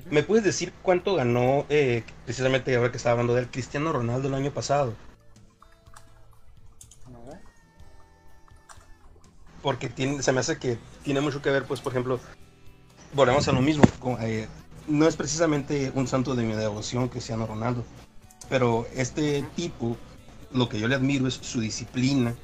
¿Me 0.10 0.24
puedes 0.24 0.46
decir 0.46 0.72
cuánto 0.82 1.16
ganó, 1.16 1.66
eh, 1.70 2.04
precisamente 2.24 2.74
ahora 2.76 2.92
que 2.92 2.98
estaba 2.98 3.14
hablando 3.14 3.36
del 3.36 3.50
Cristiano 3.50 3.92
Ronaldo 3.92 4.30
el 4.30 4.36
año 4.36 4.52
pasado? 4.52 4.94
Porque 9.62 9.90
tiene, 9.90 10.24
se 10.24 10.32
me 10.32 10.40
hace 10.40 10.58
que 10.58 10.78
tiene 11.04 11.22
mucho 11.22 11.42
que 11.42 11.50
ver, 11.50 11.66
pues, 11.66 11.82
por 11.82 11.94
ejemplo, 11.94 12.20
volvemos 13.14 13.48
a 13.48 13.52
lo 13.52 13.62
mismo. 13.62 13.84
Eh, 14.22 14.48
no 14.88 15.08
es 15.08 15.16
precisamente 15.16 15.92
un 15.96 16.08
santo 16.08 16.36
de 16.36 16.44
mi 16.44 16.54
devoción, 16.54 17.08
Cristiano 17.08 17.46
Ronaldo, 17.46 17.84
pero 18.50 18.88
este 18.96 19.46
tipo, 19.56 19.98
lo 20.52 20.68
que 20.68 20.80
yo 20.80 20.88
le 20.88 20.96
admiro 20.96 21.28
es 21.28 21.36
su 21.36 21.62
disciplina 21.62 22.36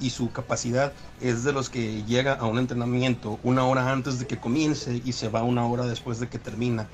y 0.00 0.10
su 0.10 0.30
capacidad. 0.30 0.92
Es 1.20 1.44
de 1.44 1.52
los 1.52 1.70
que 1.70 2.02
llega 2.04 2.34
a 2.34 2.46
un 2.46 2.58
entrenamiento 2.58 3.38
una 3.42 3.64
hora 3.64 3.90
antes 3.90 4.18
de 4.18 4.26
que 4.26 4.38
comience 4.38 5.00
y 5.04 5.12
se 5.12 5.28
va 5.28 5.42
una 5.42 5.66
hora 5.66 5.86
después 5.86 6.20
de 6.20 6.28
que 6.28 6.38
termina. 6.38 6.88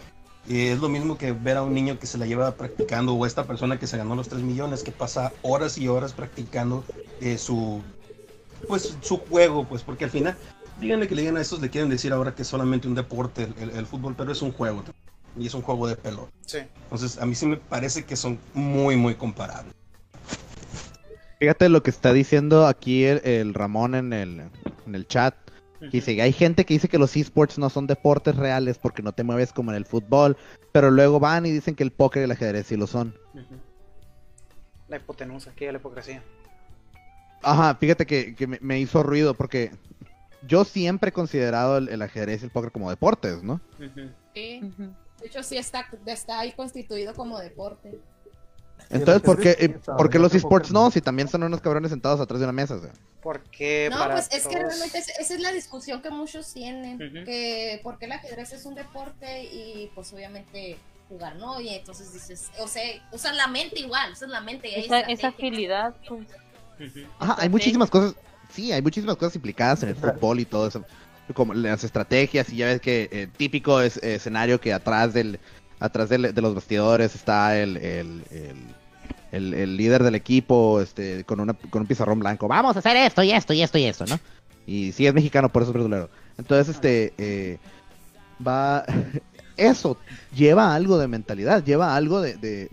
es 0.48 0.78
lo 0.78 0.88
mismo 0.88 1.18
que 1.18 1.32
ver 1.32 1.56
a 1.56 1.62
un 1.62 1.74
niño 1.74 1.98
que 1.98 2.06
se 2.06 2.18
la 2.18 2.26
lleva 2.26 2.52
practicando 2.52 3.14
o 3.14 3.26
esta 3.26 3.44
persona 3.44 3.78
que 3.78 3.86
se 3.86 3.96
ganó 3.96 4.14
los 4.14 4.28
3 4.28 4.42
millones, 4.42 4.82
que 4.82 4.92
pasa 4.92 5.32
horas 5.42 5.76
y 5.78 5.88
horas 5.88 6.12
practicando 6.12 6.84
eh, 7.20 7.36
su, 7.36 7.82
pues, 8.68 8.96
su 9.00 9.18
juego, 9.18 9.64
pues 9.64 9.82
porque 9.82 10.04
al 10.04 10.10
final 10.10 10.36
díganle 10.80 11.06
que 11.06 11.14
le 11.14 11.22
digan 11.22 11.36
a 11.36 11.40
estos, 11.40 11.60
le 11.60 11.70
quieren 11.70 11.90
decir 11.90 12.12
ahora 12.12 12.34
que 12.34 12.42
es 12.42 12.48
solamente 12.48 12.88
un 12.88 12.94
deporte 12.94 13.48
el, 13.58 13.86
fútbol, 13.86 14.14
pero 14.16 14.32
es 14.32 14.42
un 14.42 14.52
juego. 14.52 14.82
Y 15.38 15.46
es 15.46 15.54
un 15.54 15.62
juego 15.62 15.86
de 15.86 15.96
pelota. 15.96 16.32
Sí. 16.44 16.58
Entonces, 16.84 17.18
a 17.18 17.26
mí 17.26 17.34
sí 17.34 17.46
me 17.46 17.56
parece 17.56 18.04
que 18.04 18.16
son 18.16 18.38
muy, 18.52 18.96
muy 18.96 19.14
comparables. 19.14 19.72
Fíjate 21.38 21.68
lo 21.68 21.82
que 21.82 21.90
está 21.90 22.12
diciendo 22.12 22.66
aquí 22.66 23.04
el, 23.04 23.54
Ramón 23.54 23.94
en 23.94 24.12
el, 24.12 24.42
en 24.86 24.94
el 24.94 25.06
chat. 25.06 25.34
Dice, 25.92 26.20
hay 26.20 26.32
gente 26.32 26.66
que 26.66 26.74
dice 26.74 26.88
que 26.88 26.98
los 26.98 27.16
esports 27.16 27.56
no 27.56 27.70
son 27.70 27.86
deportes 27.86 28.36
reales 28.36 28.76
porque 28.76 29.02
no 29.02 29.12
te 29.12 29.24
mueves 29.24 29.50
como 29.50 29.70
en 29.70 29.78
el 29.78 29.86
fútbol, 29.86 30.36
pero 30.72 30.90
luego 30.90 31.20
van 31.20 31.46
y 31.46 31.50
dicen 31.50 31.74
que 31.74 31.82
el 31.82 31.90
póker 31.90 32.20
y 32.20 32.24
el 32.24 32.32
ajedrez 32.32 32.66
sí 32.66 32.76
lo 32.76 32.86
son. 32.86 33.14
La 34.88 34.96
hipotenusa, 34.96 35.50
aquí 35.50 35.64
la 35.64 35.78
hipocresía. 35.78 36.22
Ajá, 37.42 37.74
fíjate 37.74 38.06
que, 38.06 38.58
me, 38.60 38.78
hizo 38.78 39.02
ruido 39.02 39.34
porque 39.34 39.70
yo 40.46 40.64
siempre 40.64 41.10
he 41.10 41.12
considerado 41.12 41.78
el, 41.78 42.02
ajedrez 42.02 42.42
y 42.42 42.46
el 42.46 42.50
póker 42.50 42.72
como 42.72 42.90
deportes, 42.90 43.42
¿no? 43.42 43.60
Sí. 44.34 44.60
De 45.20 45.26
hecho, 45.26 45.42
sí 45.42 45.56
está, 45.56 45.86
está 46.06 46.40
ahí 46.40 46.52
constituido 46.52 47.14
como 47.14 47.38
deporte. 47.38 47.98
Entonces, 48.88 49.22
¿por 49.22 49.38
qué, 49.38 49.78
¿por 49.84 50.10
qué 50.10 50.18
los 50.18 50.34
esports 50.34 50.72
no? 50.72 50.90
Si 50.90 51.00
también 51.00 51.28
son 51.28 51.42
unos 51.42 51.60
cabrones 51.60 51.90
sentados 51.90 52.20
atrás 52.20 52.40
de 52.40 52.46
una 52.46 52.52
mesa. 52.52 52.80
Porque 53.22 53.88
no, 53.90 54.10
pues 54.10 54.28
es 54.32 54.46
que 54.48 54.56
realmente 54.56 54.98
esa 54.98 55.34
es 55.34 55.40
la 55.40 55.52
discusión 55.52 56.00
que 56.02 56.10
muchos 56.10 56.52
tienen. 56.52 56.98
Que 57.24 57.80
porque 57.82 58.06
el 58.06 58.12
ajedrez 58.12 58.52
es 58.52 58.64
un 58.64 58.74
deporte 58.74 59.44
y 59.44 59.90
pues 59.94 60.12
obviamente 60.12 60.78
jugar 61.08 61.36
no. 61.36 61.60
Y 61.60 61.68
entonces 61.68 62.12
dices, 62.12 62.50
o 62.58 62.66
sea, 62.66 62.82
usan 63.12 63.36
la 63.36 63.46
mente 63.46 63.80
igual, 63.80 64.12
usan 64.12 64.30
la 64.30 64.40
mente. 64.40 64.80
Esa, 64.80 65.00
esa 65.00 65.28
agilidad, 65.28 65.94
pues. 66.08 66.26
Ajá, 67.18 67.36
hay 67.38 67.48
muchísimas 67.48 67.90
cosas, 67.90 68.14
sí, 68.50 68.72
hay 68.72 68.82
muchísimas 68.82 69.16
cosas 69.16 69.36
implicadas 69.36 69.82
en 69.82 69.90
el 69.90 69.96
fútbol 69.96 70.40
y 70.40 70.44
todo 70.44 70.68
eso, 70.68 70.84
como 71.34 71.54
las 71.54 71.84
estrategias 71.84 72.50
y 72.50 72.56
ya 72.56 72.66
ves 72.66 72.80
que 72.80 73.08
eh, 73.12 73.28
típico 73.36 73.80
es, 73.80 73.96
escenario 73.98 74.60
que 74.60 74.72
atrás 74.72 75.12
del 75.14 75.38
atrás 75.78 76.08
de 76.10 76.18
los 76.18 76.54
bastidores 76.54 77.14
está 77.14 77.58
el, 77.58 77.76
el, 77.78 78.22
el, 79.32 79.76
líder 79.76 80.02
del 80.02 80.14
equipo 80.14 80.80
este 80.80 81.24
con, 81.24 81.40
una, 81.40 81.54
con 81.54 81.82
un 81.82 81.88
pizarrón 81.88 82.20
blanco, 82.20 82.48
vamos 82.48 82.76
a 82.76 82.80
hacer 82.80 82.96
esto 82.96 83.22
y 83.22 83.32
esto 83.32 83.52
y 83.52 83.62
esto 83.62 83.78
y 83.78 83.84
esto, 83.84 84.04
¿no? 84.06 84.18
Y 84.66 84.92
sí 84.92 85.06
es 85.06 85.14
mexicano, 85.14 85.48
por 85.48 85.62
eso 85.62 85.70
es 85.70 85.74
verdulero. 85.74 86.10
Entonces, 86.38 86.76
este, 86.76 87.12
eh, 87.18 87.58
va, 88.46 88.84
eso 89.56 89.96
lleva 90.34 90.74
algo 90.74 90.98
de 90.98 91.08
mentalidad, 91.08 91.64
lleva 91.64 91.96
algo 91.96 92.20
de, 92.20 92.36
de, 92.36 92.68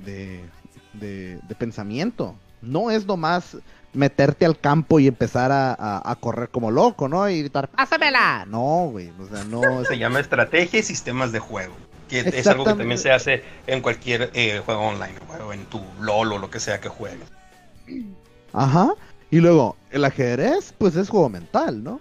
de, 0.93 1.39
de 1.41 1.55
pensamiento. 1.55 2.35
No 2.61 2.91
es 2.91 3.05
nomás 3.05 3.57
meterte 3.93 4.45
al 4.45 4.59
campo 4.59 4.99
y 4.99 5.07
empezar 5.07 5.51
a, 5.51 6.17
correr 6.19 6.49
como 6.49 6.71
loco, 6.71 7.07
¿no? 7.07 7.29
Y 7.29 7.39
gritar, 7.39 7.69
¡pásamela! 7.69 8.45
No, 8.47 8.89
güey, 8.91 9.11
o 9.19 9.27
sea, 9.27 9.43
no... 9.45 9.61
Se 9.85 9.97
llama 9.97 10.19
estrategia 10.19 10.79
y 10.79 10.83
sistemas 10.83 11.31
de 11.31 11.39
juego, 11.39 11.75
que 12.07 12.19
es 12.19 12.47
algo 12.47 12.65
que 12.65 12.73
también 12.73 12.97
se 12.97 13.11
hace 13.11 13.43
en 13.65 13.81
cualquier 13.81 14.31
eh, 14.33 14.61
juego 14.65 14.81
online, 14.81 15.15
o 15.45 15.53
en 15.53 15.65
tu 15.65 15.81
LOL 15.99 16.33
o 16.33 16.37
lo 16.37 16.49
que 16.49 16.59
sea 16.59 16.79
que 16.79 16.89
juegues. 16.89 17.27
Ajá, 18.53 18.93
y 19.31 19.39
luego, 19.39 19.75
el 19.91 20.05
ajedrez, 20.05 20.73
pues 20.77 20.95
es 20.95 21.09
juego 21.09 21.29
mental, 21.29 21.83
¿no? 21.83 21.99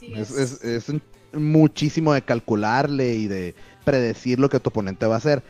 es, 0.00 0.62
es 0.62 0.92
muchísimo 1.32 2.12
de 2.12 2.22
calcularle 2.22 3.14
y 3.14 3.26
de 3.26 3.54
predecir 3.84 4.38
lo 4.38 4.48
que 4.48 4.60
tu 4.60 4.70
oponente 4.70 5.06
va 5.06 5.16
a 5.16 5.18
hacer. 5.18 5.42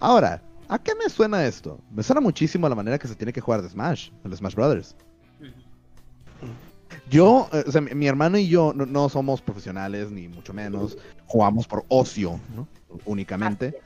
Ahora, 0.00 0.42
¿A 0.72 0.78
qué 0.78 0.94
me 0.94 1.10
suena 1.10 1.44
esto? 1.44 1.78
Me 1.90 2.02
suena 2.02 2.22
muchísimo 2.22 2.66
a 2.66 2.70
la 2.70 2.74
manera 2.74 2.98
que 2.98 3.06
se 3.06 3.14
tiene 3.14 3.30
que 3.30 3.42
jugar 3.42 3.60
de 3.60 3.68
Smash, 3.68 4.08
el 4.24 4.34
Smash 4.34 4.54
Brothers. 4.54 4.96
Yo, 7.10 7.46
eh, 7.52 7.64
o 7.66 7.70
sea, 7.70 7.82
mi, 7.82 8.06
hermano 8.06 8.38
y 8.38 8.48
yo 8.48 8.72
no, 8.72 9.08
somos 9.10 9.42
profesionales, 9.42 10.10
ni 10.10 10.28
mucho 10.28 10.54
menos. 10.54 10.96
Jugamos 11.26 11.68
por 11.68 11.84
ocio, 11.88 12.40
¿no? 12.56 12.66
Únicamente. 13.04 13.82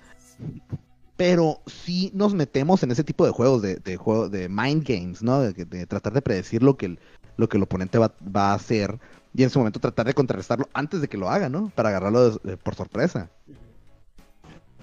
Pero 1.16 1.60
sí 1.66 2.12
nos 2.14 2.34
metemos 2.34 2.84
en 2.84 2.92
ese 2.92 3.02
tipo 3.02 3.26
de 3.26 3.32
juegos, 3.32 3.62
de, 3.62 3.76
de, 3.76 3.96
juego, 3.96 4.28
de 4.28 4.48
mind 4.48 4.84
games, 4.86 5.22
¿no? 5.24 5.40
De, 5.40 5.86
tratar 5.86 6.12
de 6.12 6.22
predecir 6.22 6.62
lo 6.62 6.76
que 6.76 6.86
el, 6.86 7.00
lo 7.36 7.48
que 7.48 7.56
el 7.56 7.64
oponente 7.64 7.98
va, 7.98 8.12
a 8.32 8.54
hacer 8.54 9.00
y 9.34 9.42
en 9.42 9.50
su 9.50 9.58
momento 9.58 9.80
tratar 9.80 10.06
de 10.06 10.14
contrarrestarlo 10.14 10.68
antes 10.72 11.00
de 11.00 11.08
que 11.08 11.18
lo 11.18 11.30
haga, 11.30 11.48
¿no? 11.48 11.72
Para 11.74 11.88
agarrarlo 11.88 12.40
por 12.62 12.76
sorpresa 12.76 13.28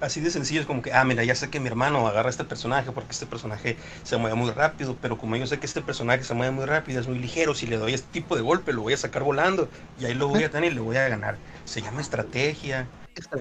así 0.03 0.19
de 0.19 0.29
sencillo 0.29 0.61
es 0.61 0.67
como 0.67 0.81
que, 0.81 0.93
ah, 0.93 1.03
mira, 1.03 1.23
ya 1.23 1.33
sé 1.35 1.49
que 1.49 1.59
mi 1.59 1.67
hermano 1.67 2.07
agarra 2.07 2.29
este 2.29 2.43
personaje 2.43 2.91
porque 2.91 3.11
este 3.11 3.25
personaje 3.25 3.77
se 4.03 4.17
mueve 4.17 4.35
muy 4.35 4.51
rápido, 4.51 4.97
pero 5.01 5.17
como 5.17 5.35
yo 5.35 5.47
sé 5.47 5.59
que 5.59 5.65
este 5.65 5.81
personaje 5.81 6.23
se 6.23 6.33
mueve 6.33 6.51
muy 6.51 6.65
rápido, 6.65 6.99
es 6.99 7.07
muy 7.07 7.19
ligero, 7.19 7.55
si 7.55 7.67
le 7.67 7.77
doy 7.77 7.93
este 7.93 8.11
tipo 8.11 8.35
de 8.35 8.41
golpe 8.41 8.73
lo 8.73 8.81
voy 8.81 8.93
a 8.93 8.97
sacar 8.97 9.23
volando 9.23 9.69
y 9.99 10.05
ahí 10.05 10.13
lo 10.13 10.27
voy 10.27 10.43
a 10.43 10.49
tener 10.49 10.71
y 10.71 10.75
le 10.75 10.81
voy 10.81 10.97
a 10.97 11.07
ganar. 11.07 11.37
Se 11.65 11.81
llama 11.81 12.01
estrategia. 12.01 12.87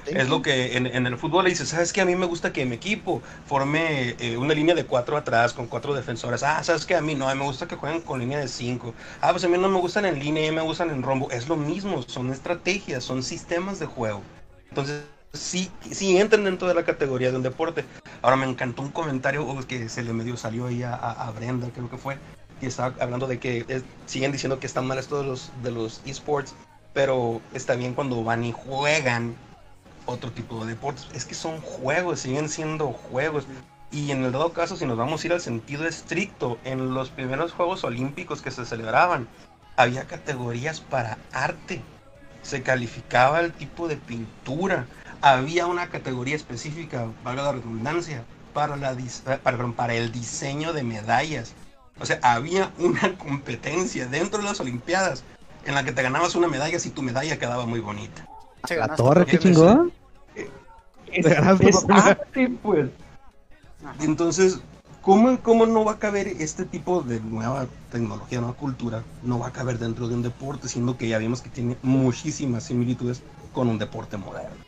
Es 0.06 0.28
lo 0.28 0.42
que 0.42 0.76
en, 0.76 0.86
el 0.86 1.16
fútbol 1.16 1.44
le 1.44 1.50
dice, 1.50 1.64
¿sabes 1.64 1.94
qué? 1.94 2.02
A 2.02 2.04
mí 2.04 2.14
me 2.14 2.26
gusta 2.26 2.52
que 2.52 2.66
mi 2.66 2.76
equipo 2.76 3.22
forme 3.46 4.14
eh, 4.20 4.36
una 4.36 4.52
línea 4.52 4.74
de 4.74 4.84
cuatro 4.84 5.16
atrás 5.16 5.54
con 5.54 5.66
cuatro 5.66 5.94
defensores. 5.94 6.42
Ah, 6.42 6.62
¿sabes 6.62 6.84
qué? 6.84 6.94
A 6.94 7.00
mí 7.00 7.14
no, 7.14 7.26
a 7.26 7.34
mí 7.34 7.40
me 7.40 7.46
gusta 7.46 7.66
que 7.66 7.76
jueguen 7.76 8.02
con 8.02 8.20
línea 8.20 8.38
de 8.38 8.48
cinco. 8.48 8.94
Ah, 9.22 9.30
pues 9.30 9.44
a 9.44 9.48
mí 9.48 9.56
no 9.56 9.70
me 9.70 9.78
gustan 9.78 10.04
en 10.04 10.18
línea, 10.18 10.46
a 10.46 10.50
mí 10.50 10.56
me 10.56 10.62
gustan 10.62 10.90
en 10.90 11.02
rombo. 11.02 11.30
Es 11.30 11.48
lo 11.48 11.56
mismo, 11.56 12.02
son 12.02 12.30
estrategias, 12.30 13.02
son 13.02 13.22
sistemas 13.22 13.78
de 13.78 13.86
juego. 13.86 14.22
Entonces, 14.68 15.04
sí, 15.32 15.70
sí 15.90 16.16
entran 16.16 16.44
dentro 16.44 16.68
de 16.68 16.74
la 16.74 16.84
categoría 16.84 17.30
de 17.30 17.36
un 17.36 17.42
deporte. 17.42 17.84
Ahora 18.22 18.36
me 18.36 18.46
encantó 18.46 18.82
un 18.82 18.90
comentario 18.90 19.46
que 19.66 19.88
se 19.88 20.02
le 20.02 20.12
medio 20.12 20.36
salió 20.36 20.66
ahí 20.66 20.82
a, 20.82 21.32
Brenda, 21.34 21.68
creo 21.74 21.90
que 21.90 21.96
fue, 21.96 22.18
que 22.60 22.66
estaba 22.66 22.94
hablando 23.00 23.26
de 23.26 23.38
que 23.38 23.82
siguen 24.06 24.32
diciendo 24.32 24.60
que 24.60 24.66
están 24.66 24.86
mal 24.86 24.98
esto 24.98 25.20
de 25.20 25.28
los, 25.28 25.50
de 25.62 25.70
los 25.70 26.00
esports, 26.04 26.54
pero 26.92 27.40
está 27.52 27.74
bien 27.74 27.94
cuando 27.94 28.22
van 28.22 28.44
y 28.44 28.52
juegan 28.52 29.34
otro 30.06 30.30
tipo 30.30 30.64
de 30.64 30.72
deportes. 30.72 31.08
Es 31.14 31.24
que 31.24 31.34
son 31.34 31.60
juegos, 31.60 32.20
siguen 32.20 32.48
siendo 32.48 32.88
juegos. 32.88 33.46
Y 33.90 34.10
en 34.10 34.24
el 34.24 34.32
dado 34.32 34.52
caso, 34.52 34.76
si 34.76 34.86
nos 34.86 34.96
vamos 34.96 35.22
a 35.22 35.26
ir 35.26 35.32
al 35.34 35.40
sentido 35.40 35.86
estricto, 35.86 36.58
en 36.64 36.94
los 36.94 37.10
primeros 37.10 37.52
Juegos 37.52 37.84
Olímpicos 37.84 38.40
que 38.40 38.50
se 38.50 38.64
celebraban, 38.64 39.28
había 39.76 40.04
categorías 40.04 40.80
para 40.80 41.18
arte. 41.32 41.82
Se 42.42 42.62
calificaba 42.62 43.40
el 43.40 43.52
tipo 43.52 43.88
de 43.88 43.96
pintura, 43.96 44.86
había 45.20 45.66
una 45.66 45.88
categoría 45.88 46.36
específica, 46.36 47.06
valga 47.24 47.44
la 47.44 47.52
redundancia, 47.52 48.24
para, 48.52 48.76
la, 48.76 48.92
eh, 48.92 49.38
para, 49.76 49.94
el 49.94 50.12
diseño 50.12 50.72
de 50.72 50.82
medallas. 50.82 51.54
O 52.00 52.06
sea, 52.06 52.18
había 52.22 52.70
una 52.78 53.16
competencia 53.18 54.06
dentro 54.06 54.38
de 54.38 54.44
las 54.44 54.60
Olimpiadas 54.60 55.24
en 55.64 55.74
la 55.74 55.84
que 55.84 55.92
te 55.92 56.02
ganabas 56.02 56.34
una 56.34 56.48
medalla 56.48 56.78
si 56.78 56.90
tu 56.90 57.02
medalla 57.02 57.38
quedaba 57.38 57.66
muy 57.66 57.80
bonita. 57.80 58.26
¿La 58.68 58.94
torre 58.94 59.26
qué 59.26 59.38
chingón? 59.38 59.92
Es, 61.06 61.26
arte, 61.26 62.48
pues. 62.62 62.88
Entonces, 64.00 64.60
¿cómo, 65.02 65.38
¿cómo 65.42 65.66
no 65.66 65.84
va 65.84 65.92
a 65.92 65.98
caber 65.98 66.28
este 66.28 66.64
tipo 66.64 67.02
de 67.02 67.20
nueva 67.20 67.66
tecnología, 67.90 68.40
nueva 68.40 68.56
cultura? 68.56 69.02
No 69.22 69.38
va 69.38 69.48
a 69.48 69.52
caber 69.52 69.78
dentro 69.78 70.08
de 70.08 70.14
un 70.14 70.22
deporte, 70.22 70.68
siendo 70.68 70.96
que 70.96 71.08
ya 71.08 71.18
vimos 71.18 71.42
que 71.42 71.50
tiene 71.50 71.76
muchísimas 71.82 72.64
similitudes 72.64 73.22
con 73.52 73.68
un 73.68 73.78
deporte 73.78 74.16
moderno. 74.16 74.64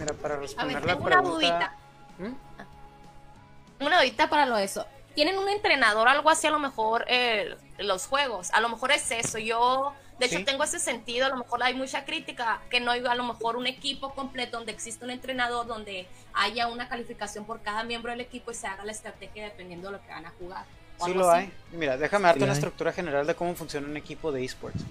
Mira, 0.00 0.14
para 0.14 0.36
responder 0.36 0.84
la 0.84 0.98
pregunta... 0.98 1.20
Una 1.20 1.28
dudita. 1.28 1.76
¿Mm? 2.18 3.84
Una 3.84 3.98
dudita 4.00 4.28
para 4.28 4.46
lo 4.46 4.56
de 4.56 4.64
eso. 4.64 4.86
¿Tienen 5.14 5.38
un 5.38 5.48
entrenador 5.48 6.08
algo 6.08 6.28
así 6.28 6.46
a 6.46 6.50
lo 6.50 6.58
mejor 6.58 7.04
eh, 7.08 7.56
los 7.78 8.06
juegos? 8.06 8.50
A 8.52 8.60
lo 8.60 8.68
mejor 8.68 8.90
es 8.90 9.10
eso. 9.10 9.38
Yo, 9.38 9.92
de 10.18 10.26
hecho, 10.26 10.44
tengo 10.44 10.64
ese 10.64 10.78
sentido. 10.78 11.26
A 11.26 11.28
lo 11.28 11.36
mejor 11.36 11.62
hay 11.62 11.74
mucha 11.74 12.04
crítica 12.04 12.60
que 12.70 12.80
no 12.80 12.90
hay 12.90 13.04
a 13.04 13.14
lo 13.14 13.24
mejor 13.24 13.56
un 13.56 13.66
equipo 13.66 14.14
completo 14.14 14.56
donde 14.56 14.72
existe 14.72 15.04
un 15.04 15.10
entrenador, 15.10 15.66
donde 15.66 16.06
haya 16.32 16.68
una 16.68 16.88
calificación 16.88 17.44
por 17.44 17.60
cada 17.60 17.84
miembro 17.84 18.10
del 18.12 18.20
equipo 18.20 18.50
y 18.50 18.54
se 18.54 18.66
haga 18.66 18.84
la 18.84 18.92
estrategia 18.92 19.44
dependiendo 19.44 19.88
de 19.88 19.98
lo 19.98 20.02
que 20.02 20.08
van 20.08 20.26
a 20.26 20.30
jugar. 20.38 20.64
Sí 21.04 21.12
lo 21.12 21.30
hay. 21.30 21.52
Mira, 21.72 21.98
déjame 21.98 22.24
darte 22.24 22.44
una 22.44 22.54
estructura 22.54 22.92
general 22.92 23.26
de 23.26 23.34
cómo 23.34 23.54
funciona 23.54 23.86
un 23.86 23.96
equipo 23.96 24.32
de 24.32 24.44
esports. 24.44 24.82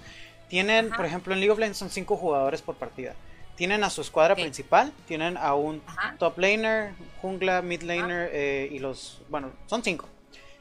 Tienen, 0.48 0.90
por 0.90 1.04
ejemplo, 1.04 1.34
en 1.34 1.40
League 1.40 1.50
of 1.50 1.58
Legends 1.58 1.78
son 1.78 1.90
cinco 1.90 2.16
jugadores 2.16 2.62
por 2.62 2.76
partida. 2.76 3.14
tienen 3.56 3.82
a 3.82 3.90
su 3.90 4.02
escuadra 4.02 4.34
principal, 4.34 4.92
tienen 5.08 5.36
a 5.36 5.54
un 5.54 5.82
top 6.18 6.38
laner, 6.38 6.92
jungla, 7.20 7.62
mid 7.62 7.82
laner 7.82 8.30
eh, 8.32 8.68
y 8.70 8.78
los, 8.78 9.22
bueno, 9.28 9.50
son 9.66 9.82
cinco. 9.82 10.08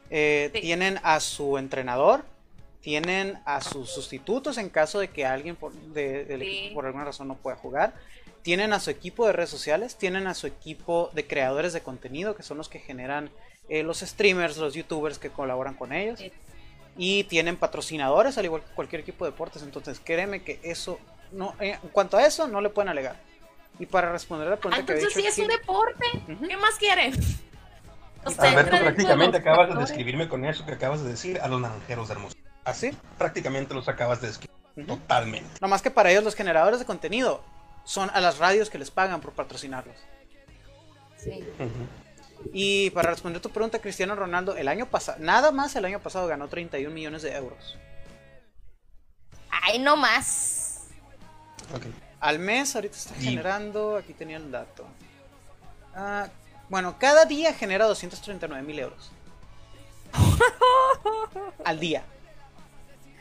Eh, 0.10 0.50
tienen 0.54 1.00
a 1.04 1.20
su 1.20 1.58
entrenador, 1.58 2.24
tienen 2.86 3.40
a 3.46 3.62
sus 3.62 3.90
sustitutos 3.90 4.60
en 4.60 4.70
caso 4.70 5.00
de 5.00 5.08
que 5.08 5.26
alguien 5.26 5.56
por, 5.56 5.74
del 5.74 6.40
equipo 6.44 6.76
por 6.76 6.86
alguna 6.86 7.06
razón 7.06 7.28
no 7.28 7.34
pueda 7.34 7.56
jugar. 7.56 7.96
Tienen 8.44 8.74
a 8.74 8.80
su 8.80 8.92
equipo 8.92 9.26
de 9.26 9.34
redes 9.34 9.50
sociales, 9.50 9.96
tienen 9.96 10.28
a 10.28 10.36
su 10.36 10.46
equipo 10.46 11.10
de 11.14 11.26
creadores 11.26 11.74
de 11.74 11.82
contenido, 11.82 12.36
que 12.36 12.44
son 12.44 12.60
los 12.60 12.70
que 12.70 12.78
generan 12.78 13.32
eh, 13.70 13.82
los 13.82 14.02
streamers, 14.02 14.58
los 14.58 14.76
youtubers 14.76 15.18
que 15.18 15.32
colaboran 15.32 15.74
con 15.74 15.94
ellos. 15.94 16.22
Y 16.96 17.24
tienen 17.24 17.58
patrocinadores, 17.58 18.38
al 18.38 18.46
igual 18.46 18.62
que 18.62 18.76
cualquier 18.76 19.02
equipo 19.02 19.26
de 19.26 19.32
deportes. 19.32 19.64
Entonces, 19.64 20.00
créeme 20.00 20.44
que 20.44 20.60
eso 20.62 21.00
no, 21.32 21.56
eh, 21.60 21.80
en 21.82 21.90
cuanto 21.90 22.18
a 22.18 22.28
eso, 22.28 22.48
no 22.48 22.62
le 22.62 22.70
pueden 22.70 22.90
alegar. 22.90 23.16
Y 23.80 23.88
para 23.88 24.12
responder 24.12 24.48
a 24.48 24.52
la 24.52 24.58
pregunta 24.58 24.86
que 24.86 24.94
he 24.94 24.96
dicho 24.98 25.10
sí 25.10 25.26
es 25.26 25.40
un 25.40 25.48
deporte. 25.48 26.06
¿Qué 26.48 26.58
más 26.58 26.76
quieren? 26.76 27.16
Alberto, 28.38 28.78
prácticamente 28.78 29.38
acabas 29.38 29.70
de 29.70 29.76
describirme 29.76 30.30
con 30.30 30.46
eso 30.46 30.68
que 30.68 30.74
acabas 30.74 31.04
de 31.04 31.10
decir 31.10 31.40
a 31.42 31.48
los 31.48 31.60
naranjeros 31.60 32.10
de 32.10 32.14
Hermoso. 32.14 32.45
Así, 32.66 32.98
prácticamente 33.18 33.74
los 33.74 33.88
acabas 33.88 34.20
de 34.22 34.28
describir. 34.28 34.56
Totalmente. 34.88 35.50
No 35.62 35.68
más 35.68 35.82
que 35.82 35.92
para 35.92 36.12
ellos 36.12 36.24
los 36.24 36.36
generadores 36.36 36.80
de 36.80 36.86
contenido 36.86 37.42
son 37.86 38.10
a 38.10 38.20
las 38.20 38.40
radios 38.40 38.70
que 38.70 38.78
les 38.78 38.92
pagan 38.92 39.22
por 39.22 39.32
patrocinarlos. 39.32 39.96
Sí. 41.18 41.46
Y 42.52 42.90
para 42.90 43.12
responder 43.12 43.42
tu 43.42 43.50
pregunta, 43.50 43.80
Cristiano 43.80 44.16
Ronaldo, 44.16 44.56
el 44.56 44.68
año 44.68 44.88
pasado, 44.88 45.18
nada 45.20 45.52
más 45.52 45.76
el 45.76 45.86
año 45.86 46.00
pasado 46.00 46.28
ganó 46.28 46.48
31 46.48 46.94
millones 46.94 47.22
de 47.22 47.36
euros. 47.36 47.78
Ay, 49.50 49.80
no 49.80 49.96
más. 49.96 50.88
Al 52.20 52.40
mes 52.40 52.76
ahorita 52.76 52.98
está 52.98 53.16
generando, 53.16 53.96
aquí 53.96 54.14
tenía 54.14 54.38
el 54.38 54.52
dato. 54.52 54.86
Ah, 55.96 56.28
bueno, 56.70 56.98
cada 57.00 57.26
día 57.26 57.54
genera 57.54 57.86
239 57.86 58.64
mil 58.66 58.80
euros. 58.80 59.12
Al 61.66 61.80
día. 61.80 62.04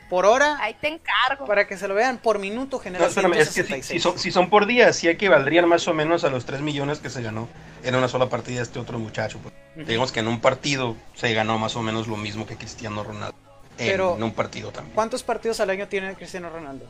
Por 0.09 0.25
hora. 0.25 0.57
Ahí 0.61 0.75
te 0.79 0.87
encargo. 0.87 1.45
Para 1.45 1.67
que 1.67 1.77
se 1.77 1.87
lo 1.87 1.95
vean, 1.95 2.17
por 2.17 2.39
minuto 2.39 2.79
genera 2.79 3.05
no, 3.05 3.33
es 3.33 3.49
que 3.53 3.83
si, 3.83 4.31
son, 4.31 4.49
por 4.49 4.65
día, 4.65 4.93
sí 4.93 5.07
equivaldrían 5.07 5.67
más 5.67 5.87
o 5.87 5.93
menos 5.93 6.23
a 6.23 6.29
los 6.29 6.45
3 6.45 6.61
millones 6.61 6.99
que 6.99 7.09
se 7.09 7.21
ganó 7.21 7.47
en 7.83 7.95
una 7.95 8.07
sola 8.07 8.29
partida 8.29 8.61
este 8.61 8.79
otro 8.79 8.99
muchacho. 8.99 9.39
Pues. 9.39 9.87
Digamos 9.87 10.11
que 10.11 10.19
en 10.19 10.27
un 10.27 10.39
partido 10.39 10.95
se 11.15 11.33
ganó 11.33 11.57
más 11.57 11.75
o 11.75 11.81
menos 11.81 12.07
lo 12.07 12.17
mismo 12.17 12.45
que 12.45 12.55
Cristiano 12.55 13.03
Ronaldo. 13.03 13.35
en 13.77 14.23
un 14.23 14.33
partido 14.33 14.71
también. 14.71 14.93
¿Cuántos 14.93 15.23
partidos 15.23 15.59
al 15.59 15.69
año 15.69 15.87
tiene 15.87 16.13
Cristiano 16.13 16.49
Ronaldo? 16.49 16.85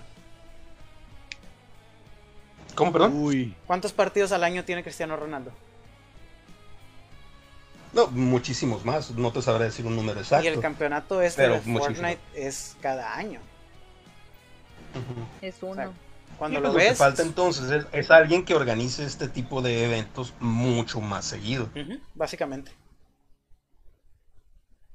¿Cómo, 2.75 2.91
perdón? 2.91 3.55
¿Cuántos 3.65 3.93
partidos 3.93 4.33
al 4.33 4.43
año 4.43 4.65
tiene 4.65 4.83
Cristiano 4.83 5.15
Ronaldo? 5.15 5.51
No, 7.95 8.07
muchísimos 8.07 8.83
más. 8.83 9.11
No 9.11 9.31
te 9.31 9.41
sabré 9.41 9.65
decir 9.65 9.85
un 9.85 9.95
número 9.95 10.19
exacto. 10.19 10.45
Y 10.45 10.49
el 10.49 10.59
campeonato 10.59 11.21
este 11.21 11.47
de 11.47 11.59
Fortnite 11.61 12.19
es 12.35 12.75
cada 12.81 13.15
año. 13.15 13.39
Es 15.41 15.63
uno. 15.63 15.93
cuando 16.37 16.59
lo 16.59 16.73
ves. 16.73 16.83
Lo 16.83 16.89
que 16.89 16.95
falta 16.95 17.21
entonces 17.21 17.85
es, 17.93 18.11
alguien 18.11 18.43
que 18.43 18.53
organice 18.53 19.05
este 19.05 19.29
tipo 19.29 19.61
de 19.61 19.85
eventos 19.85 20.33
mucho 20.41 20.99
más 20.99 21.23
seguido. 21.23 21.69
básicamente. 22.13 22.73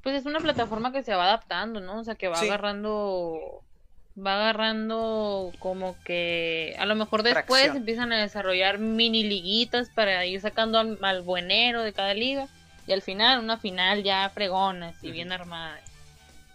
Pues 0.02 0.16
es 0.16 0.26
una 0.26 0.40
plataforma 0.40 0.92
que 0.92 1.02
se 1.02 1.14
va 1.14 1.24
adaptando, 1.24 1.80
¿no? 1.80 2.00
O 2.00 2.04
sea, 2.04 2.16
que 2.16 2.28
va 2.28 2.38
agarrando 2.38 3.62
va 4.18 4.34
agarrando 4.34 5.52
como 5.58 5.96
que 6.04 6.76
a 6.78 6.84
lo 6.84 6.94
mejor 6.96 7.22
después 7.22 7.74
empiezan 7.74 8.12
a 8.12 8.20
desarrollar 8.20 8.78
mini 8.78 9.22
liguitas 9.22 9.88
para 9.88 10.26
ir 10.26 10.40
sacando 10.40 10.78
al, 10.78 11.22
buenero 11.22 11.82
de 11.82 11.94
cada 11.94 12.12
liga 12.12 12.48
y 12.86 12.92
al 12.92 13.02
final 13.02 13.40
una 13.40 13.58
final 13.58 14.02
ya 14.02 14.30
fregona, 14.30 14.88
así 14.88 15.10
bien 15.10 15.32
armada. 15.32 15.78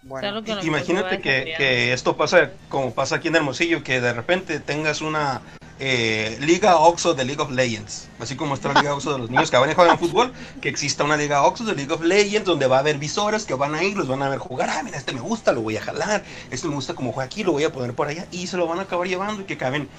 Bueno, 0.03 0.43
imagínate 0.61 1.19
que, 1.19 1.55
que, 1.57 1.91
esto 1.91 2.15
pasa 2.15 2.51
como 2.69 2.93
pasa 2.93 3.15
aquí 3.15 3.29
en 3.29 3.37
Hermosillo, 3.37 3.83
que 3.83 3.99
de 3.99 4.13
repente 4.13 4.59
tengas 4.59 5.01
una 5.01 5.41
eh, 5.79 6.37
Liga 6.39 6.77
Oxo 6.77 7.13
de 7.13 7.25
League 7.25 7.41
of 7.41 7.51
Legends. 7.51 8.07
Así 8.19 8.35
como 8.35 8.53
está 8.53 8.71
la 8.71 8.81
Liga 8.81 8.93
Oxo 8.93 9.13
de 9.13 9.19
los 9.19 9.29
niños 9.29 9.51
que 9.51 9.57
van 9.57 9.69
a 9.69 9.75
jugar 9.75 9.97
fútbol, 9.97 10.33
que 10.61 10.69
exista 10.69 11.03
una 11.03 11.17
Liga 11.17 11.43
Oxo 11.43 11.65
de 11.65 11.75
League 11.75 11.91
of 11.91 12.01
Legends 12.01 12.45
donde 12.45 12.67
va 12.67 12.77
a 12.77 12.79
haber 12.79 12.97
visores 12.97 13.45
que 13.45 13.53
van 13.55 13.75
a 13.75 13.83
ir, 13.83 13.97
los 13.97 14.07
van 14.07 14.21
a 14.21 14.29
ver 14.29 14.39
jugar. 14.39 14.69
Ah, 14.69 14.83
mira, 14.83 14.97
este 14.97 15.11
me 15.11 15.19
gusta, 15.19 15.51
lo 15.51 15.61
voy 15.61 15.77
a 15.77 15.81
jalar. 15.81 16.23
Este 16.49 16.67
me 16.67 16.75
gusta 16.75 16.93
como 16.93 17.11
juega 17.11 17.25
aquí, 17.25 17.43
lo 17.43 17.51
voy 17.51 17.65
a 17.65 17.71
poner 17.71 17.93
por 17.93 18.07
allá. 18.07 18.25
Y 18.31 18.47
se 18.47 18.57
lo 18.57 18.67
van 18.67 18.79
a 18.79 18.83
acabar 18.83 19.07
llevando 19.07 19.41
y 19.41 19.45
que 19.45 19.57
caben 19.57 19.89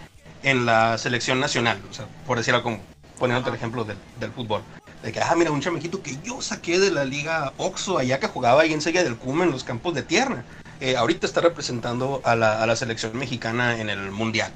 en 0.43 0.65
la 0.65 0.97
selección 0.99 1.41
nacional. 1.41 1.79
O 1.91 1.93
sea, 1.93 2.07
por 2.27 2.39
decirlo 2.39 2.63
como 2.63 2.81
poniendo 3.19 3.49
el 3.49 3.57
ejemplo 3.57 3.85
del, 3.85 3.99
del, 4.19 4.31
fútbol. 4.31 4.63
De 5.07 5.13
que, 5.13 5.21
ah, 5.21 5.37
mira, 5.37 5.53
un 5.53 5.61
chamejito 5.61 6.03
que 6.03 6.19
yo 6.25 6.43
saqué 6.43 6.81
de 6.81 6.91
la 6.91 7.05
Liga 7.05 7.53
Oxo 7.59 7.97
allá 7.97 8.19
que 8.19 8.27
jugaba 8.27 8.63
ahí 8.63 8.73
en 8.73 8.81
Sella 8.81 9.05
del 9.05 9.17
Cume 9.17 9.45
en 9.45 9.53
los 9.53 9.63
campos 9.63 9.95
de 9.95 10.03
tierra. 10.03 10.43
Eh, 10.81 10.97
ahorita 10.97 11.29
está 11.29 11.41
representando 11.41 12.21
a 12.25 12.35
la, 12.35 12.61
a 12.61 12.67
la 12.67 12.75
selección 12.75 13.17
mexicana 13.17 13.81
en 13.81 13.89
el 13.89 14.11
Mundial 14.11 14.51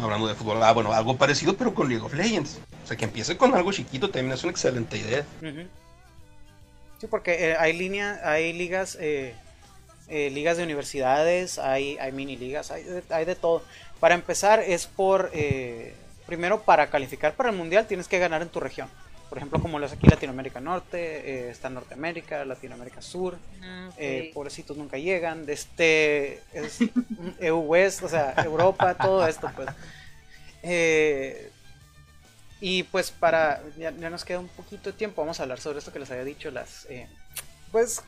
hablando 0.00 0.28
de 0.28 0.34
fútbol, 0.34 0.62
ah, 0.62 0.72
bueno, 0.72 0.92
algo 0.92 1.16
parecido, 1.16 1.56
pero 1.56 1.74
con 1.74 1.88
League 1.88 2.04
of 2.04 2.14
Legends. 2.14 2.60
O 2.84 2.86
sea, 2.86 2.96
que 2.96 3.04
empiece 3.04 3.36
con 3.36 3.52
algo 3.54 3.72
chiquito 3.72 4.10
también 4.10 4.32
es 4.32 4.44
una 4.44 4.52
excelente 4.52 4.96
idea. 4.96 5.24
Sí, 7.00 7.06
porque 7.08 7.50
eh, 7.50 7.56
hay 7.58 7.72
línea, 7.72 8.20
hay 8.24 8.52
ligas, 8.52 8.96
eh, 9.00 9.34
eh, 10.08 10.30
ligas 10.30 10.56
de 10.56 10.62
universidades, 10.62 11.58
hay, 11.58 11.98
hay 11.98 12.12
mini 12.12 12.36
ligas, 12.36 12.70
hay, 12.70 12.84
hay 13.10 13.24
de 13.24 13.34
todo. 13.34 13.62
Para 13.98 14.14
empezar, 14.14 14.60
es 14.60 14.86
por, 14.86 15.32
primero, 16.26 16.62
para 16.62 16.90
calificar 16.90 17.34
para 17.34 17.50
el 17.50 17.56
mundial 17.56 17.86
tienes 17.86 18.06
que 18.06 18.18
ganar 18.18 18.40
en 18.42 18.48
tu 18.48 18.60
región 18.60 18.88
por 19.34 19.38
ejemplo, 19.38 19.60
como 19.60 19.80
los 19.80 19.90
aquí 19.90 20.06
Latinoamérica 20.06 20.60
Norte, 20.60 21.46
eh, 21.48 21.50
está 21.50 21.68
Norteamérica, 21.68 22.44
Latinoamérica 22.44 23.02
Sur, 23.02 23.36
ah, 23.64 23.90
eh, 23.96 24.30
pobrecitos 24.32 24.76
nunca 24.76 24.96
llegan, 24.96 25.44
de 25.44 25.54
este 25.54 26.40
es 26.52 26.78
EU 27.40 27.58
West, 27.58 28.04
o 28.04 28.08
sea, 28.08 28.32
Europa, 28.44 28.94
todo 28.94 29.26
esto, 29.26 29.50
pues. 29.56 29.70
Eh, 30.62 31.50
y 32.60 32.84
pues 32.84 33.10
para, 33.10 33.60
ya, 33.76 33.90
nos 33.90 34.24
queda 34.24 34.38
un 34.38 34.46
poquito 34.46 34.92
de 34.92 34.96
tiempo, 34.96 35.22
vamos 35.22 35.40
a 35.40 35.42
hablar 35.42 35.58
sobre 35.58 35.80
esto 35.80 35.92
que 35.92 35.98
les 35.98 36.12
había 36.12 36.22
dicho, 36.22 36.52
las, 36.52 36.86
pues, 37.72 38.04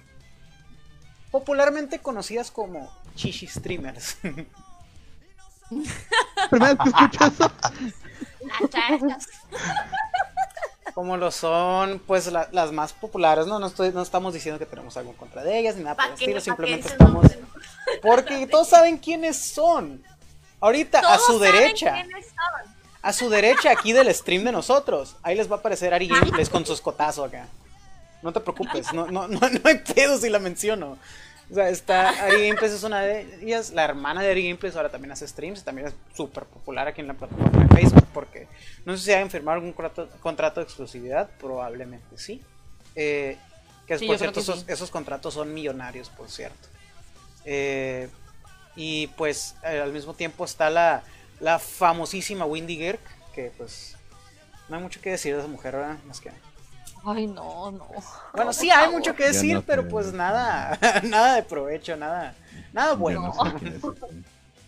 popularmente 1.33 1.99
conocidas 1.99 2.53
como 2.53 2.89
chichi 3.17 3.49
streamers. 3.49 4.19
Primera 6.51 6.77
que 6.77 6.89
escucho 6.89 7.25
eso 7.25 7.51
como 10.97 11.19
lo 11.19 11.31
son 11.31 11.99
pues 12.07 12.33
las 12.33 12.73
más 12.73 12.95
populares, 12.95 13.47
¿no? 13.47 13.59
No, 13.59 13.67
estoy, 13.67 13.93
no 13.93 14.01
estamos 14.01 14.33
diciendo 14.33 14.59
que 14.59 14.65
tenemos 14.65 14.97
algo 14.97 15.11
en 15.11 15.17
contra 15.19 15.45
de 15.45 15.59
ellas 15.59 15.77
ni 15.77 15.83
nada 15.83 15.95
por 15.95 16.07
el 16.07 16.13
estilo, 16.13 16.41
simplemente 16.41 16.89
estamos... 16.89 17.27
Porque 18.01 18.47
todos 18.47 18.71
saben 18.71 18.97
quiénes 18.97 19.37
son. 19.37 20.03
Ahorita, 20.59 21.01
a 21.01 21.19
su 21.19 21.39
derecha. 21.39 22.03
A 23.03 23.13
su 23.13 23.29
derecha 23.29 23.73
aquí 23.73 23.93
del 23.93 24.13
stream 24.15 24.45
de 24.45 24.53
nosotros. 24.53 25.17
Ahí 25.23 25.37
les 25.37 25.51
va 25.51 25.57
a 25.57 25.59
aparecer 25.59 25.93
Ari 25.93 26.09
Gameplays 26.09 26.49
con 26.49 26.65
su 26.65 26.73
escotazo 26.73 27.25
acá. 27.25 27.47
No 28.23 28.33
te 28.33 28.41
preocupes, 28.41 28.91
no, 28.95 29.07
no, 29.09 29.29
no, 29.29 29.39
no 29.39 29.61
hay 29.65 29.81
pedo 29.81 30.17
si 30.17 30.31
la 30.31 30.39
menciono. 30.39 30.97
O 31.51 31.55
sea, 31.55 31.69
está 31.69 32.09
Ari 32.25 32.49
Gameplays 32.49 32.73
es 32.73 32.83
una 32.83 33.03
de 33.03 33.39
ellas, 33.43 33.71
la 33.71 33.85
hermana 33.85 34.21
de 34.21 34.31
Ari 34.31 34.49
Gameplays 34.49 34.75
ahora 34.75 34.89
también 34.89 35.13
hace 35.13 35.29
streams, 35.29 35.63
también 35.63 35.89
es 35.89 35.95
súper 36.15 36.45
popular 36.45 36.89
aquí 36.89 37.01
en 37.01 37.07
la 37.07 37.15
plataforma 37.15 37.65
de 37.65 37.75
Facebook, 37.77 38.07
porque 38.13 38.49
no 38.85 38.97
sé 38.97 39.05
si 39.05 39.13
hayan 39.13 39.31
firmado 39.31 39.57
algún 39.57 39.73
contrato, 39.73 40.61
de 40.61 40.65
exclusividad, 40.65 41.31
probablemente 41.39 42.19
sí. 42.19 42.43
Eh, 42.97 43.37
que 43.87 43.99
por 43.99 44.19
cierto, 44.19 44.41
esos, 44.41 44.91
contratos 44.91 45.35
son 45.35 45.55
millonarios, 45.55 46.09
por 46.09 46.29
cierto. 46.29 46.69
Eh, 47.45 48.09
y 48.75 49.07
pues 49.09 49.55
eh, 49.63 49.81
al 49.81 49.93
mismo 49.93 50.15
tiempo 50.15 50.45
está 50.45 50.69
la, 50.69 51.05
la 51.39 51.61
famosísima 51.61 52.45
Windy 52.45 52.77
Girk, 52.77 53.01
que 53.33 53.53
pues 53.57 53.97
no 54.69 54.77
hay 54.77 54.83
mucho 54.83 55.01
que 55.01 55.11
decir 55.11 55.35
de 55.35 55.41
esa 55.41 55.49
mujer, 55.49 55.77
¿verdad? 55.77 55.99
Más 56.05 56.21
que 56.21 56.31
Ay, 57.09 57.29
no, 57.29 57.71
no. 57.71 57.89
Bueno, 58.33 58.53
sí 58.53 58.69
hay 58.69 58.91
mucho 58.91 59.15
que 59.15 59.29
decir, 59.29 59.63
pero 59.65 59.87
pues 59.87 60.13
nada, 60.13 60.77
nada 61.05 61.37
de 61.37 61.45
provecho, 61.45 61.97
nada, 61.97 62.35
nada 62.73 62.95
bueno. 62.95 63.33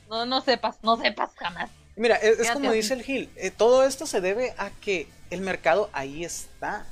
No, 0.09 0.25
no, 0.25 0.41
sepas, 0.41 0.77
no 0.83 0.97
sepas 0.97 1.33
jamás. 1.37 1.69
Mira, 1.95 2.17
es, 2.17 2.51
como 2.53 2.73
dice 2.73 2.95
el 2.95 3.03
Gil, 3.03 3.31
eh, 3.37 3.51
todo 3.51 3.85
esto 3.85 4.07
se 4.07 4.23
debe 4.23 4.55
a 4.57 4.71
que 4.71 5.07
el 5.29 5.43
mercado 5.43 5.91
ahí 5.93 6.25
está. 6.25 6.87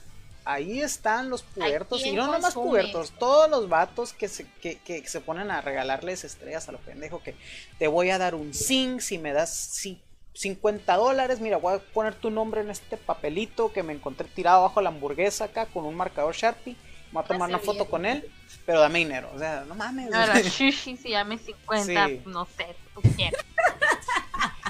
Ahí 0.44 0.82
están 0.82 1.30
los 1.30 1.42
puertos, 1.42 2.04
y 2.04 2.12
no 2.12 2.30
nomás 2.30 2.52
puertos, 2.52 3.12
todos 3.18 3.50
los 3.50 3.70
vatos 3.70 4.12
que 4.12 4.28
se, 4.28 4.46
que, 4.60 4.76
que 4.80 5.08
se 5.08 5.20
ponen 5.20 5.50
a 5.50 5.62
regalarles 5.62 6.24
estrellas 6.24 6.68
a 6.68 6.72
lo 6.72 6.78
pendejo, 6.78 7.22
que 7.22 7.34
te 7.78 7.88
voy 7.88 8.10
a 8.10 8.18
dar 8.18 8.34
un 8.34 8.52
zinc 8.52 9.00
si 9.00 9.16
me 9.16 9.32
das 9.32 9.50
si 9.50 10.00
50 10.36 10.96
dólares, 10.96 11.40
mira, 11.40 11.56
voy 11.56 11.74
a 11.74 11.78
poner 11.78 12.14
tu 12.14 12.30
nombre 12.30 12.60
en 12.60 12.70
este 12.70 12.98
papelito 12.98 13.72
que 13.72 13.82
me 13.82 13.94
encontré 13.94 14.28
tirado 14.28 14.58
abajo 14.58 14.82
la 14.82 14.90
hamburguesa 14.90 15.44
acá 15.46 15.66
con 15.66 15.86
un 15.86 15.94
marcador 15.94 16.34
Sharpie. 16.34 16.76
Voy 17.10 17.24
a 17.24 17.26
tomar 17.26 17.48
una 17.48 17.58
foto 17.58 17.86
con 17.86 18.04
él, 18.04 18.30
pero 18.66 18.80
dame 18.80 18.98
dinero. 18.98 19.30
O 19.34 19.38
sea, 19.38 19.64
no 19.66 19.74
mames. 19.74 20.10
No, 20.10 20.26
sushi 20.42 20.96
si 20.96 21.08
llame 21.08 21.38
50, 21.38 22.08
no 22.26 22.46
sé, 22.56 22.76
tú 22.94 23.00
quieres. 23.16 23.40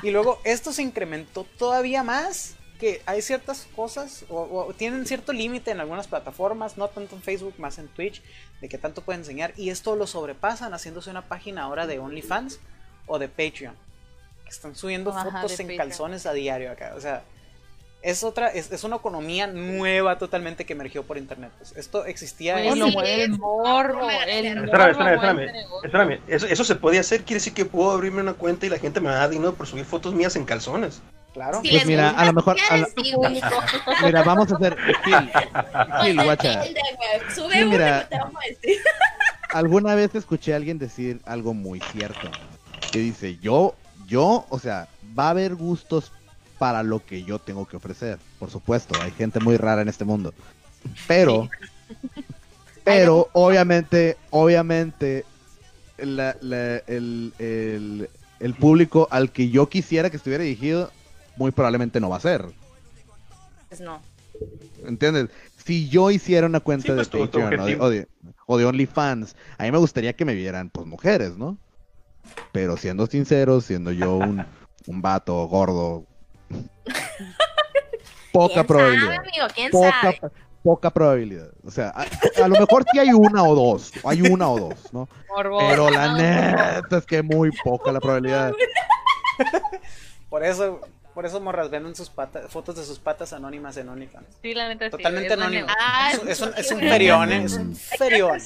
Y 0.02 0.10
luego 0.10 0.40
esto 0.44 0.72
se 0.72 0.82
incrementó 0.82 1.44
todavía 1.58 2.02
más 2.02 2.54
que 2.78 3.02
hay 3.06 3.22
ciertas 3.22 3.66
cosas 3.74 4.26
o, 4.28 4.72
tienen 4.76 5.06
cierto 5.06 5.32
límite 5.32 5.70
en 5.70 5.80
algunas 5.80 6.06
plataformas, 6.06 6.76
no 6.76 6.88
tanto 6.88 7.16
en 7.16 7.22
Facebook, 7.22 7.54
más 7.58 7.78
en 7.78 7.88
Twitch, 7.88 8.22
de 8.60 8.68
que 8.68 8.78
tanto 8.78 9.02
pueden 9.02 9.22
enseñar. 9.22 9.52
Y 9.56 9.70
esto 9.70 9.96
lo 9.96 10.06
sobrepasan 10.06 10.74
haciéndose 10.74 11.10
una 11.10 11.26
página 11.26 11.62
ahora 11.62 11.86
de 11.86 11.98
OnlyFans 11.98 12.60
o 13.06 13.18
de 13.18 13.28
Patreon. 13.28 13.74
Que 14.46 14.50
están 14.50 14.74
subiendo 14.74 15.12
fotos 15.12 15.60
en 15.60 15.76
calzones 15.76 16.24
a 16.24 16.32
diario 16.32 16.70
acá. 16.72 16.94
O 16.96 17.00
sea, 17.00 17.22
es 18.06 18.22
otra, 18.22 18.48
es, 18.48 18.84
una 18.84 18.96
economía 18.96 19.48
nueva 19.48 20.16
totalmente 20.16 20.64
que 20.64 20.74
emergió 20.74 21.02
por 21.02 21.18
internet. 21.18 21.50
Pues 21.58 21.74
esto 21.76 22.04
existía 22.04 22.62
en 22.62 22.80
el 22.80 23.30
morbo, 23.38 24.08
espérame, 24.08 25.50
espérame, 25.82 26.20
Eso, 26.28 26.46
eso 26.46 26.64
se 26.64 26.76
podía 26.76 27.00
hacer, 27.00 27.24
quiere 27.24 27.40
decir 27.40 27.52
que 27.52 27.64
puedo 27.64 27.90
abrirme 27.90 28.22
una 28.22 28.34
cuenta 28.34 28.64
y 28.64 28.68
la 28.68 28.78
gente 28.78 29.00
me 29.00 29.08
va 29.08 29.16
a 29.16 29.18
dar 29.18 29.30
dinero 29.30 29.54
por 29.54 29.66
subir 29.66 29.84
fotos 29.84 30.14
mías 30.14 30.36
en 30.36 30.44
calzones. 30.44 31.02
Claro. 31.36 31.60
pues 31.60 31.84
mira, 31.84 32.10
a 32.10 32.24
lo 32.24 32.32
mejor. 32.32 32.56
mira, 34.04 34.22
vamos 34.22 34.50
a 34.52 34.56
hacer. 34.56 34.76
Gil, 36.02 36.22
guacha. 36.22 36.64
Sube 37.34 37.62
mira, 37.66 38.08
te 38.08 38.18
vamos 38.18 38.40
a 38.42 38.48
decir. 38.48 38.78
Alguna 39.50 39.94
vez 39.94 40.14
escuché 40.14 40.54
a 40.54 40.56
alguien 40.56 40.78
decir 40.78 41.20
algo 41.26 41.52
muy 41.52 41.80
cierto. 41.92 42.30
Que 42.90 43.00
dice: 43.00 43.36
Yo, 43.36 43.74
yo, 44.06 44.46
o 44.48 44.58
sea, 44.58 44.88
va 45.18 45.26
a 45.28 45.30
haber 45.30 45.54
gustos 45.54 46.12
para 46.58 46.82
lo 46.82 47.04
que 47.04 47.22
yo 47.24 47.38
tengo 47.38 47.66
que 47.66 47.76
ofrecer. 47.76 48.18
Por 48.38 48.50
supuesto, 48.50 48.98
hay 49.00 49.10
gente 49.10 49.40
muy 49.40 49.56
rara 49.56 49.82
en 49.82 49.88
este 49.88 50.04
mundo. 50.04 50.32
Pero, 51.06 51.48
pero, 52.84 53.28
obviamente, 53.32 54.16
obviamente, 54.30 55.24
el, 55.98 56.20
el, 56.86 58.10
el 58.40 58.54
público 58.54 59.08
al 59.10 59.30
que 59.30 59.50
yo 59.50 59.68
quisiera 59.68 60.10
que 60.10 60.16
estuviera 60.16 60.44
dirigido 60.44 60.90
muy 61.36 61.50
probablemente 61.50 62.00
no 62.00 62.08
va 62.08 62.16
a 62.16 62.20
ser. 62.20 62.44
Pues 63.68 63.80
no. 63.80 64.00
¿Entiendes? 64.84 65.28
Si 65.64 65.88
yo 65.88 66.10
hiciera 66.10 66.46
una 66.46 66.60
cuenta 66.60 66.94
de 66.94 67.04
pues, 67.04 67.08
Patreon 67.08 67.60
o 67.80 67.90
de, 67.90 68.08
o, 68.46 68.58
de, 68.58 68.64
OnlyFans, 68.64 69.34
a 69.58 69.64
mí 69.64 69.72
me 69.72 69.78
gustaría 69.78 70.14
que 70.14 70.24
me 70.24 70.34
vieran, 70.34 70.70
pues, 70.70 70.86
mujeres, 70.86 71.36
¿no? 71.36 71.58
Pero 72.52 72.76
siendo 72.76 73.06
sincero, 73.06 73.60
siendo 73.60 73.92
yo 73.92 74.16
un, 74.16 74.44
un 74.86 75.02
vato 75.02 75.46
gordo, 75.46 76.04
poca 78.32 78.64
probabilidad. 78.64 79.22
poca, 79.70 80.32
poca 80.62 80.90
probabilidad. 80.90 81.50
O 81.64 81.70
sea, 81.70 81.90
a, 81.90 82.48
lo 82.48 82.58
mejor 82.58 82.84
sí 82.90 82.98
hay 82.98 83.12
una 83.12 83.44
o 83.44 83.54
dos. 83.54 83.92
Hay 84.04 84.22
una 84.22 84.48
o 84.48 84.58
dos, 84.58 84.92
¿no? 84.92 85.08
Pero 85.68 85.90
la 85.90 86.14
neta 86.14 86.98
es 86.98 87.06
que 87.06 87.22
muy 87.22 87.50
poca 87.62 87.92
la 87.92 88.00
probabilidad. 88.00 88.52
Por 90.28 90.44
eso, 90.44 90.80
por 91.14 91.24
eso 91.24 91.40
morras 91.40 91.70
venden 91.70 91.94
sus 91.94 92.10
patas, 92.10 92.50
fotos 92.50 92.74
de 92.74 92.84
sus 92.84 92.98
patas 92.98 93.32
anónimas 93.32 93.76
en 93.76 93.88
OnlyFans. 93.88 94.26
Sí, 94.42 94.54
la 94.54 94.68
neta 94.68 94.90
Totalmente 94.90 95.32
anónimo. 95.32 95.68
Ah, 95.78 96.10
es, 96.12 96.18
un, 96.18 96.52
es, 96.56 96.70
un, 96.72 96.80
ferión, 96.80 97.32
¿eh? 97.32 97.44
es 97.44 97.52
un 97.52 97.74
ferión. 97.76 98.36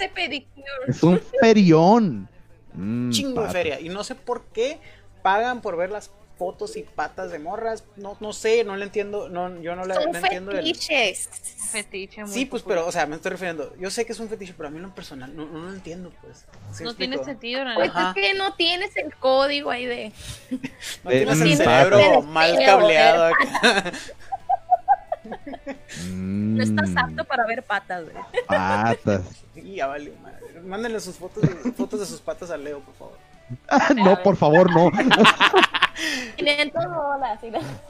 Es 0.86 1.02
un 1.02 1.20
ferión. 1.40 2.28
Mm, 2.74 3.10
Chingo 3.10 3.42
de 3.42 3.50
feria. 3.50 3.80
Y 3.80 3.88
no 3.88 4.04
sé 4.04 4.14
por 4.14 4.44
qué 4.46 4.78
pagan 5.22 5.60
por 5.60 5.76
ver 5.76 5.90
las 5.90 6.10
fotos 6.40 6.76
y 6.76 6.82
patas 6.82 7.30
de 7.30 7.38
morras. 7.38 7.84
No, 7.96 8.16
no 8.20 8.32
sé, 8.32 8.64
no 8.64 8.74
le 8.74 8.84
entiendo. 8.84 9.28
No, 9.28 9.60
yo 9.60 9.76
no 9.76 9.84
le, 9.84 9.94
Son 9.94 10.16
entiendo. 10.16 10.52
Fetiches. 10.52 11.28
Fetiche 11.70 12.26
sí, 12.26 12.46
pues, 12.46 12.62
pero, 12.62 12.86
o 12.86 12.90
sea, 12.90 13.06
me 13.06 13.16
estoy 13.16 13.32
refiriendo. 13.32 13.74
Yo 13.78 13.90
sé 13.90 14.06
que 14.06 14.12
es 14.12 14.20
un 14.20 14.28
fetiche, 14.28 14.54
pero 14.56 14.68
a 14.68 14.70
mí 14.70 14.78
en 14.78 14.84
lo 14.84 14.94
personal 14.94 15.36
no, 15.36 15.44
no 15.44 15.66
lo 15.66 15.72
entiendo, 15.72 16.10
pues. 16.22 16.46
no 16.80 16.94
tiene 16.94 17.22
sentido, 17.22 17.64
¿no? 17.64 17.74
Pues 17.74 17.90
es 17.90 18.14
que 18.14 18.34
no 18.34 18.54
tienes 18.54 18.96
el 18.96 19.14
código 19.14 19.70
ahí 19.70 19.84
de. 19.84 20.12
no 21.04 21.10
tienes 21.10 21.40
el 21.42 21.56
cerebro 21.58 22.22
mal 22.22 22.58
cableado 22.64 23.26
acá. 23.26 23.92
No 26.10 26.62
estás 26.62 26.90
apto 26.96 27.24
para 27.24 27.46
ver 27.46 27.62
patas, 27.62 28.04
güey. 28.04 28.16
Patas. 28.46 29.22
Y 29.54 29.76
ya 29.76 29.88
vale, 29.88 30.12
madre. 30.22 30.39
Mándenle 30.64 31.00
sus 31.00 31.16
fotos, 31.16 31.44
fotos 31.76 32.00
de 32.00 32.06
sus 32.06 32.20
patas 32.20 32.50
a 32.50 32.56
Leo, 32.56 32.80
por 32.80 32.94
favor. 32.94 33.16
no, 33.96 34.22
por 34.22 34.36
favor, 34.36 34.70
no. 34.70 34.90
500 36.36 36.84
bolas. 36.86 37.40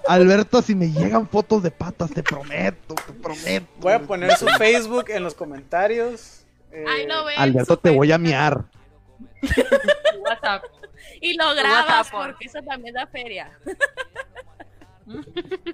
Alberto, 0.09 0.63
si 0.63 0.75
me 0.75 0.91
llegan 0.91 1.29
fotos 1.29 1.63
de 1.63 1.71
patas, 1.71 2.11
te 2.11 2.23
prometo, 2.23 2.95
te 2.95 3.13
prometo. 3.13 3.67
Voy 3.79 3.93
a 3.93 4.01
poner 4.01 4.37
su 4.37 4.47
Facebook 4.59 5.07
en 5.09 5.23
los 5.23 5.35
comentarios. 5.35 6.45
Ay, 6.73 7.07
no 7.07 7.29
eh, 7.29 7.35
Alberto, 7.37 7.77
te 7.77 7.91
voy 7.91 8.11
a 8.13 8.19
miar. 8.19 8.65
WhatsApp. 10.27 10.65
Y 11.23 11.35
lo 11.35 11.55
grabas 11.55 12.11
porque 12.11 12.47
eso 12.47 12.61
también 12.63 12.95
da 12.95 13.07
feria. 13.07 13.51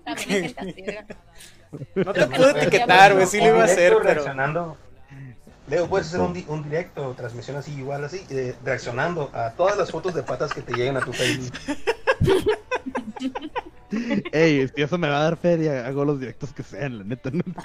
también 0.04 0.54
No 1.94 2.12
te 2.12 2.26
puedo 2.26 2.50
etiquetar, 2.50 3.14
güey, 3.14 3.26
sí 3.26 3.38
lo 3.38 3.48
iba 3.48 3.62
a 3.62 3.64
hacer, 3.64 3.92
pero... 3.98 4.14
Reaccionando 4.14 4.76
Leo, 5.68 5.88
puedes 5.88 6.06
hacer 6.08 6.20
un, 6.20 6.44
un 6.48 6.62
directo, 6.62 7.14
transmisión 7.16 7.56
así, 7.56 7.72
igual 7.72 8.04
así, 8.04 8.24
eh, 8.30 8.54
reaccionando 8.64 9.30
a 9.32 9.50
todas 9.50 9.76
las 9.76 9.90
fotos 9.90 10.14
de 10.14 10.22
patas 10.22 10.52
que 10.52 10.62
te 10.62 10.72
lleguen 10.72 10.96
a 10.96 11.00
tu 11.00 11.12
Facebook. 11.12 11.52
Ey, 14.32 14.68
si 14.68 14.82
eso 14.82 14.98
me 14.98 15.08
va 15.08 15.18
a 15.18 15.24
dar 15.24 15.36
feria, 15.36 15.86
hago 15.86 16.04
los 16.04 16.20
directos 16.20 16.52
que 16.52 16.62
sean, 16.62 16.98
la 16.98 17.04
neta. 17.04 17.30
No. 17.30 17.42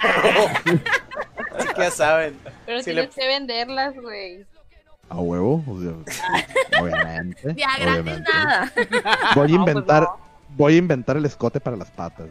Así 1.56 1.68
que 1.74 1.80
ya 1.80 1.90
saben. 1.90 2.38
Pero 2.66 2.82
tienes 2.82 3.14
que 3.14 3.26
venderlas, 3.26 3.94
güey. 3.94 4.44
A 5.08 5.16
huevo, 5.16 5.62
obviamente. 6.80 7.54
Ya 7.54 7.68
gratis 7.78 8.20
nada. 8.20 8.72
Voy 8.74 8.90
a 8.90 9.34
pues 9.34 9.50
inventar, 9.50 10.08
voy 10.56 10.74
a 10.74 10.78
inventar 10.78 11.16
el 11.16 11.24
escote 11.24 11.60
para 11.60 11.76
las 11.76 11.90
patas. 11.90 12.26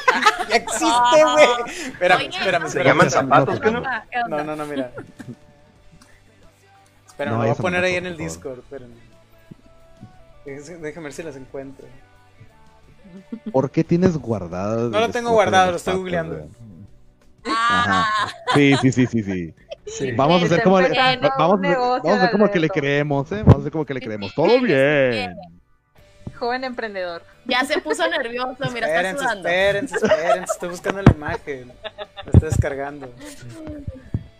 ya 0.48 0.56
existe, 0.56 1.24
güey. 1.32 1.46
Espérame, 1.92 2.28
espérame, 2.30 2.68
¿Se 2.68 2.84
llaman 2.84 3.10
zapatos, 3.10 3.60
no? 3.60 3.82
No, 4.28 4.44
no, 4.44 4.56
no, 4.56 4.66
mira. 4.66 4.92
Espera, 7.06 7.30
lo 7.30 7.38
voy 7.38 7.48
a 7.48 7.54
poner 7.54 7.82
ahí 7.82 7.94
en 7.94 8.04
el 8.06 8.16
Discord, 8.16 8.58
espérenme. 8.58 8.96
Déjame 10.44 11.04
ver 11.04 11.12
si 11.12 11.22
las 11.22 11.34
encuentro. 11.36 11.86
¿Por 13.50 13.70
qué 13.70 13.82
tienes 13.82 14.18
guardado? 14.18 14.90
No 14.90 15.00
lo 15.00 15.10
tengo 15.10 15.30
guardado, 15.30 15.70
lo 15.70 15.76
estoy 15.78 15.94
googleando. 15.94 16.46
Ajá. 17.44 18.06
Sí, 18.54 18.74
sí, 18.82 18.92
sí, 18.92 19.06
sí, 19.06 19.22
sí. 19.22 20.12
Vamos 20.12 20.42
a 20.42 20.46
hacer 20.46 20.62
como 20.62 20.80
le, 20.80 20.88
vamos, 21.38 21.60
vamos 21.60 22.06
a 22.06 22.16
hacer 22.16 22.30
como 22.32 22.50
que 22.50 22.60
le 22.60 22.68
creemos, 22.68 23.30
¿eh? 23.32 23.42
Vamos 23.42 23.56
a 23.56 23.58
hacer 23.60 23.72
como 23.72 23.86
que 23.86 23.94
le 23.94 24.00
creemos. 24.00 24.34
Todo 24.34 24.60
bien. 24.60 25.34
Joven 26.38 26.64
emprendedor. 26.64 27.22
Ya 27.46 27.64
se 27.64 27.80
puso 27.80 28.06
nervioso, 28.08 28.56
mira, 28.72 28.86
espérense, 28.86 29.10
está 29.10 29.18
sudando. 29.18 29.48
Espérense, 29.48 29.96
espérense, 29.96 30.52
estoy 30.52 30.68
buscando 30.68 31.02
la 31.02 31.12
imagen. 31.12 31.72
La 31.82 32.30
estoy 32.32 32.48
descargando. 32.50 33.12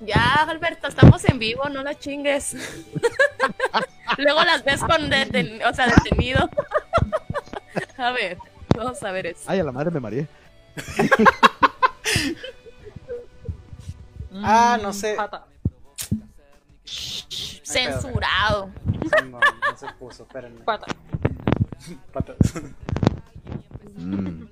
Ya, 0.00 0.44
Alberto, 0.48 0.88
estamos 0.88 1.24
en 1.24 1.38
vivo, 1.38 1.68
no 1.68 1.82
la 1.82 1.98
chingues. 1.98 2.54
Luego 4.18 4.44
las 4.44 4.62
ves 4.64 4.80
con 4.80 5.08
deten 5.08 5.60
o 5.64 5.72
sea, 5.72 5.86
detenido. 5.86 6.50
a 7.96 8.10
ver, 8.10 8.38
vamos 8.76 9.02
a 9.02 9.10
ver 9.10 9.26
eso. 9.26 9.44
Ay, 9.46 9.60
a 9.60 9.64
la 9.64 9.72
madre 9.72 9.90
me 9.90 10.00
mareé. 10.00 10.28
ah, 14.42 14.78
no 14.82 14.92
sé. 14.92 15.16
Censurado. 16.84 18.70
No, 19.24 19.40
no 19.40 19.76
se 19.76 19.86
puso, 19.98 20.24
espérenme. 20.24 20.60
Pata. 20.60 20.86
Patas. 22.12 22.36
Mm. 23.96 24.44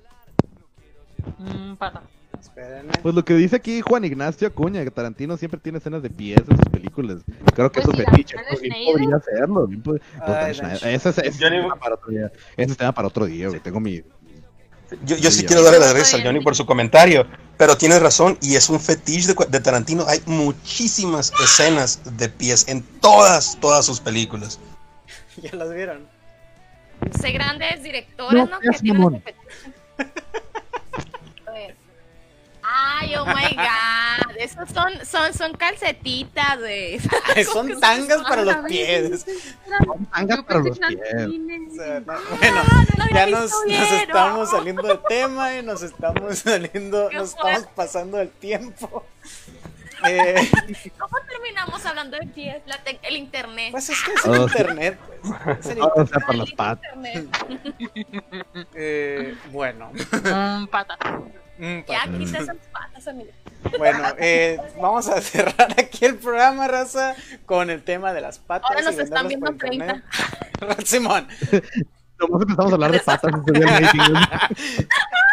Mm, 1.39 1.75
pata. 1.77 2.01
Espérenme. 2.39 2.91
Pues 3.01 3.15
lo 3.15 3.25
que 3.25 3.33
dice 3.35 3.55
aquí 3.55 3.81
Juan 3.81 4.05
Ignacio 4.05 4.47
Acuña, 4.47 4.83
que 4.83 4.91
Tarantino 4.91 5.37
siempre 5.37 5.59
tiene 5.59 5.77
escenas 5.79 6.03
de 6.03 6.09
pies 6.09 6.41
en 6.47 6.57
sus 6.57 6.65
películas. 6.69 7.19
Creo 7.55 7.71
que 7.71 7.81
Pues 7.81 7.87
eso 7.95 7.97
mira, 7.97 8.11
fetiche. 8.11 8.35
Podría 8.91 9.15
hacerlo. 9.15 9.67
pod- 9.67 10.01
Ay, 10.21 10.53
Schneider. 10.53 10.77
Ese 10.87 11.09
es, 11.09 11.17
ese 11.17 11.27
es 11.27 11.37
Johnny- 11.39 11.61
tema 11.61 11.75
para 11.77 11.95
otro 11.95 12.09
día. 12.11 12.31
Ese 12.57 12.71
es 12.71 12.77
tema 12.77 12.91
para 12.91 13.07
otro 13.07 13.25
día, 13.25 13.47
güey. 13.47 13.59
Tengo 13.59 13.79
mi. 13.79 14.03
Yo, 15.03 15.15
yo 15.17 15.31
sí, 15.31 15.39
Sí, 15.39 15.45
quiero 15.45 15.63
darle 15.63 15.79
las 15.79 15.93
gracias 15.95 16.21
a 16.21 16.23
Johnny 16.23 16.41
por 16.41 16.55
su 16.55 16.65
comentario, 16.65 17.25
pero 17.57 17.75
tienes 17.75 18.01
razón 18.01 18.37
y 18.41 18.55
es 18.55 18.69
un 18.69 18.79
fetiche 18.79 19.33
de, 19.33 19.45
de 19.49 19.59
Tarantino. 19.59 20.05
Hay 20.07 20.21
muchísimas 20.27 21.33
escenas 21.43 22.01
de 22.17 22.29
pies 22.29 22.67
en 22.67 22.83
todas, 23.01 23.57
todas 23.59 23.85
sus 23.85 23.99
películas. 23.99 24.59
Ya 25.41 25.51
las 25.53 25.73
vieron. 25.73 26.14
Sé 27.19 27.31
grandes 27.31 27.83
directores, 27.83 28.33
No 28.33 28.45
¿no? 28.47 28.59
Que 28.59 28.69
tienen. 28.79 29.23
Ay, 32.67 33.15
oh 33.15 33.25
my 33.27 33.55
god. 33.55 34.35
Esos 34.37 34.69
son, 34.69 35.05
son, 35.05 35.33
son 35.33 35.53
calcetitas 35.53 36.59
de. 36.59 36.99
Son 37.45 37.79
tangas 37.79 38.23
para 38.23 38.43
los 38.43 38.55
pies. 38.67 39.25
Tangas 40.11 40.43
para 40.43 40.59
los 40.61 40.79
pies. 40.79 40.99
O 41.71 41.75
sea, 41.75 41.99
no- 41.99 42.13
bueno, 42.39 42.63
no 42.97 43.09
ya 43.13 43.27
nos, 43.27 43.51
nos 43.51 43.65
¿no? 43.67 43.95
estamos 43.97 44.49
saliendo 44.49 44.81
de 44.83 44.97
tema 45.07 45.55
y 45.55 45.63
nos 45.63 45.83
estamos 45.83 46.39
saliendo, 46.39 47.09
nos 47.11 47.29
estamos 47.29 47.67
pasando 47.75 48.19
el 48.19 48.29
tiempo. 48.31 49.05
Eh, 50.07 50.35
¿Cómo 50.97 51.17
terminamos 51.27 51.85
hablando 51.85 52.17
de 52.17 52.27
pies? 52.27 52.61
el 53.03 53.15
internet. 53.15 53.71
Pues 53.71 53.89
es 53.89 54.03
que 54.03 54.13
es 54.13 54.25
el 54.25 54.41
internet. 54.41 54.99
Pues. 54.99 55.59
Es 55.59 55.65
el 55.67 55.77
internet. 55.79 56.09
sea, 56.09 56.19
por 56.25 56.35
las 56.35 56.51
patas. 56.51 56.91
eh, 58.73 59.35
bueno. 59.51 59.91
Mm, 59.91 60.67
patas. 60.67 60.97
Mm, 61.57 61.79
ya 61.87 62.17
quise 62.17 62.37
esas 62.37 62.57
patas, 62.71 63.07
amigo. 63.07 63.31
Bueno, 63.77 64.03
eh, 64.19 64.59
vamos 64.79 65.07
a 65.07 65.21
cerrar 65.21 65.73
aquí 65.77 66.05
el 66.05 66.15
programa, 66.17 66.67
raza, 66.67 67.15
con 67.45 67.69
el 67.69 67.83
tema 67.83 68.13
de 68.13 68.21
las 68.21 68.39
patas. 68.39 68.69
Ahora 68.69 68.83
nos 68.83 68.97
están 68.99 69.27
viendo 69.27 69.55
30. 69.55 70.03
Simón. 70.85 71.27
Nomás 72.19 72.41
empezamos 72.41 72.71
a 72.71 72.75
hablar 72.75 72.91
de 72.91 72.99
patas. 72.99 73.31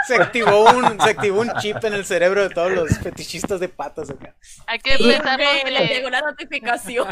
se, 0.06 0.16
activó 0.16 0.70
un, 0.70 1.00
se 1.00 1.10
activó 1.10 1.40
un 1.40 1.52
chip 1.60 1.82
en 1.84 1.94
el 1.94 2.04
cerebro 2.04 2.42
de 2.42 2.50
todos 2.50 2.72
los 2.72 2.98
fetichistas 2.98 3.60
de 3.60 3.68
patas 3.68 4.10
acá. 4.10 4.34
Hay 4.66 4.80
que 4.80 4.94
empezar 4.94 5.38
los 5.38 5.70
les 5.70 5.90
llegó 5.90 6.10
la 6.10 6.22
notificación. 6.22 7.06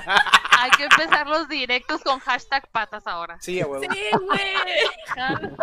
Hay 0.58 0.70
que 0.72 0.82
empezar 0.84 1.28
los 1.28 1.48
directos 1.48 2.02
con 2.02 2.18
hashtag 2.18 2.66
patas 2.68 3.06
ahora. 3.06 3.38
Sí, 3.40 3.62
güey. 3.62 3.82
Sí, 3.82 3.88
güey. 4.26 5.50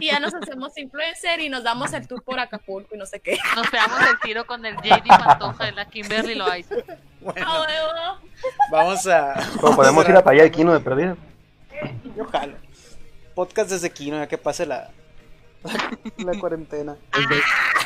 Y 0.00 0.06
ya 0.06 0.18
nos 0.18 0.34
hacemos 0.34 0.76
influencer 0.76 1.40
y 1.40 1.48
nos 1.48 1.62
damos 1.62 1.92
el 1.92 2.08
tour 2.08 2.24
por 2.24 2.40
Acapulco 2.40 2.96
y 2.96 2.98
no 2.98 3.06
sé 3.06 3.20
qué. 3.20 3.38
Nos 3.54 3.70
pegamos 3.70 4.00
el 4.00 4.18
tiro 4.18 4.44
con 4.44 4.66
el 4.66 4.74
JD 4.76 5.06
Pantoja 5.06 5.66
de 5.66 5.72
la 5.72 5.84
Kimberly 5.84 6.34
Loaiza. 6.34 6.74
Bueno, 7.20 7.46
vamos 8.72 9.06
a. 9.06 9.34
podemos 9.76 10.08
ir 10.08 10.16
a 10.16 10.24
Paya 10.24 10.42
de 10.42 10.50
Quino 10.50 10.72
de 10.72 10.80
perdida. 10.80 11.16
Yo 12.16 12.26
jalo 12.26 12.56
podcast 13.34 13.70
desde 13.70 13.90
Kino, 13.90 14.16
ya 14.18 14.28
que 14.28 14.38
pase 14.38 14.66
la, 14.66 14.90
la, 16.18 16.38
cuarentena. 16.38 16.96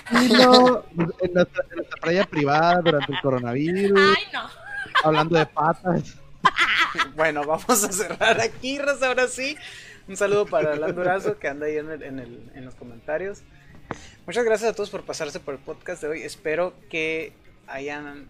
Kino, 0.09 0.85
en 1.21 1.35
nuestra, 1.35 1.65
playa 2.01 2.25
privada 2.25 2.81
durante 2.83 3.13
el 3.13 3.21
coronavirus. 3.21 4.01
Ay, 4.17 4.25
no. 4.33 4.49
Hablando 5.03 5.39
de 5.39 5.47
patas. 5.47 6.17
Bueno, 7.17 7.45
vamos 7.45 7.83
a 7.83 7.93
cerrar 7.93 8.41
aquí, 8.41 8.79
Rosa, 8.79 9.09
ahora 9.09 9.27
sí. 9.27 9.57
Un 10.07 10.17
saludo 10.17 10.47
para 10.47 10.75
el 10.75 10.95
Durazo 10.95 11.39
que 11.39 11.49
anda 11.49 11.67
ahí 11.67 11.79
en, 11.79 11.91
el, 11.91 12.03
en, 12.03 12.19
el, 12.19 12.51
en 12.55 12.65
los 12.65 12.75
comentarios. 12.75 13.43
Muchas 14.27 14.45
gracias 14.45 14.71
a 14.71 14.75
todos 14.75 14.91
por 14.91 15.03
pasarse 15.03 15.41
por 15.41 15.55
el 15.55 15.61
podcast 15.61 16.03
de 16.03 16.09
hoy. 16.09 16.23
Espero 16.23 16.75
que 16.91 17.33
hayan 17.67 18.29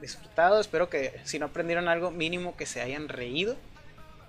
disfrutado. 0.00 0.60
Espero 0.60 0.88
que 0.88 1.20
si 1.24 1.38
no 1.38 1.46
aprendieron 1.46 1.88
algo 1.88 2.10
mínimo 2.10 2.56
que 2.56 2.66
se 2.66 2.80
hayan 2.80 3.08
reído. 3.08 3.56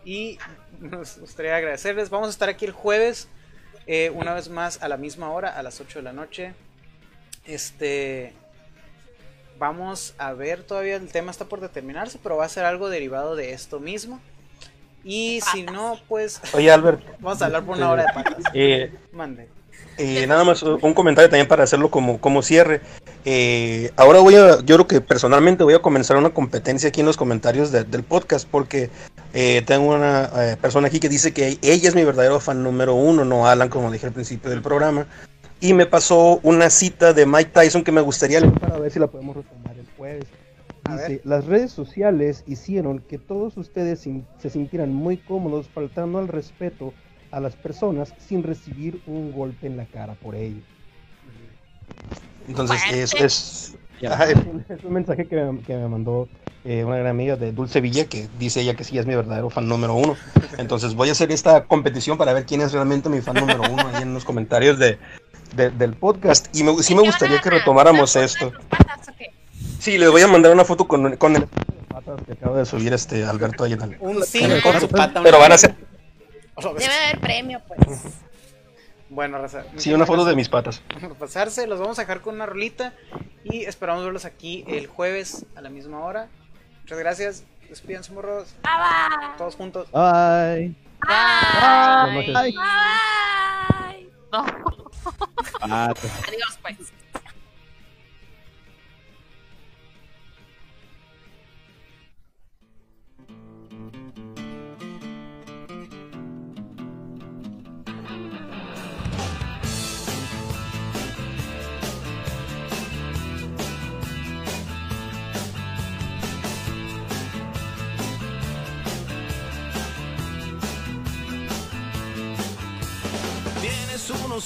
Y 0.03 0.39
nos 0.79 1.17
gustaría 1.19 1.55
agradecerles. 1.55 2.09
Vamos 2.09 2.27
a 2.27 2.31
estar 2.31 2.49
aquí 2.49 2.65
el 2.65 2.71
jueves, 2.71 3.27
eh, 3.87 4.09
una 4.09 4.33
vez 4.33 4.49
más 4.49 4.81
a 4.81 4.87
la 4.87 4.97
misma 4.97 5.31
hora, 5.31 5.49
a 5.49 5.63
las 5.63 5.79
8 5.79 5.99
de 5.99 6.03
la 6.03 6.13
noche. 6.13 6.53
Este. 7.45 8.33
Vamos 9.57 10.15
a 10.17 10.33
ver, 10.33 10.63
todavía 10.63 10.95
el 10.95 11.11
tema 11.11 11.29
está 11.29 11.45
por 11.45 11.59
determinarse, 11.59 12.19
pero 12.21 12.37
va 12.37 12.45
a 12.45 12.49
ser 12.49 12.65
algo 12.65 12.89
derivado 12.89 13.35
de 13.35 13.53
esto 13.53 13.79
mismo. 13.79 14.19
Y 15.03 15.41
si 15.51 15.63
no, 15.63 15.99
pues. 16.07 16.41
Oye, 16.53 16.71
Albert. 16.71 17.03
Vamos 17.19 17.41
a 17.41 17.45
hablar 17.45 17.63
por 17.63 17.77
una 17.77 17.91
hora 17.91 18.05
de 18.05 18.13
patas. 18.13 18.43
Eh, 18.53 18.91
Mande. 19.11 19.49
Eh, 19.97 20.25
nada 20.25 20.43
más 20.43 20.63
un 20.63 20.93
comentario 20.93 21.29
también 21.29 21.47
para 21.47 21.63
hacerlo 21.63 21.91
como, 21.91 22.19
como 22.19 22.41
cierre. 22.41 22.81
Eh, 23.23 23.91
ahora 23.97 24.19
voy 24.19 24.35
a, 24.35 24.59
yo 24.61 24.75
creo 24.77 24.87
que 24.87 25.01
personalmente 25.01 25.63
voy 25.63 25.75
a 25.75 25.79
comenzar 25.79 26.17
una 26.17 26.31
competencia 26.31 26.89
aquí 26.89 27.01
en 27.01 27.05
los 27.05 27.17
comentarios 27.17 27.71
del 27.71 28.03
podcast 28.03 28.47
porque 28.49 28.89
eh, 29.33 29.61
tengo 29.65 29.93
una 29.93 30.57
persona 30.59 30.87
aquí 30.87 30.99
que 30.99 31.07
dice 31.07 31.33
que 31.33 31.59
ella 31.61 31.87
es 31.87 31.93
mi 31.93 32.03
verdadero 32.03 32.39
fan 32.39 32.63
número 32.63 32.95
uno, 32.95 33.25
no 33.25 33.45
Alan, 33.47 33.69
como 33.69 33.91
dije 33.91 34.07
al 34.07 34.13
principio 34.13 34.49
del 34.49 34.63
programa. 34.63 35.05
Y 35.59 35.75
me 35.75 35.85
pasó 35.85 36.39
una 36.41 36.71
cita 36.71 37.13
de 37.13 37.27
Mike 37.27 37.51
Tyson 37.53 37.83
que 37.83 37.91
me 37.91 38.01
gustaría 38.01 38.39
leer 38.39 38.53
para 38.53 38.79
ver 38.79 38.91
si 38.91 38.97
la 38.97 39.05
podemos 39.05 39.35
retomar 39.35 39.77
el 39.77 39.85
jueves. 39.95 40.25
Dice, 40.89 41.21
las 41.23 41.45
redes 41.45 41.71
sociales 41.71 42.43
hicieron 42.47 42.99
que 42.99 43.19
todos 43.19 43.55
ustedes 43.55 43.99
se 43.99 44.49
sintieran 44.49 44.91
muy 44.91 45.17
cómodos 45.17 45.69
faltando 45.69 46.17
al 46.17 46.27
respeto 46.27 46.91
a 47.31 47.39
las 47.39 47.55
personas 47.55 48.13
sin 48.27 48.43
recibir 48.43 49.01
un 49.07 49.31
golpe 49.31 49.67
en 49.67 49.77
la 49.77 49.85
cara 49.85 50.13
por 50.15 50.35
ello. 50.35 50.61
Entonces 52.47 52.81
es, 52.91 53.13
es, 53.13 53.75
un, 54.83 54.93
mensaje 54.93 55.27
que 55.27 55.35
me, 55.35 55.87
mandó 55.87 56.27
eh, 56.65 56.83
una 56.83 56.97
gran 56.97 57.07
amiga 57.07 57.35
de 57.35 57.51
Dulce 57.51 57.81
Villa 57.81 58.05
que 58.05 58.27
dice 58.39 58.61
ella 58.61 58.75
que 58.75 58.83
sí 58.83 58.97
es 58.97 59.05
mi 59.05 59.15
verdadero 59.15 59.49
fan 59.49 59.67
número 59.67 59.93
uno. 59.95 60.15
Entonces 60.57 60.95
voy 60.95 61.09
a 61.09 61.11
hacer 61.13 61.31
esta 61.31 61.65
competición 61.65 62.17
para 62.17 62.33
ver 62.33 62.45
quién 62.45 62.61
es 62.61 62.73
realmente 62.73 63.09
mi 63.09 63.21
fan 63.21 63.35
número 63.35 63.61
uno 63.69 63.87
ahí 63.93 64.03
en 64.03 64.13
los 64.13 64.25
comentarios 64.25 64.79
de, 64.79 64.97
del 65.55 65.93
podcast. 65.93 66.55
Y 66.55 66.63
me, 66.63 66.81
sí 66.83 66.95
me 66.95 67.01
gustaría 67.01 67.39
que 67.39 67.49
retomáramos 67.49 68.15
esto. 68.15 68.51
Sí, 69.79 69.97
le 69.97 70.07
voy 70.09 70.21
a 70.21 70.27
mandar 70.27 70.51
una 70.51 70.65
foto 70.65 70.87
con, 70.87 71.15
con 71.17 71.35
el 71.35 71.47
patas 71.87 72.21
que 72.25 72.33
acaba 72.33 72.57
de 72.57 72.65
subir 72.65 72.93
este 72.93 73.25
Alberto 73.25 73.63
ahí 73.63 73.73
en 73.73 73.81
el, 73.81 73.97
Un 73.99 74.23
sí 74.23 74.47
con 74.63 74.79
su 74.79 74.87
pata. 74.87 75.21
Pero 75.23 75.39
van 75.39 75.51
a 75.51 75.57
ser 75.57 75.75
Debe 76.57 76.93
haber 76.93 77.19
premio, 77.19 77.61
pues. 77.67 77.79
Bueno, 79.11 79.39
Raza. 79.39 79.65
Sí, 79.75 79.93
una 79.93 80.05
foto 80.05 80.23
de 80.23 80.37
mis 80.37 80.47
patas. 80.47 80.81
pasarse, 81.19 81.67
los 81.67 81.81
vamos 81.81 81.99
a 81.99 82.03
dejar 82.03 82.21
con 82.21 82.35
una 82.35 82.45
rolita 82.45 82.93
y 83.43 83.65
esperamos 83.65 84.05
verlos 84.05 84.23
aquí 84.23 84.63
el 84.69 84.87
jueves 84.87 85.45
a 85.55 85.61
la 85.61 85.69
misma 85.69 85.99
hora. 85.99 86.29
Muchas 86.83 86.97
gracias. 86.97 87.43
Despídense, 87.67 88.13
morros. 88.13 88.55
Bye, 88.63 89.37
Todos 89.37 89.57
juntos. 89.57 89.91
Bye. 89.91 90.73
Bye. 91.05 92.33
Bye. 92.33 92.55
Adiós, 95.61 96.59
pues. 96.61 96.93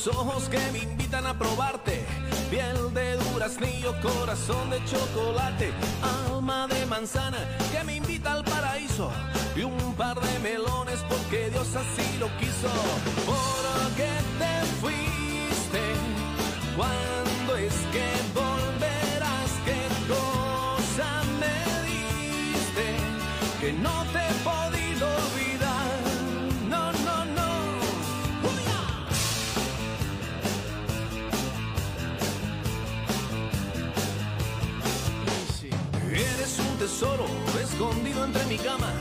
Ojos 0.07 0.49
que 0.49 0.59
me 0.71 0.79
invitan 0.79 1.25
a 1.25 1.37
probarte. 1.37 2.05
Piel 2.49 2.93
de 2.93 3.17
duraznillo, 3.17 3.93
corazón 4.01 4.69
de 4.69 4.83
chocolate, 4.85 5.71
alma 6.27 6.67
de 6.67 6.85
manzana 6.85 7.37
que 7.71 7.83
me 7.83 7.95
invita 7.95 8.33
al 8.33 8.43
paraíso. 8.43 9.09
Y 9.55 9.63
un 9.63 9.93
par 9.95 10.19
de 10.19 10.39
melones 10.39 10.99
porque 11.09 11.49
Dios 11.49 11.69
así 11.75 12.17
lo 12.19 12.27
quiso. 12.37 12.69
¿Por 13.25 13.95
qué 13.95 14.11
te 14.41 14.53
fuiste? 14.81 15.83
¿Cuándo 16.75 17.55
es 17.55 17.73
que 17.93 18.07
volverás? 18.33 19.51
¿Qué 19.67 19.81
cosa 20.13 21.09
me 21.41 21.55
diste? 21.87 22.87
Que 23.61 23.73
no 23.73 24.03
te 24.13 24.24
escondido 37.75 38.23
entre 38.23 38.45
mi 38.45 38.57
cama. 38.57 38.91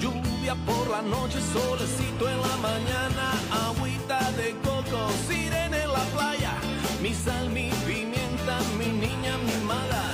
Lluvia 0.00 0.54
por 0.66 0.88
la 0.88 1.02
noche, 1.02 1.38
solecito 1.52 2.28
en 2.28 2.40
la 2.40 2.56
mañana. 2.56 3.32
Agüita 3.68 4.32
de 4.32 4.54
coco, 4.64 5.10
sirena 5.28 5.76
en 5.82 5.92
la 5.92 6.04
playa. 6.14 6.54
Mi 7.02 7.12
sal, 7.12 7.50
mi 7.50 7.70
pimienta, 7.86 8.58
mi 8.78 8.86
niña 8.86 9.36
mimada. 9.38 10.11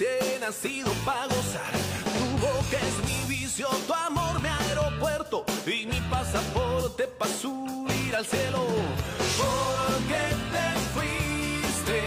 He 0.00 0.38
nacido 0.40 0.90
para 1.04 1.26
gozar. 1.26 1.72
Tu 2.04 2.46
boca 2.46 2.78
es 2.88 2.96
mi 3.06 3.36
vicio, 3.36 3.68
tu 3.86 3.94
amor 3.94 4.40
mi 4.42 4.48
aeropuerto 4.48 5.44
y 5.66 5.86
mi 5.86 6.00
pasaporte 6.10 7.04
para 7.06 7.30
subir 7.30 8.16
al 8.16 8.26
cielo. 8.26 8.66
¿Por 9.38 9.96
qué 10.08 10.24
te 10.52 10.66
fuiste? 10.94 12.02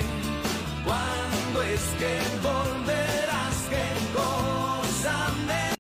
¿Cuándo 0.86 1.62
es 1.64 1.82
que 2.00 2.20
volverás? 2.42 2.77